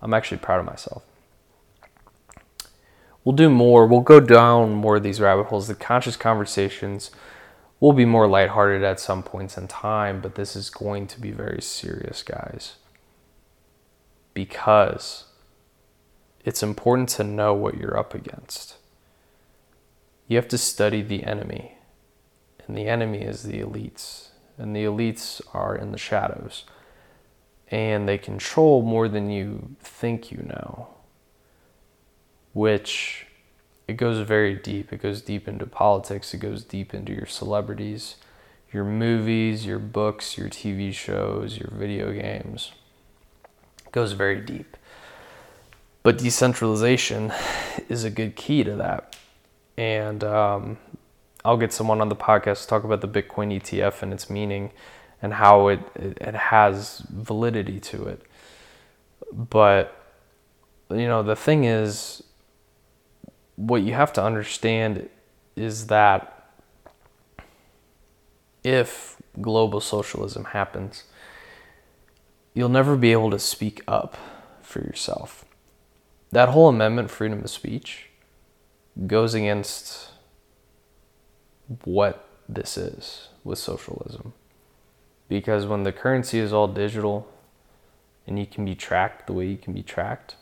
I'm 0.00 0.14
actually 0.14 0.38
proud 0.38 0.60
of 0.60 0.66
myself. 0.66 1.02
We'll 3.24 3.36
do 3.36 3.48
more. 3.48 3.86
We'll 3.86 4.00
go 4.00 4.20
down 4.20 4.72
more 4.72 4.96
of 4.96 5.02
these 5.02 5.20
rabbit 5.20 5.44
holes. 5.44 5.68
The 5.68 5.74
conscious 5.74 6.16
conversations 6.16 7.10
will 7.78 7.92
be 7.92 8.04
more 8.04 8.28
lighthearted 8.28 8.82
at 8.82 9.00
some 9.00 9.22
points 9.22 9.56
in 9.56 9.68
time, 9.68 10.20
but 10.20 10.34
this 10.34 10.56
is 10.56 10.70
going 10.70 11.06
to 11.08 11.20
be 11.20 11.30
very 11.30 11.62
serious, 11.62 12.22
guys. 12.22 12.76
Because 14.34 15.24
it's 16.44 16.62
important 16.62 17.08
to 17.10 17.24
know 17.24 17.54
what 17.54 17.76
you're 17.76 17.98
up 17.98 18.14
against. 18.14 18.76
You 20.26 20.36
have 20.36 20.48
to 20.48 20.58
study 20.58 21.02
the 21.02 21.24
enemy, 21.24 21.76
and 22.66 22.76
the 22.76 22.88
enemy 22.88 23.22
is 23.22 23.42
the 23.42 23.60
elites 23.60 24.31
and 24.62 24.76
the 24.76 24.84
elites 24.84 25.40
are 25.52 25.74
in 25.74 25.90
the 25.90 25.98
shadows. 25.98 26.64
And 27.68 28.08
they 28.08 28.16
control 28.16 28.82
more 28.82 29.08
than 29.08 29.28
you 29.28 29.74
think 29.80 30.30
you 30.30 30.44
know, 30.44 30.88
which 32.52 33.26
it 33.88 33.94
goes 33.94 34.26
very 34.26 34.54
deep. 34.54 34.92
It 34.92 35.02
goes 35.02 35.20
deep 35.20 35.48
into 35.48 35.66
politics, 35.66 36.32
it 36.32 36.38
goes 36.38 36.64
deep 36.64 36.94
into 36.94 37.12
your 37.12 37.26
celebrities, 37.26 38.16
your 38.72 38.84
movies, 38.84 39.66
your 39.66 39.78
books, 39.78 40.38
your 40.38 40.48
TV 40.48 40.92
shows, 40.94 41.58
your 41.58 41.70
video 41.72 42.12
games. 42.12 42.72
It 43.84 43.92
goes 43.92 44.12
very 44.12 44.40
deep. 44.40 44.76
But 46.02 46.18
decentralization 46.18 47.32
is 47.88 48.04
a 48.04 48.10
good 48.10 48.36
key 48.36 48.62
to 48.64 48.76
that. 48.76 49.16
And 49.76 50.22
um, 50.22 50.78
I'll 51.44 51.56
get 51.56 51.72
someone 51.72 52.00
on 52.00 52.08
the 52.08 52.16
podcast 52.16 52.62
to 52.62 52.68
talk 52.68 52.84
about 52.84 53.00
the 53.00 53.08
Bitcoin 53.08 53.52
ETF 53.60 54.02
and 54.02 54.12
its 54.12 54.30
meaning 54.30 54.72
and 55.20 55.34
how 55.34 55.68
it, 55.68 55.80
it, 55.94 56.18
it 56.20 56.34
has 56.34 56.98
validity 57.08 57.80
to 57.80 58.06
it. 58.06 58.22
But, 59.32 59.96
you 60.90 61.06
know, 61.06 61.22
the 61.22 61.36
thing 61.36 61.64
is, 61.64 62.22
what 63.56 63.82
you 63.82 63.94
have 63.94 64.12
to 64.14 64.22
understand 64.22 65.08
is 65.56 65.86
that 65.88 66.50
if 68.64 69.16
global 69.40 69.80
socialism 69.80 70.44
happens, 70.44 71.04
you'll 72.54 72.68
never 72.68 72.96
be 72.96 73.12
able 73.12 73.30
to 73.30 73.38
speak 73.38 73.82
up 73.88 74.16
for 74.62 74.80
yourself. 74.80 75.44
That 76.30 76.50
whole 76.50 76.68
amendment, 76.68 77.10
freedom 77.10 77.40
of 77.40 77.50
speech, 77.50 78.08
goes 79.06 79.34
against 79.34 80.11
what 81.84 82.28
this 82.48 82.76
is 82.76 83.28
with 83.44 83.58
socialism. 83.58 84.32
Because 85.28 85.66
when 85.66 85.82
the 85.82 85.92
currency 85.92 86.38
is 86.38 86.52
all 86.52 86.68
digital 86.68 87.26
and 88.26 88.38
you 88.38 88.46
can 88.46 88.64
be 88.64 88.74
tracked 88.74 89.26
the 89.26 89.32
way 89.32 89.46
you 89.46 89.56
can 89.56 89.72
be 89.72 89.82
tracked, 89.82 90.36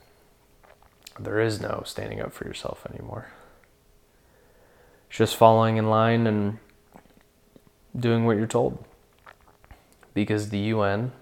there 1.18 1.40
is 1.40 1.60
no 1.60 1.82
standing 1.84 2.20
up 2.20 2.32
for 2.32 2.44
yourself 2.44 2.86
anymore. 2.92 3.28
It's 5.08 5.18
just 5.18 5.36
following 5.36 5.76
in 5.76 5.90
line 5.90 6.26
and 6.26 6.58
doing 7.96 8.24
what 8.24 8.36
you're 8.36 8.46
told. 8.46 8.84
Because 10.14 10.48
the 10.48 10.58
UN 10.58 11.12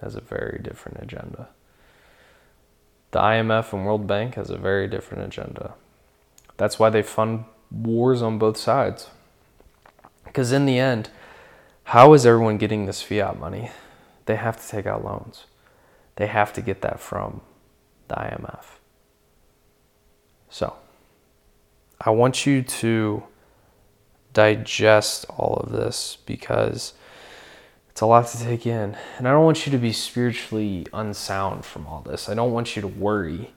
has 0.00 0.14
a 0.14 0.20
very 0.20 0.60
different 0.62 0.98
agenda. 1.02 1.48
The 3.10 3.18
IMF 3.18 3.72
and 3.72 3.84
World 3.84 4.06
Bank 4.06 4.36
has 4.36 4.50
a 4.50 4.56
very 4.56 4.86
different 4.86 5.24
agenda. 5.24 5.74
That's 6.56 6.78
why 6.78 6.90
they 6.90 7.02
fund 7.02 7.44
wars 7.70 8.22
on 8.22 8.38
both 8.38 8.56
sides. 8.56 9.08
Because 10.30 10.52
in 10.52 10.64
the 10.64 10.78
end, 10.78 11.10
how 11.82 12.12
is 12.12 12.24
everyone 12.24 12.56
getting 12.56 12.86
this 12.86 13.02
fiat 13.02 13.40
money? 13.40 13.72
They 14.26 14.36
have 14.36 14.62
to 14.62 14.68
take 14.68 14.86
out 14.86 15.04
loans. 15.04 15.46
They 16.14 16.28
have 16.28 16.52
to 16.52 16.62
get 16.62 16.82
that 16.82 17.00
from 17.00 17.40
the 18.06 18.14
IMF. 18.14 18.64
So, 20.48 20.76
I 22.00 22.10
want 22.10 22.46
you 22.46 22.62
to 22.62 23.24
digest 24.32 25.26
all 25.36 25.56
of 25.56 25.72
this 25.72 26.18
because 26.26 26.92
it's 27.88 28.00
a 28.00 28.06
lot 28.06 28.28
to 28.28 28.38
take 28.38 28.66
in. 28.66 28.96
And 29.18 29.26
I 29.26 29.32
don't 29.32 29.44
want 29.44 29.66
you 29.66 29.72
to 29.72 29.78
be 29.78 29.92
spiritually 29.92 30.86
unsound 30.92 31.64
from 31.64 31.88
all 31.88 32.02
this. 32.02 32.28
I 32.28 32.34
don't 32.34 32.52
want 32.52 32.76
you 32.76 32.82
to 32.82 32.88
worry 32.88 33.50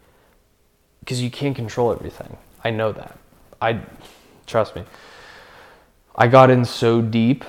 because 1.02 1.22
you 1.22 1.30
can't 1.30 1.56
control 1.56 1.92
everything. 1.92 2.38
I 2.64 2.72
know 2.72 2.92
that. 2.94 3.20
I 3.62 3.82
trust 4.48 4.76
me. 4.76 4.86
I 6.16 6.28
got 6.28 6.49
in 6.49 6.64
so 6.66 7.01
deep 7.01 7.43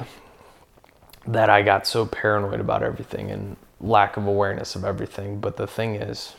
that 1.26 1.50
I 1.50 1.62
got 1.62 1.86
so 1.86 2.06
paranoid 2.06 2.60
about 2.60 2.82
everything 2.82 3.30
and 3.30 3.56
lack 3.80 4.16
of 4.16 4.26
awareness 4.26 4.74
of 4.74 4.84
everything. 4.84 5.40
But 5.40 5.56
the 5.56 5.66
thing 5.66 5.96
is, 5.96 6.34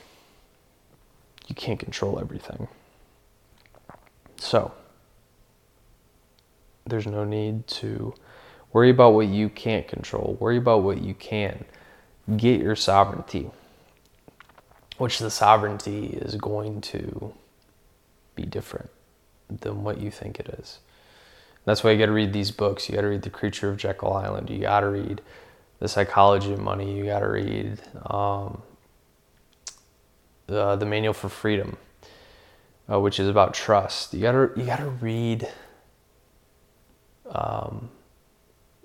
you 1.47 1.55
can't 1.55 1.79
control 1.79 2.19
everything. 2.19 2.67
So, 4.37 4.73
there's 6.85 7.07
no 7.07 7.23
need 7.23 7.67
to 7.67 8.13
worry 8.73 8.89
about 8.89 9.13
what 9.13 9.27
you 9.27 9.49
can't 9.49 9.87
control, 9.87 10.37
worry 10.39 10.57
about 10.57 10.83
what 10.83 11.01
you 11.01 11.13
can. 11.13 11.65
Get 12.37 12.59
your 12.59 12.75
sovereignty, 12.75 13.51
which 14.97 15.19
the 15.19 15.29
sovereignty 15.29 16.07
is 16.07 16.35
going 16.35 16.81
to 16.81 17.33
be 18.35 18.43
different 18.43 18.89
than 19.47 19.83
what 19.83 19.99
you 19.99 20.09
think 20.09 20.39
it 20.39 20.49
is. 20.59 20.79
That's 21.65 21.83
why 21.83 21.91
you 21.91 21.97
got 21.97 22.05
to 22.05 22.11
read 22.11 22.31
these 22.31 22.51
books. 22.51 22.87
You 22.87 22.95
got 22.95 23.01
to 23.01 23.07
read 23.07 23.23
The 23.23 23.29
Creature 23.29 23.71
of 23.71 23.77
Jekyll 23.77 24.13
Island. 24.13 24.49
You 24.49 24.59
got 24.59 24.81
to 24.81 24.89
read 24.89 25.21
The 25.79 25.87
Psychology 25.87 26.53
of 26.53 26.59
Money. 26.59 26.95
You 26.95 27.05
got 27.05 27.19
to 27.19 27.27
read 27.27 27.81
um, 28.05 28.61
the, 30.47 30.75
the 30.75 30.85
Manual 30.85 31.13
for 31.13 31.27
Freedom, 31.29 31.77
uh, 32.91 32.99
which 32.99 33.19
is 33.19 33.27
about 33.27 33.55
trust. 33.55 34.13
You 34.13 34.21
got 34.21 34.31
to 34.33 34.51
you 34.55 34.65
got 34.65 34.77
to 34.79 34.89
read 34.89 35.49
um, 37.29 37.89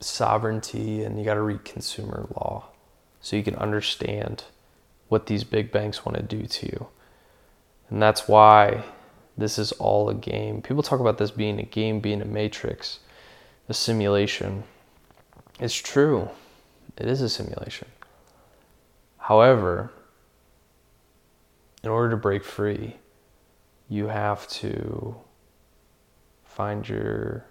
sovereignty, 0.01 1.05
and 1.05 1.19
you 1.19 1.25
got 1.25 1.35
to 1.35 1.43
read 1.43 1.65
consumer 1.65 2.27
law, 2.35 2.69
so 3.21 3.37
you 3.37 3.43
can 3.43 3.57
understand 3.57 4.45
what 5.09 5.27
these 5.27 5.45
big 5.45 5.71
banks 5.71 6.07
want 6.07 6.17
to 6.17 6.23
do 6.23 6.47
to 6.47 6.67
you. 6.67 6.87
And 7.91 8.01
that's 8.01 8.27
why 8.27 8.85
this 9.37 9.59
is 9.59 9.73
all 9.73 10.09
a 10.09 10.15
game. 10.15 10.63
People 10.63 10.83
talk 10.83 11.01
about 11.01 11.19
this 11.19 11.31
being 11.31 11.59
a 11.59 11.65
game, 11.65 12.01
being 12.01 12.21
a 12.21 12.27
matrix, 12.27 13.01
a 13.69 13.75
simulation. 13.75 14.65
It's 15.59 15.75
true, 15.75 16.29
it 16.97 17.07
is 17.07 17.21
a 17.23 17.29
simulation. 17.29 17.89
However, 19.19 19.91
in 21.83 21.91
order 21.91 22.11
to 22.11 22.17
break 22.17 22.45
free, 22.45 22.97
you 23.89 24.09
have 24.09 24.47
to 24.49 25.17
find 26.45 26.89
your 26.89 27.45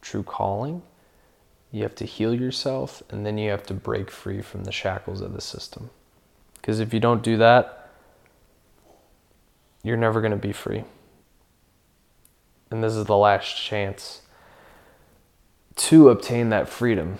true 0.00 0.22
calling. 0.22 0.82
You 1.72 1.82
have 1.82 1.94
to 1.96 2.04
heal 2.04 2.32
yourself, 2.32 3.02
and 3.10 3.26
then 3.26 3.38
you 3.38 3.50
have 3.50 3.64
to 3.66 3.74
break 3.74 4.10
free 4.10 4.40
from 4.40 4.64
the 4.64 4.72
shackles 4.72 5.20
of 5.20 5.32
the 5.32 5.40
system. 5.40 5.90
Because 6.54 6.80
if 6.80 6.94
you 6.94 7.00
don't 7.00 7.22
do 7.22 7.36
that, 7.38 7.90
you're 9.82 9.96
never 9.96 10.20
going 10.20 10.32
to 10.32 10.36
be 10.36 10.52
free 10.52 10.84
and 12.70 12.82
this 12.82 12.94
is 12.94 13.04
the 13.04 13.16
last 13.16 13.56
chance 13.56 14.22
to 15.76 16.08
obtain 16.08 16.50
that 16.50 16.68
freedom. 16.68 17.18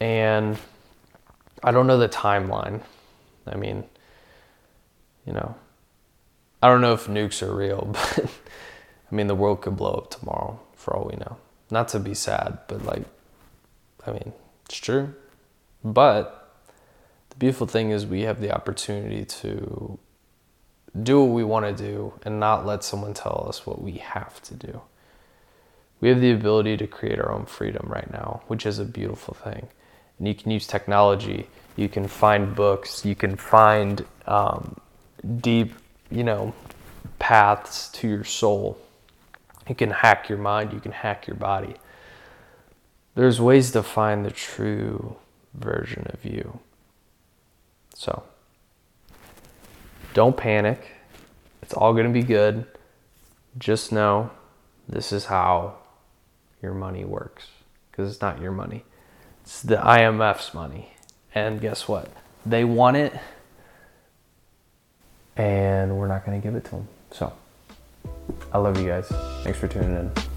And 0.00 0.58
I 1.62 1.72
don't 1.72 1.86
know 1.86 1.98
the 1.98 2.08
timeline. 2.08 2.82
I 3.46 3.56
mean, 3.56 3.84
you 5.26 5.32
know, 5.32 5.54
I 6.62 6.68
don't 6.68 6.80
know 6.80 6.92
if 6.92 7.06
nukes 7.06 7.42
are 7.42 7.54
real, 7.54 7.88
but 7.92 8.30
I 9.10 9.14
mean, 9.14 9.26
the 9.26 9.34
world 9.34 9.62
could 9.62 9.76
blow 9.76 9.92
up 9.92 10.10
tomorrow 10.10 10.60
for 10.74 10.96
all 10.96 11.08
we 11.10 11.16
know. 11.16 11.36
Not 11.70 11.88
to 11.88 12.00
be 12.00 12.14
sad, 12.14 12.58
but 12.68 12.84
like, 12.84 13.04
I 14.06 14.12
mean, 14.12 14.32
it's 14.64 14.78
true. 14.78 15.14
But 15.84 16.52
the 17.30 17.36
beautiful 17.36 17.66
thing 17.66 17.90
is 17.90 18.06
we 18.06 18.22
have 18.22 18.40
the 18.40 18.52
opportunity 18.52 19.24
to 19.24 19.98
do 21.02 21.20
what 21.20 21.34
we 21.34 21.44
want 21.44 21.64
to 21.66 21.84
do 21.84 22.12
and 22.22 22.40
not 22.40 22.66
let 22.66 22.82
someone 22.82 23.14
tell 23.14 23.46
us 23.48 23.66
what 23.66 23.82
we 23.82 23.92
have 23.92 24.42
to 24.42 24.54
do. 24.54 24.80
We 26.00 26.08
have 26.08 26.20
the 26.20 26.32
ability 26.32 26.76
to 26.78 26.86
create 26.86 27.18
our 27.18 27.32
own 27.32 27.46
freedom 27.46 27.86
right 27.88 28.10
now, 28.10 28.42
which 28.46 28.64
is 28.66 28.78
a 28.78 28.84
beautiful 28.84 29.34
thing. 29.34 29.68
And 30.18 30.28
you 30.28 30.34
can 30.34 30.50
use 30.50 30.66
technology, 30.66 31.48
you 31.76 31.88
can 31.88 32.08
find 32.08 32.54
books, 32.54 33.04
you 33.04 33.14
can 33.14 33.36
find 33.36 34.04
um, 34.26 34.76
deep, 35.40 35.74
you 36.10 36.24
know, 36.24 36.54
paths 37.18 37.88
to 37.90 38.08
your 38.08 38.24
soul. 38.24 38.78
You 39.68 39.74
can 39.74 39.90
hack 39.90 40.28
your 40.28 40.38
mind, 40.38 40.72
you 40.72 40.80
can 40.80 40.92
hack 40.92 41.26
your 41.26 41.36
body. 41.36 41.74
There's 43.14 43.40
ways 43.40 43.72
to 43.72 43.82
find 43.82 44.24
the 44.24 44.30
true 44.30 45.16
version 45.54 46.06
of 46.10 46.24
you. 46.24 46.60
So, 47.94 48.22
don't 50.18 50.36
panic. 50.36 50.80
It's 51.62 51.72
all 51.72 51.92
going 51.92 52.06
to 52.06 52.12
be 52.12 52.24
good. 52.24 52.66
Just 53.56 53.92
know 53.92 54.32
this 54.88 55.12
is 55.12 55.26
how 55.26 55.76
your 56.60 56.74
money 56.74 57.04
works 57.04 57.46
because 57.88 58.10
it's 58.10 58.20
not 58.20 58.40
your 58.40 58.50
money. 58.50 58.82
It's 59.44 59.62
the 59.62 59.76
IMF's 59.76 60.52
money. 60.52 60.90
And 61.36 61.60
guess 61.60 61.86
what? 61.86 62.10
They 62.44 62.64
want 62.64 62.96
it 62.96 63.12
and 65.36 65.96
we're 65.96 66.08
not 66.08 66.26
going 66.26 66.40
to 66.40 66.44
give 66.44 66.56
it 66.56 66.64
to 66.64 66.70
them. 66.72 66.88
So, 67.12 67.32
I 68.52 68.58
love 68.58 68.76
you 68.76 68.88
guys. 68.88 69.06
Thanks 69.44 69.60
for 69.60 69.68
tuning 69.68 69.94
in. 69.94 70.27